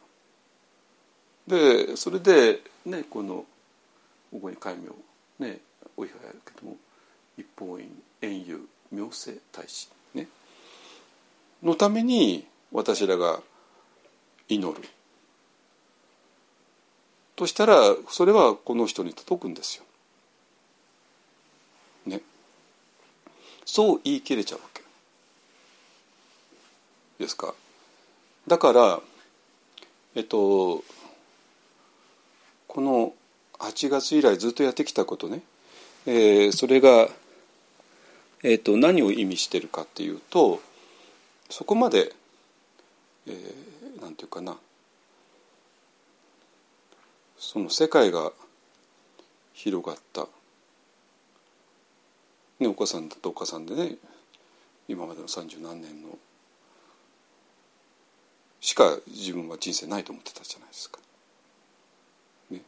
[1.48, 3.46] でそれでねこの
[4.32, 5.60] ここに戒名ね
[5.96, 6.78] お祝いはやるけども
[7.38, 10.28] 一方院円遊明星大使ね。
[11.64, 13.42] のために私らが
[14.50, 14.90] 祈る
[17.36, 19.84] としたらそれはこの人に届くんですよ。
[22.06, 22.22] ね。
[23.66, 24.82] そう言い切れちゃうわけ
[27.20, 27.54] ですか。
[28.48, 29.00] だから
[30.16, 30.84] えっと
[32.68, 33.14] この
[33.60, 35.42] 8月以来ずっとやってきたことね、
[36.06, 37.08] えー、それが、
[38.44, 40.62] えーと、何を意味してるかっていうと
[41.50, 42.14] そこまで、
[43.28, 44.58] えー、なんていうかな。
[47.38, 48.32] その世界が
[49.54, 50.28] 広がった、
[52.60, 53.96] ね、お母さんだとお母さんでね
[54.88, 56.18] 今までの三十何年の。
[58.60, 61.00] しか自分は人生ないと思ってたじゃないですか。
[62.50, 62.62] ね、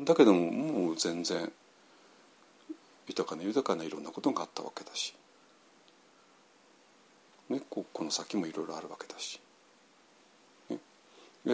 [0.00, 1.50] だけどももう全然
[3.06, 5.14] 豊かな豊かないろんなことがあったわけだし、
[7.48, 9.40] ね、ここの先もいろいろあるわけだし、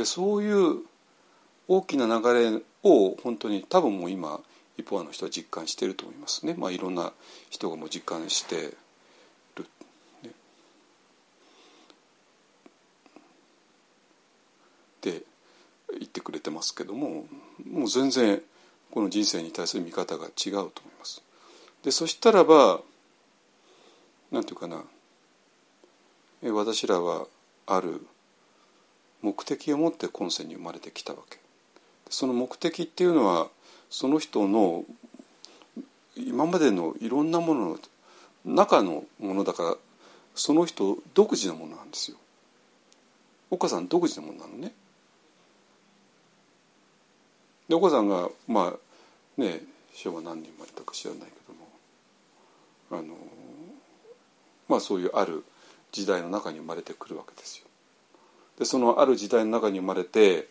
[0.04, 0.82] そういう
[1.68, 4.40] 大きな流れを本当に多分もう今
[4.76, 7.12] 一方の人は実感していると思いますね、まあ、いろんな
[7.48, 8.56] 人がもう実感して
[9.56, 9.66] る、
[10.24, 10.30] ね、
[15.00, 15.22] で
[15.92, 17.26] 言ってくれてますけども
[17.70, 18.42] もう全然
[18.90, 21.22] この人生に対する見方が違うと思います。
[21.82, 22.80] でそしたらば
[24.30, 24.82] 何て言うかな。
[26.52, 27.26] 私らは
[27.66, 28.06] ある
[29.24, 31.38] 目的を持って今世に生まれてきたわけ。
[32.10, 33.48] その目的っていうのは
[33.88, 34.84] その人の
[36.14, 37.78] 今までのいろんなものの
[38.44, 39.76] 中のものだから
[40.34, 42.18] その人独自のものなんですよ。
[43.51, 44.74] 岡さん独自のものなのね。
[47.66, 49.62] で岡さんがまあね
[49.94, 51.66] 昭和何年生まれたか知らないけども
[52.90, 53.16] あの
[54.68, 55.44] まあそういうある
[55.92, 57.64] 時代の中に生まれてくるわけですよ。
[58.59, 60.48] でそのある時代の中に生まれて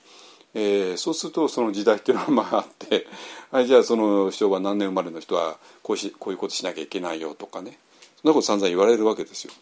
[0.56, 3.08] えー、そうするとその時代っていうのはまああって
[3.52, 7.80] はいじゃあその昭和何年生まれの人はこうしこういうことしなきゃいけないよとかね
[8.22, 9.54] そんなこと散々言われるわけですよ。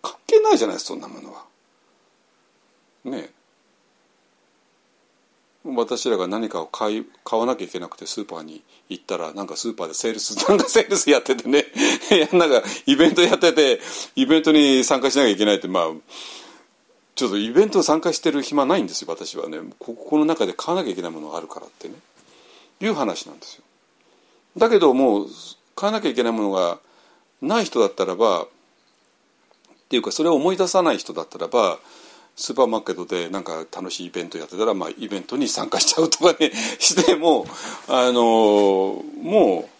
[0.00, 1.44] 関係ないじゃないですかそんなものは。
[3.04, 3.32] ね
[5.64, 11.66] 私らが何かを買い買わなきゃいけなくてスーパーに行ったらなんかスーパーでセールス なんかセールスやっててね
[12.32, 13.80] なんかイベントやってて
[14.14, 15.90] イベントに参加しなきゃいけないってまあ
[17.16, 19.58] ちょっとイベント参加してる暇ないんですよ私はね。
[19.78, 21.94] ここの中で買わなきゃいけないものがあるからってね。
[22.80, 23.64] いう話なんですよ。
[24.56, 25.26] だけどもう
[25.74, 26.78] 買わなきゃいけないものが
[27.40, 28.48] ない人だったらばっ
[29.88, 31.78] ていうかそれを思い出さない人だったらば
[32.34, 37.46] スーパーマーケットでなんか楽しいイベントやってたら、まあ、イベントに参加しちゃうとかね しても
[37.88, 39.70] あのも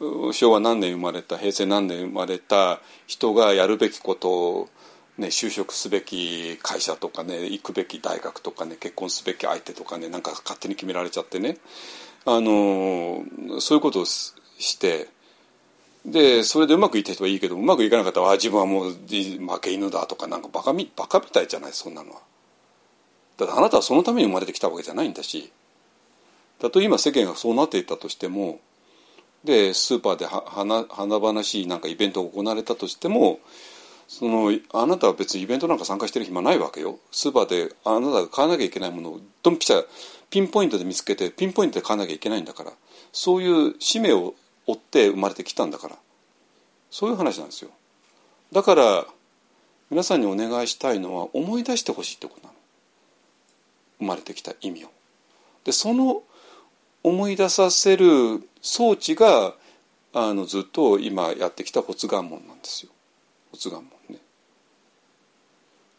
[0.00, 4.68] う昭和何年生まれた平成何年生まれた人がやるべきことを
[5.16, 11.58] ね、就職すべき会社とかね行くべき大学とかね結婚すべき相手とかねなんか勝手に決められちゃってね
[12.26, 13.22] あの
[13.60, 14.34] そういうことをし
[14.78, 15.08] て
[16.04, 22.20] でそれでうまくいった人はいいけどうまくいかなかったら自分はもう負け犬だとかなんかバカみバカみたいじゃないそんなのは。
[23.36, 25.52] だってあなたはそのために生まれてきたわけじゃないんだし
[26.60, 28.60] だと今世間がそうなっていたとしても
[29.42, 33.40] でスーパーで華華々しいなんかイベントが行われたとしても
[34.06, 36.98] そのあなたは別にイベントなんか参加してる暇ないわけよ。
[37.10, 39.84] スーパーであなたが買わなきゃいけないものをドンピシャ
[40.30, 42.72] ピンポイントで見つけてピンポイントで買わなきゃいけないんだから。
[43.12, 44.34] そういう使命を
[44.66, 45.96] 追って生まれてきたんだから。
[46.90, 47.70] そういう話なんですよ。
[48.52, 49.06] だから
[49.90, 52.54] 皆さんにお願いしたいのは思い出してほしいってことなの。
[53.98, 54.88] 生まれてきた意味を。
[55.64, 56.22] でその
[57.02, 59.54] 思い出させる装置が
[60.12, 62.92] あのずっと今やってきた発願門なんですよ。
[63.54, 64.22] 発願門ね。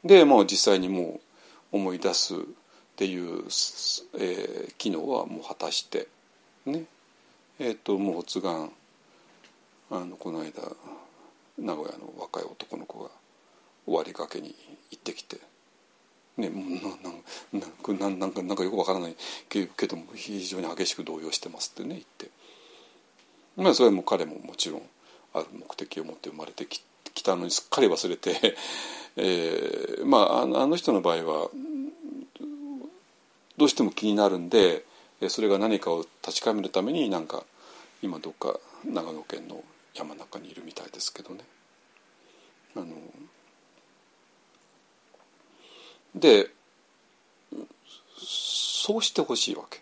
[0.03, 1.19] でもう実際にも
[1.72, 2.38] う思い出すっ
[2.95, 3.44] ていう、
[4.19, 6.07] えー、機能はもう果たして
[6.65, 6.84] ね。
[7.60, 8.72] えっ、ー、ともう発願
[9.90, 10.61] あのこの間
[11.57, 13.10] 名古屋の若い男の子が
[13.86, 14.56] 終わりがけに
[14.91, 15.40] 行ってきて。
[16.38, 16.49] ね、
[17.53, 17.60] な
[17.98, 19.15] ななんかなんかよくわからない
[19.48, 22.30] けども非常に激しく動揺してますってね言って。
[23.56, 24.82] まあそれも彼ももちろん
[25.34, 26.84] ある目的を持って生まれてき
[27.21, 28.55] たのにすっかり忘れて、
[29.17, 31.49] えー、まああの人の場合は
[33.57, 34.85] どうしても気になるんで
[35.29, 37.43] それが何かを確かめるためになんか
[38.01, 39.63] 今どっか長野県の
[39.93, 41.43] 山中にいるみたいですけどね。
[42.75, 42.87] あの
[46.13, 46.49] で
[48.17, 49.81] そうしてほしいわけ。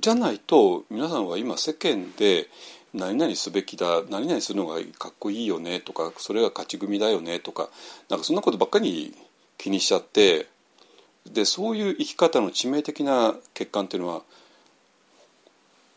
[0.00, 2.48] じゃないと皆さんは今世間で
[2.94, 7.68] 何々すべきだ何々するのがかっこいいよねとかそれが勝ち組だよねとか
[8.08, 9.14] なんかそんなことばっかり
[9.58, 10.46] 気にしちゃって
[11.26, 14.22] でそういう生き方の致命的な欠陥っていうのは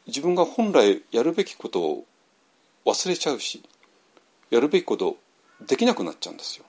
[0.07, 2.05] 自分が本来やるべきことを
[2.85, 3.63] 忘れちゃうし
[4.49, 5.18] やるべきこと
[5.65, 6.65] できなくなっちゃうんですよ。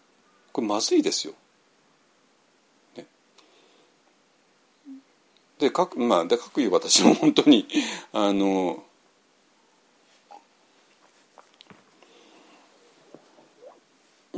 [0.53, 1.33] これまずいですよ。
[2.97, 3.07] ね、
[5.59, 7.67] でかくまあでかくいう私も本当に
[8.13, 8.85] あの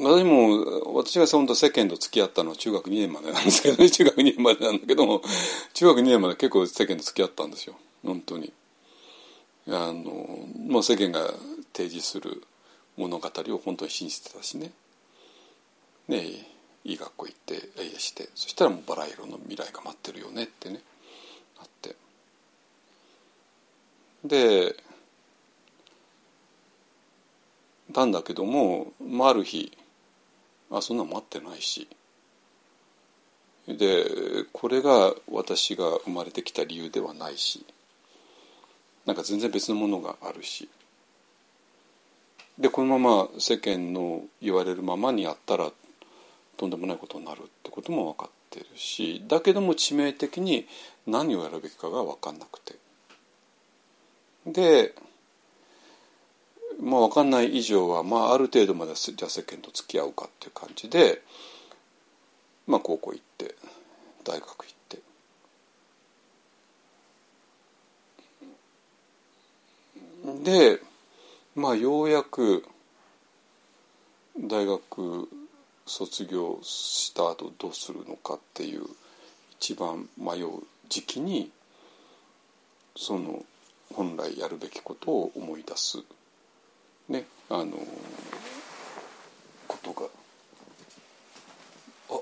[0.05, 3.91] 私も私が本当世間と付き合ったのは中学2年までなんですけどね。
[3.91, 5.23] 中学2年までなんだけども
[5.73, 7.77] 中学2年まで結構世間と付き合ったんですよ。
[8.05, 8.53] 本当に。
[9.69, 9.95] あの
[10.69, 11.33] もう世間が
[11.73, 12.43] 提示する
[12.99, 14.73] 物語を本当に信じてたしね。
[16.09, 16.23] ね
[16.85, 20.81] いい学校行って礼してそしたらもうバラ色の未来が待ってるよねってね
[21.59, 21.97] あって。
[24.23, 24.77] で
[27.95, 29.73] なんだけども、まあ、ある日
[30.71, 31.89] あそんな待ってないし。
[33.67, 34.05] で
[34.53, 37.65] これが私が生まれてきた理由ではないし。
[39.07, 40.69] なんか全然別のものがあるし。
[42.59, 45.73] でこのまま世間の言われるままにやったら
[46.57, 49.25] とんでもないことになるってことも分かってるし。
[49.27, 50.67] だけども致命的に
[51.07, 52.75] 何をやるべきかが分かんなくて。
[54.47, 54.95] で
[56.85, 61.23] まあ分かんない以上は、まあ、ある程度までじゃあ世間と付き合うかっていう感じで、
[62.67, 63.55] まあ、高校行って
[64.23, 64.99] 大学行って。
[70.45, 70.81] で
[71.55, 72.65] まあようやく
[74.39, 75.29] 大学
[75.87, 78.83] 卒業した後どうするのかっていう
[79.59, 80.51] 一番迷う
[80.89, 81.51] 時期に
[82.97, 83.43] その
[83.95, 85.99] 本来やるべきことを思い出す。
[87.09, 87.77] ねあの
[89.69, 90.07] ことが。
[92.11, 92.21] あ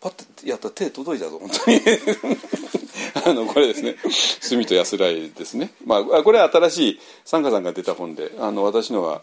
[0.00, 1.80] パッてやったら手届いたぞ本当に。
[3.24, 3.96] あのこれですね
[4.40, 9.22] 「墨と安らい」ですね、まあ、これは新しいサンカさんが出た本であの私のは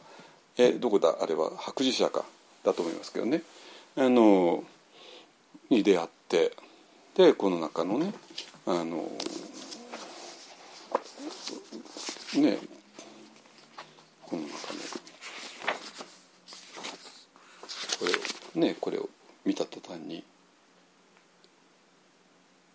[0.58, 2.26] えどこだあれは白寿社か
[2.64, 3.44] だと思いますけどね。
[3.98, 4.64] あの
[5.70, 6.52] に出会って
[7.16, 8.14] でこの中のね
[8.66, 9.10] あの
[12.36, 12.58] ね
[14.24, 14.80] この中ね
[18.00, 19.10] これをねこれを
[19.46, 20.24] 見た途端に。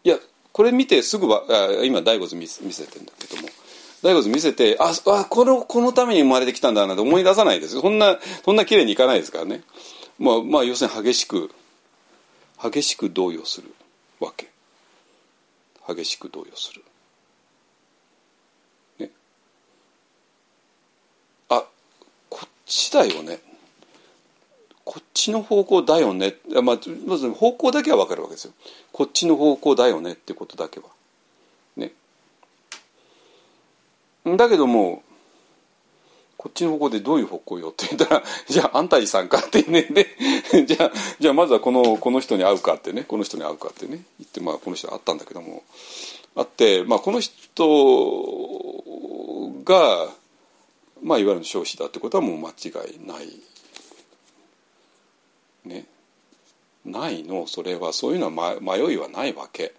[0.03, 0.17] いや
[0.53, 3.49] これ見てすぐはあ今大悟見見せてんだけども。
[4.03, 7.81] 大悟見せてああこのこのために生まれてきたんだなって思い出さないです。
[7.81, 9.63] そんなそんな綺麗にいかないですからね。
[10.19, 11.51] まあ、まあ要するに激しく
[12.63, 13.75] 激しく動揺する
[14.21, 14.49] わけ。
[15.87, 16.85] 激しく動揺する。
[18.99, 19.11] ね。
[21.49, 21.65] あ
[22.29, 23.41] こっちだよね。
[24.91, 26.35] こっちの方向だよね。
[26.65, 28.53] まあまず方向だけは分かるわけですよ。
[28.91, 30.87] こっちの方向だよねってことだけは。
[31.77, 31.93] ね。
[34.37, 35.05] だけども
[36.37, 39.83] こっちの方向でどういう方向よって言ったら じゃあ安泰寺さんかってね。
[39.83, 40.09] で
[40.67, 43.05] じゃあじゃあまずはこのこの人に会うかってね。
[43.05, 44.03] この人に会うかってね。
[44.19, 45.63] 言ってまあこの人に会ったんだけども。
[46.35, 47.63] 会って、まあ、この人
[49.65, 50.09] が、
[51.03, 53.50] まあ、いわゆる彰子だってことはもう間違いない。
[55.65, 55.87] ね。
[56.85, 57.47] ないの？
[57.47, 59.75] それはそういうのは迷いはないわけ。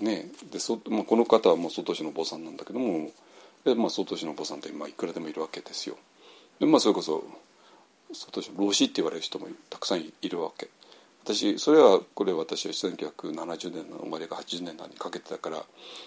[0.00, 3.10] ね、でそ、まあ、この方はもう外市のお坊さんなんだけども
[3.64, 5.96] で、まあ、外市のお坊さんってまあいくらでもいるわけですよ。
[6.58, 7.22] でまあそれこそ
[8.12, 10.68] 外市の老子って言われる人もたくさんいるわけ。
[11.22, 15.62] 私それはこれ私は1970年の生まれが80年代にかけてたから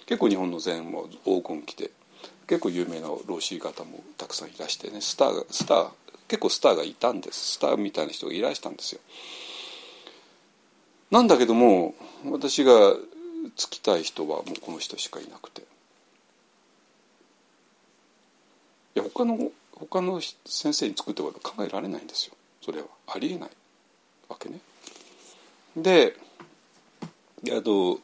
[0.07, 1.91] 結構日本の禅も黄金期で
[2.47, 5.89] 結構有名な老子方もたくさんいらしてねスタースター
[6.27, 9.01] 結構スターがいたんですスターみたいな人がいらしたんですよ。
[11.11, 11.93] なんだけども
[12.31, 12.95] 私が
[13.55, 15.65] つきたい人はもうこの人しかいなくてい
[18.95, 23.49] や他の他の先生に作ってことは考えられないんですよそれはありえない
[24.29, 24.59] わけね。
[25.75, 26.15] で
[27.51, 27.99] あと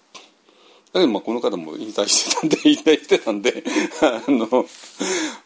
[0.93, 3.63] だけどまあこの方も引退してたんで引退してたんで
[4.01, 4.65] あの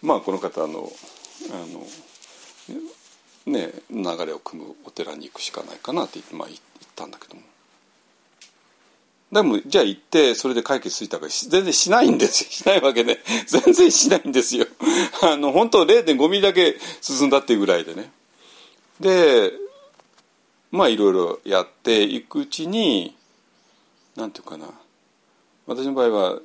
[0.01, 0.89] まあこの方の
[1.51, 1.85] あの
[3.45, 6.59] ね流れを組むお寺に行くしかないかなって言って、まあ、言っ
[6.95, 7.41] たんだけども。
[9.33, 12.49] でもじゃあ行ってそれで解決ついたか全然しないんですよ。
[12.51, 14.67] しないわけで、ね、全然しないんですよ。
[15.23, 18.11] あの本当0.5ミリだけ進んだっていうぐらいでね。
[18.99, 19.51] で
[20.71, 23.15] まあいろいろやっていくうちに
[24.15, 24.67] なんていうかな。
[25.65, 26.39] 私の場合は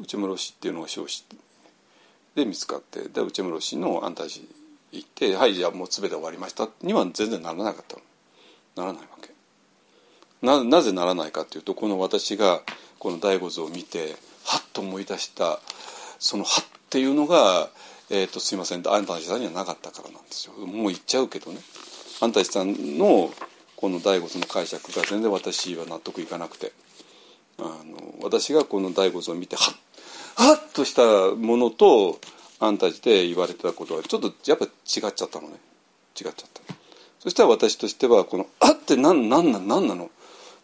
[0.00, 1.24] 内室氏っていうのが少子
[2.34, 4.46] で見つかってで内室氏の安泰寺
[4.92, 7.96] 行って「はいじゃあもう全て終わりました」には全然ならなかった
[8.80, 9.30] ならないわけ
[10.42, 12.62] ななぜならないかっていうとこの私が
[12.98, 15.60] この醍醐図を見てはっと思い出した
[16.18, 16.64] その「はっ」
[16.94, 17.70] っていうのが、
[18.08, 20.52] えーと、すいません安泰寺さんにはなかったからなんですよ。
[20.54, 21.60] もう言っちゃうけどね。
[22.20, 23.34] 安泰寺さんの
[23.74, 26.72] この醍醐図の解釈が全然私は納得いかなくて。
[27.58, 29.74] あの私がこの醍醐図を見てはっ
[30.36, 32.18] はっとしたものと
[32.58, 35.54] 安泰寺で言われてたことはちょっとやっぱ違っちゃったのね。
[36.20, 36.74] 違っちゃった。
[37.20, 40.10] そしたら私としてはこの「あ」って何何な何なの？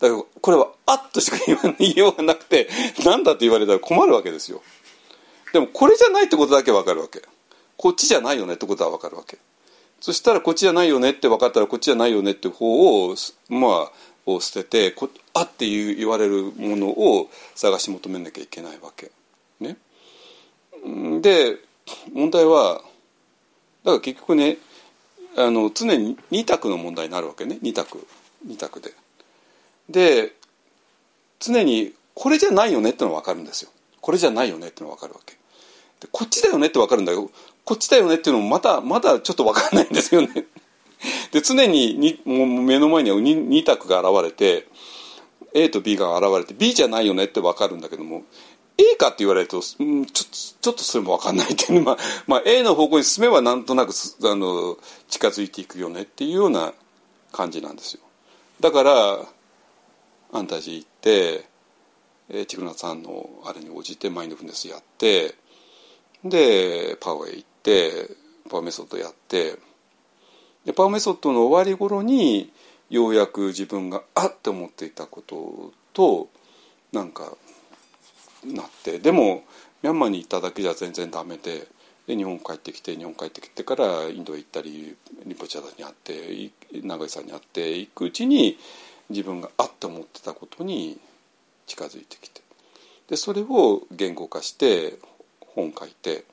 [0.00, 2.68] だからこれは「あっ」としか言わ言いようがなくて
[3.04, 4.62] 何だって言われたら困るわけですよ。
[5.52, 7.22] でもこれじゃないってことだけ分かるわけ。
[7.76, 9.38] こっちじゃないよねってことは分かるわけ。
[10.00, 13.14] そしたらこっちじゃないよねって分かったらこっちじゃないよねって方を
[13.48, 13.92] まあ
[14.26, 19.10] を捨ててこあっていう言われるものを探し求めなきゃいけないわけ。
[19.60, 19.76] ね、
[21.20, 21.56] で
[22.12, 22.82] 問題は
[23.84, 24.58] だから結局ね
[25.36, 28.06] あの常に2択の問題になるわけね2択
[28.46, 28.92] 2択で。
[29.88, 30.32] で
[31.40, 33.70] 常にこれじゃないよねってのは分かるんですよ。
[34.00, 35.34] これじゃないよねってのは分かるわけ。
[36.00, 37.30] でこっちだよねって分かるんだけど
[37.64, 40.46] こっちだよねっていうのもまたまだちょっと分かんないんですよね。
[41.32, 44.66] で常ににもう目の前には 2, 2択が現れて
[45.54, 48.22] A と B が現れて B じゃないよねって分かるんだけども
[48.78, 50.24] A かって言われると、うん、ちょ
[50.60, 54.78] ちょっとそれも分かんないっていう、 まあ、まあ A の方向に進めばなんとなくあの
[55.08, 56.72] 近づいていくよねっていうような
[57.32, 58.00] 感じなんですよ。
[58.60, 59.18] だから
[60.32, 61.44] アンタジー行って
[62.30, 65.34] えティクナさんのあれに応じてマインドフルネスやって
[66.24, 68.08] でパワーへ行って
[68.48, 69.56] パワーメソッドやって
[70.64, 72.52] でパワーメソッドの終わり頃に
[72.90, 76.28] ようやく自分があって思っていたことと
[76.92, 77.32] なんか
[78.44, 78.98] なって。
[78.98, 79.44] でも
[79.82, 81.66] ミャンマーに行っただけじゃ全然ダメで
[82.06, 86.50] で日本帰ってきて日本帰ってきてからインドへ行ったりリポチャダに会って
[86.82, 88.58] 長井さんに会っていくうちに
[89.08, 90.98] 自分があって思ってたことに
[91.66, 92.42] 近づいてきて。
[93.08, 94.98] でそれを言語化して
[95.40, 96.24] 本書いて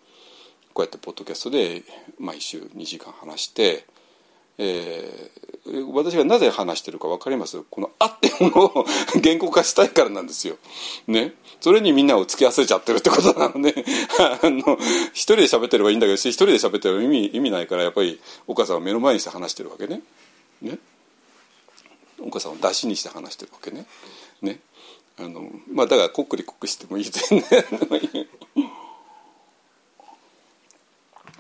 [0.74, 1.84] こうやってポッドキャストで
[2.20, 3.86] 毎週2時間話して
[4.60, 7.62] えー、私がなぜ話してるか分かります？
[7.70, 8.86] この「あ」っていうものを
[9.22, 10.58] 言語化したいからなんですよ。
[11.08, 11.34] ね？
[11.62, 13.74] それにみんなを付き合わせちゃってるってことなので
[14.20, 14.78] あの
[15.14, 20.02] 一人で喋ってればいいんだけど一人で喋ってれば意味意味ないからやっぱりお母さんを目の前にして話してるわけね。
[20.62, 20.78] ね？
[22.20, 23.86] お母さんを出しにして話してるわけね。
[24.42, 24.60] ね？
[25.20, 27.66] あのまあだからこっくりこっくりしてもいい全然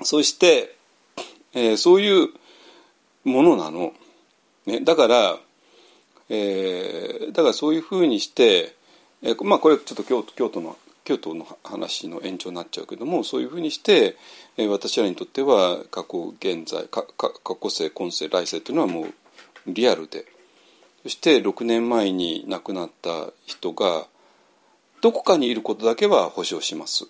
[0.04, 0.76] そして、
[1.54, 2.30] えー、そういう
[3.28, 3.94] ものなの。
[4.66, 5.38] ね、だから、
[6.30, 8.76] えー、だからそういうふうにして、
[9.22, 14.18] えー、まあこれちょっと京都京都の京都の話の延長になっちゃうけどもそういうふうにして、
[14.58, 19.14] えー、私らにとっては過去現在過去世今世来世というのはもう
[19.68, 20.26] リアルで
[21.04, 24.08] そして6年前に亡くなった人が
[25.02, 27.08] どこかにいることだけは保証します。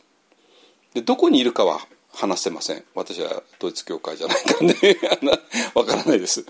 [0.93, 1.79] でどこにいるかは
[2.17, 2.83] 話せません。
[2.95, 4.75] 私は統一教会じゃないからね
[5.75, 6.45] わからないです。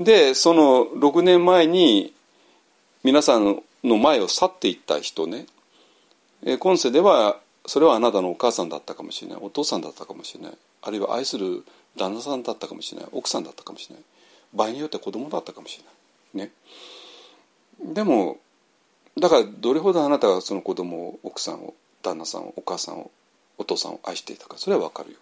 [0.00, 2.12] でその6年前に
[3.04, 5.46] 皆さんの前を去っていった人ね。
[6.58, 9.38] 今世ではそれはあなたのお母さんだったかもしれない。
[9.40, 10.58] お父さんだったかもしれない。
[10.82, 11.64] あるいは愛する
[11.96, 13.10] 旦那さんだったかもしれない。
[13.12, 14.04] 奥さんだったかもしれない。
[14.52, 15.84] 場合によっては子供だったかもしれ
[16.40, 16.48] ない。
[16.48, 17.94] ね。
[17.94, 18.38] でも
[19.20, 23.12] だからどれほどあなたがその子供を奥さんを旦那さんをお母さんを
[23.58, 25.18] お父さんを愛していたかそれは分かるよ。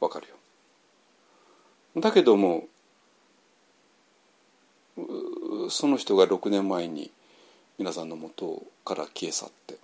[0.00, 0.34] 分かるよ。
[2.00, 2.64] だけども
[5.68, 7.10] その人が6年前に
[7.78, 9.76] 皆さんのもとから消え去って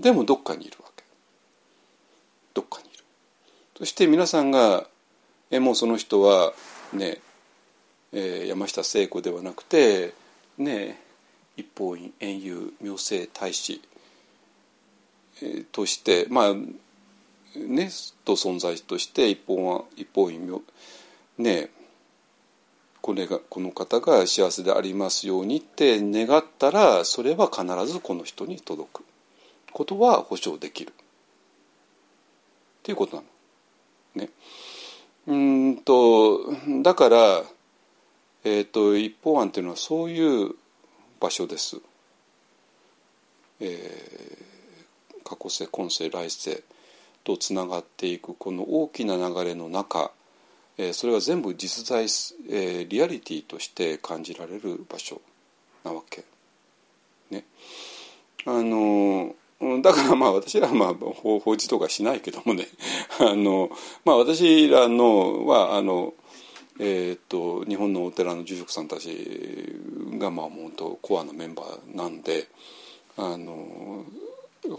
[0.00, 1.04] でもどっかにいるわけ。
[2.54, 3.04] どっかにいる。
[3.78, 4.86] そして皆さんが
[5.50, 6.52] えもうその人は
[6.92, 7.18] ね、
[8.12, 10.14] えー、山下聖子ではなくて
[10.58, 11.00] ね
[11.56, 13.82] 一方院遠遊妙正大使、
[15.72, 16.54] としてまあ
[17.56, 17.90] ね
[18.24, 20.62] と存在として一方は一方院妙
[21.38, 21.70] ね
[23.00, 29.04] これがこの方が幸せでありますようにって願ったらそれは必ずこの人に届く
[29.72, 30.92] ことは保証できるっ
[32.82, 33.28] ていうことなの。
[34.22, 34.30] ね。
[35.26, 36.40] うんと
[36.82, 37.42] だから、
[38.44, 40.54] えーと、一方案っていうのはそういう
[41.20, 41.76] 場所です。
[43.60, 44.49] えー、
[45.30, 46.64] 過去世今世来世
[47.22, 50.10] とつながっていくこの大きな流れの中、
[50.92, 52.08] それが全部実在、
[52.88, 55.20] リアリティとして感じられる場所
[55.84, 56.24] なわけ。
[57.30, 57.44] ね。
[58.44, 59.36] あの
[59.82, 62.66] だからまあ私らはまあ法事とかしないけどもね
[63.20, 63.70] あの、
[64.04, 66.14] まあ、私らのはあの、
[66.80, 69.76] えー、っと日本のお寺の住職さんたち
[70.18, 72.48] がまあ本当コアなメンバーなんで
[73.18, 74.04] あの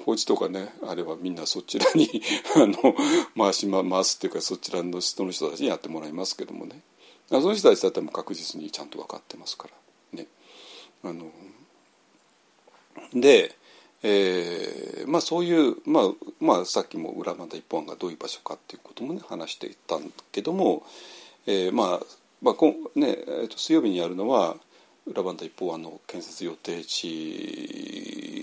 [0.06, 2.22] 法事とかねあればみんなそちらに
[2.56, 2.96] あの
[3.36, 6.82] 回し、ま、回すっていうかそちらの人の人たちにやってもらいますけどもね
[7.30, 9.68] その人たちだったら確実にちゃんと分かってますか
[10.14, 10.28] らね。
[11.04, 11.32] あの
[13.14, 13.56] で
[14.04, 16.04] えーまあ、そういう、まあ
[16.40, 20.84] まあ、さっきも裏まだ一本がどういう場所かっていうこともね話していたんけども、
[21.46, 22.06] えーまあ
[22.42, 24.58] まあこねえー、と水曜日にやるのは
[25.06, 28.41] 裏バンダ一方案の建設予定地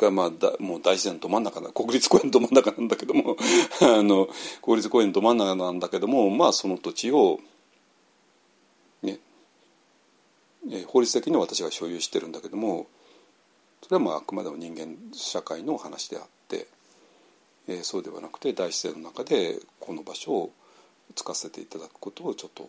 [0.00, 3.36] が、まあ、だもう大自然ど真ん中な国立公園ど真ん中なんだけども
[3.82, 4.28] あの
[4.62, 7.40] 国立公園ど真ん中なんだけどもまあその土地を
[9.02, 9.18] ね
[10.70, 12.86] え法律的に私が所有してるんだけども
[13.82, 16.66] それはまああくまでも人間社会の話であって、
[17.68, 20.52] えー、そうではなくて大自然の中でこの場所を
[21.14, 22.68] 使わせていただくことをちょっと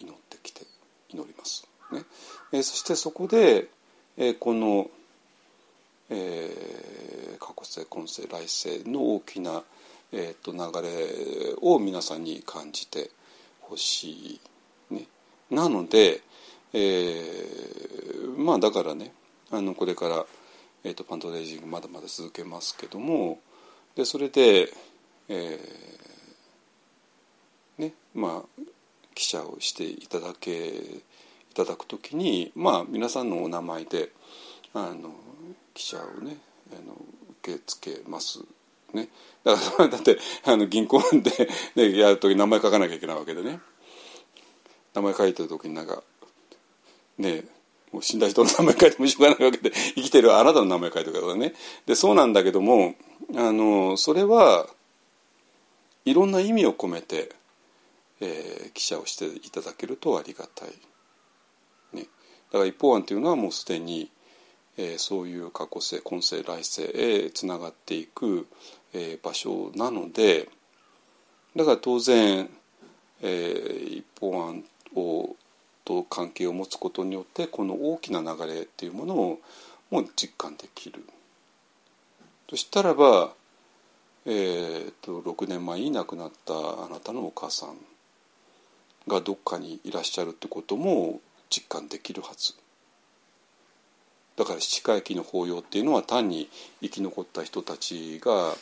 [0.00, 0.62] 祈ってきて
[1.10, 1.66] 祈ります。
[1.92, 2.04] ね
[2.52, 3.68] えー、そしてそこで、
[4.16, 4.90] えー、この、
[6.12, 9.62] えー、過去世今世来世の大きな、
[10.12, 13.10] えーと、流れを皆さんに感じて
[13.60, 14.38] ほし
[14.90, 14.94] い。
[14.94, 15.06] ね、
[15.50, 16.20] なので、
[16.72, 19.12] えー、まあだからね
[19.50, 20.26] あのこれから
[20.84, 23.38] えーと、パントレージングまだまだ続けますけども
[23.94, 24.68] でそれで、
[25.28, 28.62] えー、ねまあ
[29.14, 31.02] 記者をしていただけい
[31.54, 34.10] ただくときにまあ皆さんのお名前で
[34.74, 35.14] あの
[35.74, 36.36] 記者をね。
[36.72, 36.94] あの
[37.42, 38.40] 受け付けます。
[38.94, 39.08] ね、
[39.44, 43.60] だから だってあの銀行で、 ね、やるとき名前書かなきゃいけないわけでね。
[44.94, 46.02] 名前書いてる時になんか
[47.16, 47.46] ね
[47.92, 51.54] もう死んだ人の名前書いてもしょうがないわけで 生きてるあなたの名前書いてるからね。
[51.86, 52.94] でそうなんだけども
[53.34, 54.68] あのそれは
[56.04, 57.34] いろんな意味を込めて、
[58.20, 60.68] えー、記者をしていただけるとありがたい、
[61.92, 62.02] ね、
[62.50, 64.10] だから一方案というのはもうすでに、
[64.76, 68.46] えー、そういう過去世今世来世へつながっていく、
[68.94, 70.48] えー、場所なので
[71.56, 72.48] だから当然、
[73.20, 75.36] えー、一方案を
[75.84, 79.40] と関係を持つことによってこの大きな流れっていうものを
[79.90, 81.04] もう実感できる。
[82.48, 83.32] そしたらば、
[84.26, 87.76] えーと、6年前に亡くなったあなたのお母さん
[89.08, 91.20] がどっかにいらっしゃるってことも
[91.50, 92.54] 実感できるはず。
[94.36, 96.48] だから七回忌の法要っていうのは単に
[96.80, 98.54] 生き残った人たちが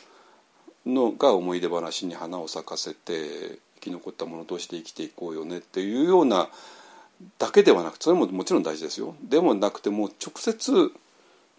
[0.85, 6.49] のが思い出話に花を咲かせて生き残った者として生きていこうよねっていうような
[7.37, 10.91] だけではなくそれももちろん大事ですよでもなくても直接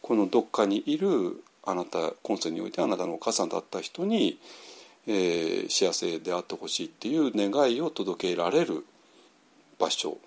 [0.00, 4.38] このどっかにいるあなた今世においてあなたのお母さんだった人に、
[5.06, 8.84] えー、幸せであってほしいっていう願いを届けられる
[9.78, 10.18] 場所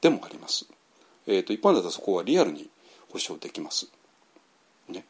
[0.00, 0.66] でもあります。
[1.26, 2.68] えーと、一般だったらそこはリアルに
[3.10, 3.88] 保証できます。
[4.88, 5.04] ね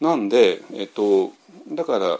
[0.00, 1.32] なんで、えっと、
[1.70, 2.18] だから、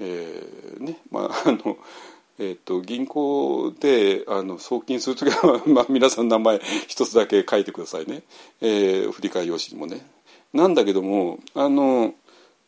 [0.00, 1.78] えーねまああの
[2.38, 8.22] えっと銀行であの送金するときは、 まあ、皆さん名前一つだけ書いてくださいね、
[8.60, 10.06] えー振り替え用紙にもね。
[10.52, 12.14] なんだけどもあの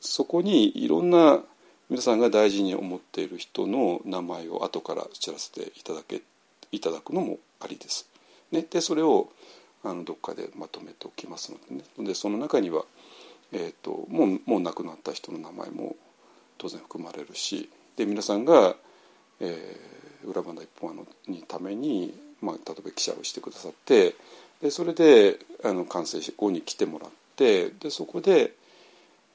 [0.01, 1.43] そこにいろんな
[1.91, 6.23] 皆さんが大事に思っている人の名前を後から知らせていただけ
[6.71, 8.09] いただくのもありです。
[8.53, 9.31] ね、でそれを
[9.89, 12.07] あのどっかでまとめておきますのでね。
[12.07, 12.85] でその中には、
[13.53, 15.97] えー、ともうもう亡くなった人の名前も
[16.59, 18.77] 当然含まれるしで皆さんが、
[19.41, 24.15] えー、裏花一本のにために、まあ、例えば記者をしてくださって
[24.61, 28.53] でそれであの完成後に来てもらってでそこで、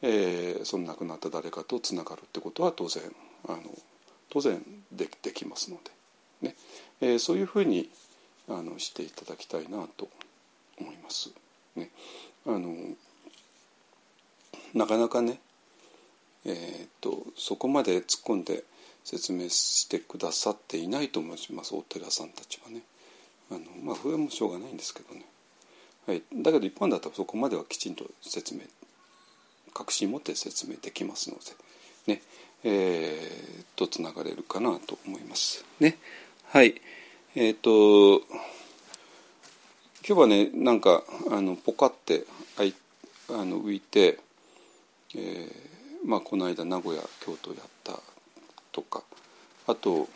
[0.01, 3.03] えーその亡くなった誰かとつながるってことは当然
[3.47, 3.59] あの
[4.29, 4.61] 当然
[4.91, 5.79] でできますの
[6.41, 6.55] で、ね。
[7.01, 7.89] えーそういうふうに
[8.47, 10.09] あのしていただきたいなと
[10.79, 11.31] 思います。
[11.75, 11.89] ね、
[12.45, 12.75] あの
[14.73, 15.39] なかなかね、
[16.45, 18.63] えー、とそこまで突っ込んで
[19.03, 22.81] 説明してくださっていないと思いますお寺さんたちはね。
[23.51, 25.25] あのまあそれはもしょうがないんですけどね。
[26.05, 28.61] はい、だけど一般だったらそこまではきちんと説明
[29.73, 31.37] 確信持って説明できますの
[32.05, 32.21] でね
[32.65, 35.97] えー、とつながれるかなと思いますね
[36.47, 36.75] はい
[37.35, 38.21] えっ、と
[40.05, 41.01] 今日はねなんか
[41.31, 42.25] あのポカって
[42.59, 42.73] あい
[43.29, 44.19] あの浮いて、
[45.15, 45.63] えー
[46.05, 47.97] まあこの間名古屋京都やった
[48.73, 49.01] とか
[49.65, 50.09] あと、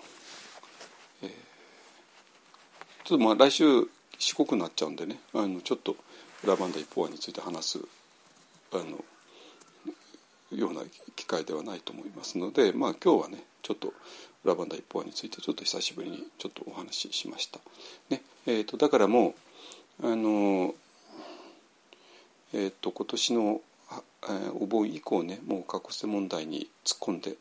[1.23, 1.29] えー
[3.05, 3.63] ちょっとまあ来週
[4.19, 5.95] 四国になっちゃうんでねあのちょっと
[6.45, 7.79] ラバンダ一方案について話す
[8.73, 9.05] あの
[10.51, 10.81] ような
[11.15, 13.93] 機会ではないと思いますので、まあ、今日はねちょっと
[14.43, 17.59] ラバンダ一方案についてちょっと久しぶりにちょっとお話ししました。
[18.09, 19.33] ねえー、とだからもう
[20.03, 20.75] あの、
[22.53, 23.61] えー、と今年の、
[24.23, 27.35] えーお盆以降ねもう過去性問題に突っ込んで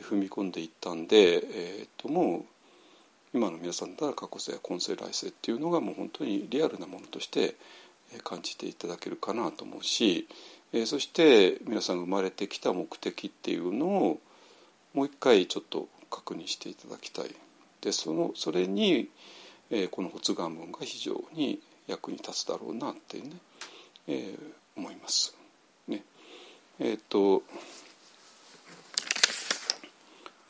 [0.00, 2.44] 踏み込んでいったんで、えー、ともう
[3.34, 7.54] 今の皆さんだったら過去性や今世来世っていうのがもう本当にリアルなものとして
[8.24, 10.28] 感じていただけるかなと思うし、
[10.72, 14.20] えーそして皆さんが生まれてきた目的っていうのを
[14.94, 17.34] もう一回ちょっと確認していただきたい。
[17.80, 19.08] でそのそれに、
[19.70, 21.60] えーこの発願文が非常に
[21.90, 23.30] 役に立つだろうなってね、
[24.06, 24.38] えー
[24.76, 25.34] 思います。
[25.88, 26.02] ね
[26.78, 27.42] えっ、と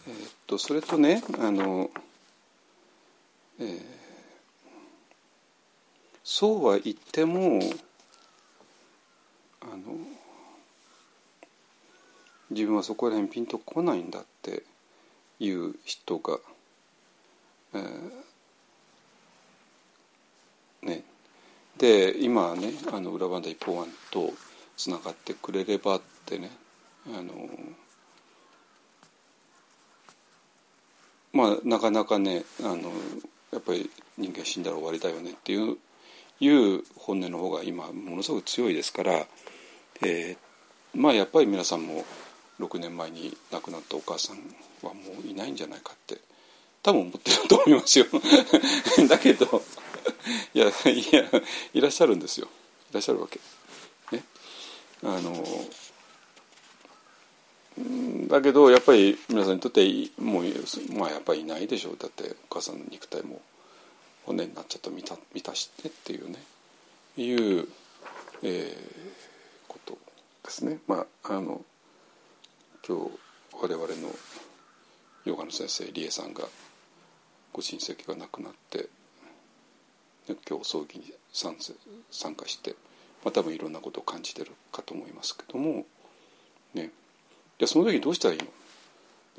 [0.06, 0.14] えっ、
[0.46, 1.90] とそれとねあの、
[3.58, 4.00] えー
[6.32, 7.60] そうは言っても
[9.62, 9.98] あの
[12.50, 14.62] 自分はそこら辺ピンとこないんだって
[15.40, 16.38] いう人が、
[17.74, 18.10] えー
[20.86, 21.04] ね、
[21.80, 24.30] で今ねあの裏バンダ一方案と
[24.76, 26.50] つながってくれればってね
[27.08, 27.48] あの
[31.32, 32.92] まあなかなかねあの
[33.52, 35.78] やっぱり人間死んだら終わりだよねっていう
[36.38, 39.26] いう本音の方が今ものすごく強いですから、
[40.02, 40.50] えー
[40.94, 42.04] まあやっぱり皆さんも
[42.58, 44.36] 6年前に亡くなったお母さん
[44.82, 46.18] はもういないんじゃないかって
[46.82, 48.06] 多分思ってると思いますよ。
[49.08, 49.62] だけど
[50.54, 51.42] いやいや
[51.74, 52.48] いらっしゃるんですよ。
[52.90, 53.40] いらっしゃるわけ。
[54.12, 54.24] ね。
[55.02, 55.44] あの
[58.28, 59.82] だけどやっぱり皆さんにとって
[60.18, 60.44] もう
[60.92, 61.96] まあやっぱりいないでしょう。
[61.96, 63.40] だってお母さんの肉体も
[64.24, 64.90] 骨になっちゃった。
[64.90, 66.42] 満た満たしてっていうね。
[67.16, 67.68] いう、
[68.42, 69.10] えー
[69.68, 69.98] こと
[70.42, 70.78] ですね。
[70.88, 71.64] まああの
[72.86, 73.10] 今日
[73.52, 74.10] 我々の
[75.24, 76.44] ヨガの先生理恵さんが
[77.52, 78.88] ご親戚が亡くなって、
[80.48, 81.54] 今日葬儀に参
[82.34, 82.74] 加して、
[83.24, 85.84] まあ、多分いろんなことを感じてるかと思いますけども、
[86.74, 86.90] ね、
[87.58, 88.46] でその時どうしたらいいの？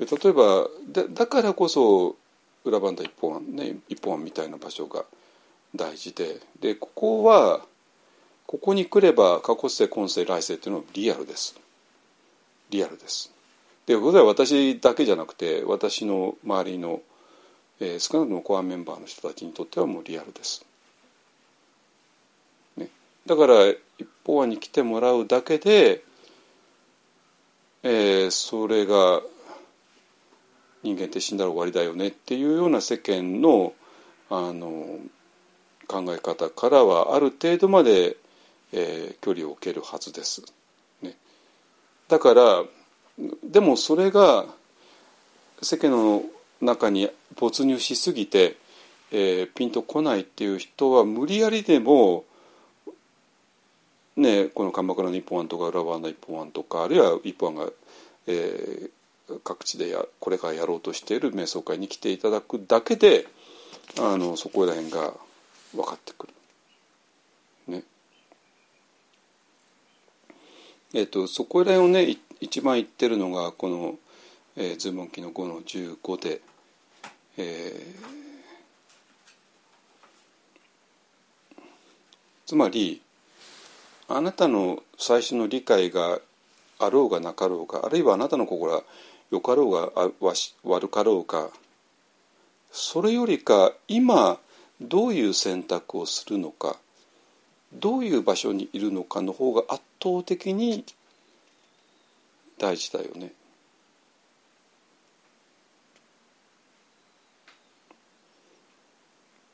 [0.06, 2.16] で例えばだだからこそ
[2.64, 5.04] 裏バンダ一本案ね一本案みたいな場所が
[5.74, 7.60] 大事ででここは
[8.46, 11.54] ここに来れば過去世今世来世っていうのはリアルです。
[12.70, 13.32] リアルです。
[13.84, 17.00] でこれは私だけじゃなくて私の周りの、
[17.80, 20.64] えー少なくともコアメンバーの人たちにとってはもうリアルです、
[23.26, 23.54] だから
[23.98, 26.02] 一方に来てもらうだけで、
[27.82, 29.20] えーそれが
[30.82, 33.72] 人間って死んだら終わりだよねっていうような世間の
[34.30, 34.98] あの
[35.86, 38.16] 考え方からはある程度まで、
[38.72, 40.42] えー距離を置けるはずです。
[41.02, 41.16] ね、
[42.08, 42.64] だから
[43.44, 44.46] でもそれが
[45.60, 46.24] 世間の
[46.60, 48.56] 中に没入しすぎて、
[49.12, 52.24] えーピンとこないっていう人は無理やりでも
[54.16, 57.72] ね、この鎌倉の一本案とか浦和の一本案とかあるいは一本案が、
[58.26, 63.26] えー、各地でやこれからやろうとしている瞑想会に来ていただくだけで
[63.98, 65.14] あのそこら辺が
[65.74, 66.32] 分かってくる。
[67.68, 67.82] ね。
[70.92, 73.98] え、ー、とそこら辺をね一番言ってるのがこの
[74.56, 76.42] 「えー、ズ文記の5の15で」
[77.38, 81.62] えー、
[82.44, 83.00] つまり
[84.14, 86.20] あなたの最初の理解が
[86.78, 88.82] あろうがなかろうかあるいはあなたの心は
[89.30, 90.10] よかろうが
[90.64, 91.48] 悪かろうか
[92.70, 94.38] それよりか今
[94.80, 96.76] どういう選択をするのか
[97.72, 100.84] どういう場所にいるのかの方が圧倒的に
[102.58, 103.32] 大事だよね。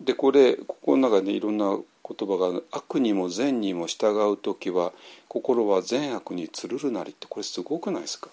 [0.08, 1.82] でこれここの中でいろんな言
[2.26, 4.94] 葉が「悪にも善にも従う時は
[5.28, 8.30] 心は善悪につるるなり」ってこれすごくないですか？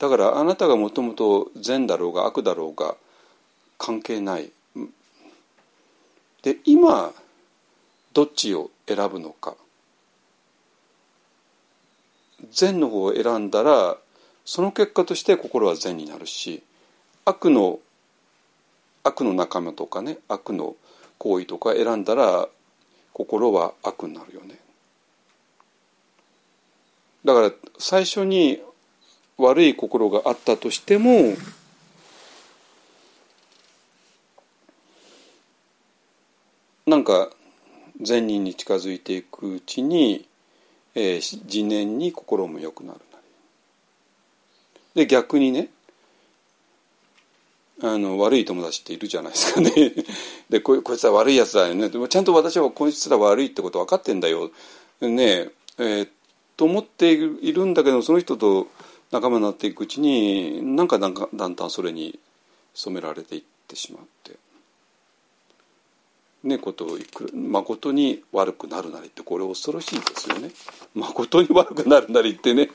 [0.00, 2.96] だからあなたがもともと善だろうが悪だろうが
[3.78, 4.50] 関係ない。
[6.42, 7.14] で今
[8.12, 9.54] どっちを選ぶのか？
[12.50, 13.96] 善の方を選んだら
[14.44, 16.64] その結果として心は善になるし
[17.24, 17.78] 悪の
[19.04, 20.76] 悪の仲間とかね悪の
[21.18, 22.48] 行為とか選んだら
[23.12, 24.58] 心は悪になるよね。
[27.24, 28.60] だから最初に
[29.36, 31.36] 悪い心があったとしても
[36.86, 37.30] なんか
[38.00, 40.26] 善人に近づいていくうちに、
[40.94, 43.12] えー、自念に心も良くなるな。
[44.94, 45.68] で逆にね
[47.84, 49.72] あの悪い友達っているじゃないですかね。
[50.48, 51.88] でここいつは悪いやつだよね。
[51.88, 54.52] でもちゃんと私はこいつら悪いってこと分かってんだよ。
[55.00, 56.08] ねえー、
[56.56, 58.68] と思っているんだけどその人と
[59.10, 62.20] 仲間になっていくうちになんかなんかだんだんそれに
[62.72, 64.36] 染められていってしまって。
[66.44, 70.52] ねことをいく誠に悪くなるなりってこれ恐ろしいですよね。
[70.94, 72.70] 誠に悪くなるなりってね。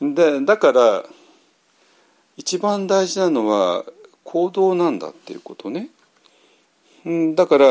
[0.02, 1.06] でだから
[2.36, 3.84] 一番大事なのは
[4.24, 5.88] 行動なんだっていうことね。
[7.34, 7.66] だから、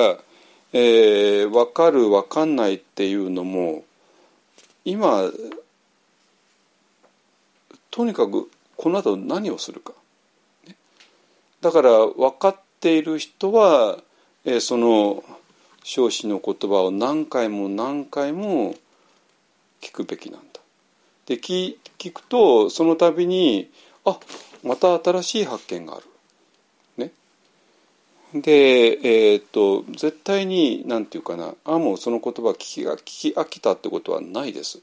[0.73, 3.83] えー、分かる分かんないっていうのも
[4.85, 5.31] 今
[7.89, 9.93] とにかくこの後何をするか。
[11.61, 13.99] だから分かっている人は、
[14.45, 15.23] えー、その
[15.83, 18.75] 少子の言葉を何回も何回も
[19.81, 20.59] 聞くべきなんだ。
[21.25, 23.69] で聞聞くとその度に
[24.05, 24.19] あ
[24.63, 26.05] また新しい発見がある。
[26.97, 27.11] ね。
[28.33, 34.79] で、えー、っと絶対に何て言うかなあもうその言葉聞き聞き飽きたってことはないです。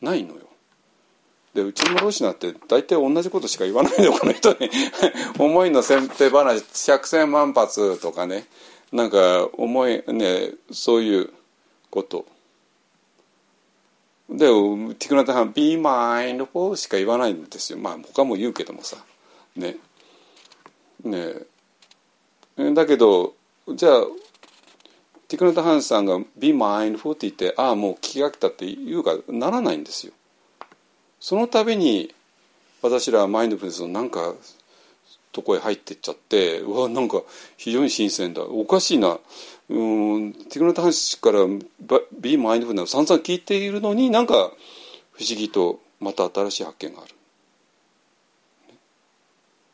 [0.00, 0.40] ないのよ。
[1.54, 4.70] でうちのロシナって大体同じことしか言わないのこの人ね
[5.36, 8.46] 思いの先手話百戦万発とかね
[8.92, 11.32] なんか思いねそういう
[11.90, 12.24] こと。
[14.30, 17.78] でティクナタハン「be mindful」しか言わないんですよ。
[17.78, 18.96] まあ他も言うけどもさ。
[19.56, 19.76] ね。
[21.02, 21.34] ね。
[22.74, 23.34] だけど
[23.68, 24.02] じゃあ
[25.26, 30.12] ティクナタハンさんが「be mindful」って言ってああもう聞き飽きたって言うかならないんですよ。
[31.18, 32.14] その度に
[32.82, 34.34] 私らはマインドフルネスのなんか
[35.32, 37.22] とこへ入ってっちゃってうわなんか
[37.56, 38.42] 非常に新鮮だ。
[38.42, 39.18] おかしいな。
[39.70, 41.46] うんテクノタ話から
[42.20, 44.34] 「Be Mindful」な散々聞いているのになんか
[45.12, 47.14] 不思議とまた新しい発見がある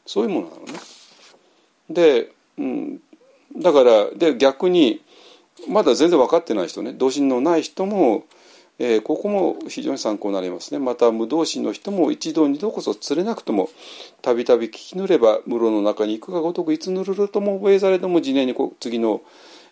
[0.04, 0.72] そういうものなのね。
[1.88, 3.02] で、うん、
[3.56, 5.00] だからで逆に
[5.66, 8.24] まだ全然分かってない人ね同心のない人も
[8.78, 13.70] えー、ここも非常に参考になりますねまた無動心の人も一度二度こそ釣れなくとも
[14.20, 19.22] たびたび聞きぬれば室の中に行くがごとくいつぬるるとも覚えざれども次年にこ次の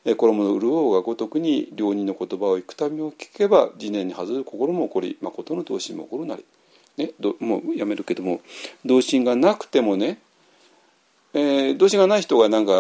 [0.05, 6.45] 衣の潤うがごとくに両人の言葉を幾たびも聞けば次年に外る心も起こり誠の同心も起こるなり、
[6.99, 8.41] ね、もうやめるけども
[8.85, 10.19] 同心がなくてもね
[11.37, 12.73] えー、動詞がない人がなんか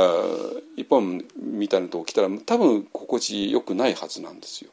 [0.76, 4.70] 一本みたいなとこ来たら多分心地よくないはずなんですよ。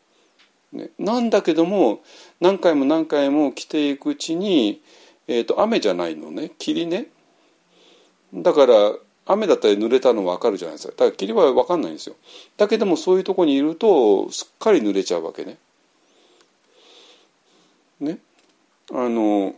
[0.72, 2.02] ね、なんだけども
[2.40, 4.82] 何回も何回も来ていくうちに、
[5.28, 7.07] えーと、雨じゃないのね霧ね
[8.34, 8.94] だから
[9.32, 10.94] 雨だったら濡れたの分かるじゃないですか。
[10.94, 12.16] だから霧は分かんないんですよ。
[12.58, 15.58] だけどもそういうとこにいるとすっかり濡れちゃうわけね。
[17.99, 18.18] ね。
[18.91, 19.56] あの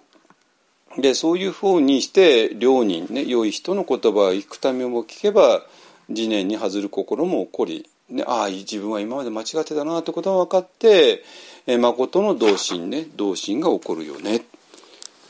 [0.97, 5.63] でそういうふうにして良人ね良い人の言葉を幾ためも聞けば
[6.07, 11.23] 次念に外る心も起こり、ね、ああ自分は今まで間違ってたなってことが分かって
[11.65, 14.45] え誠の同心ね同心が起こるよね。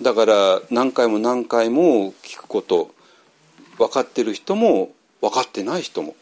[0.02, 2.92] だから何回も何回も聞くこと。
[3.78, 4.92] 分かってる人も
[5.22, 6.16] 分かってない人も。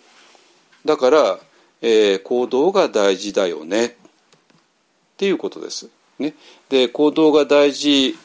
[0.85, 1.39] だから、
[1.81, 3.85] えー、行動が大事だよね。
[3.85, 3.91] っ
[5.17, 5.89] ていうことです。
[6.19, 6.33] ね、
[6.69, 8.15] で行動が大事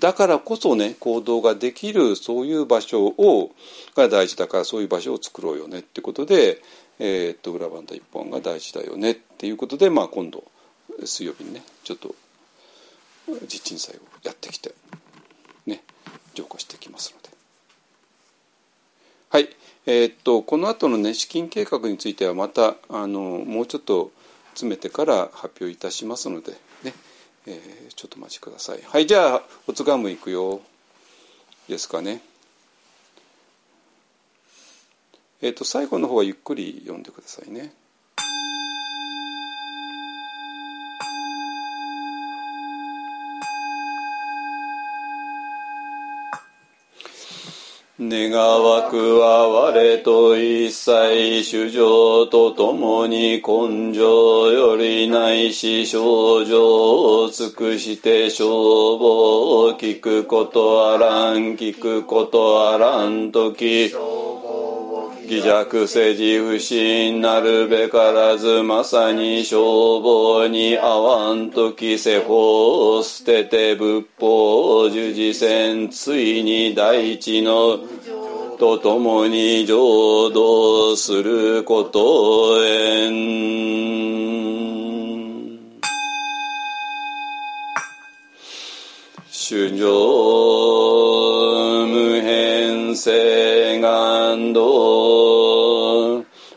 [0.00, 3.52] だからこそね行動ができるそういう場所を
[3.94, 5.80] が大事だからそういう場所を作ろうよね。
[5.80, 6.62] ってことで、
[6.98, 9.12] えー、っと裏番台一本が大事だよね。
[9.12, 10.44] っていうことで、まあ、今度
[11.04, 12.14] 水曜日にねちょっと
[13.46, 14.74] 実鎮祭をやってきて
[15.66, 15.82] ね
[16.34, 17.17] 浄化していきます
[19.30, 19.48] はい。
[19.86, 24.10] えー、っとこの後のね資金計画についてはまたあのもうちょっと
[24.50, 26.52] 詰めてから発表いたしますので
[26.82, 26.92] ね、
[27.46, 28.80] えー、ちょっとお待ちください。
[28.82, 30.60] はいじゃあおつがむいくよ。
[31.68, 32.22] ですかね。
[35.40, 37.72] えっ、と最後の方はゆっくり読んでくださいね。
[48.00, 63.92] 願わくは我と一切主情と共に根性よりないし症状を尽くして消防を聞くことあらん聞くことあらんとき
[65.28, 77.78] 偽弱世辞不信なるべからずまさに消防に合わんとき世法を捨てて仏法を従事せんついに大地の
[78.58, 84.28] と共に浄土することへん。
[89.30, 91.07] 主上無
[92.98, 94.60] 変性願道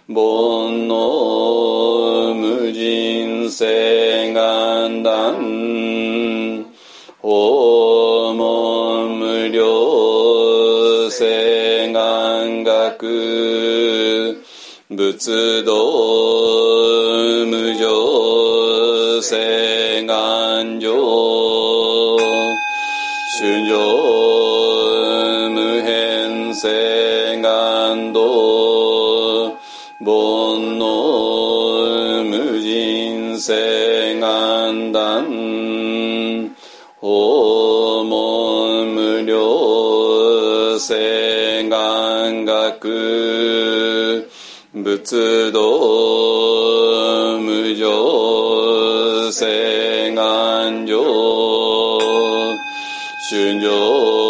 [0.08, 5.36] 煩悩無人性願断
[7.22, 14.42] 訪問無料性願学。
[14.90, 15.72] 仏道
[17.46, 20.92] 無常性願上。
[23.38, 24.01] 主上無
[26.62, 28.22] 変性願道
[30.00, 35.26] 煩悩無人性願断
[37.02, 44.28] 訪問無料性願学
[44.72, 45.60] 仏道
[47.40, 51.02] 無常性願上
[53.30, 54.21] 春上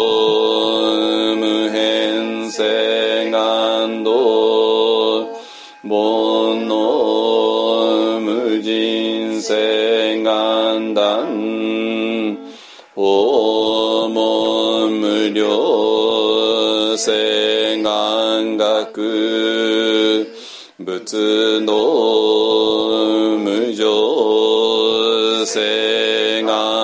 [15.32, 20.28] 問無料性願学
[20.78, 26.81] 仏の無常性願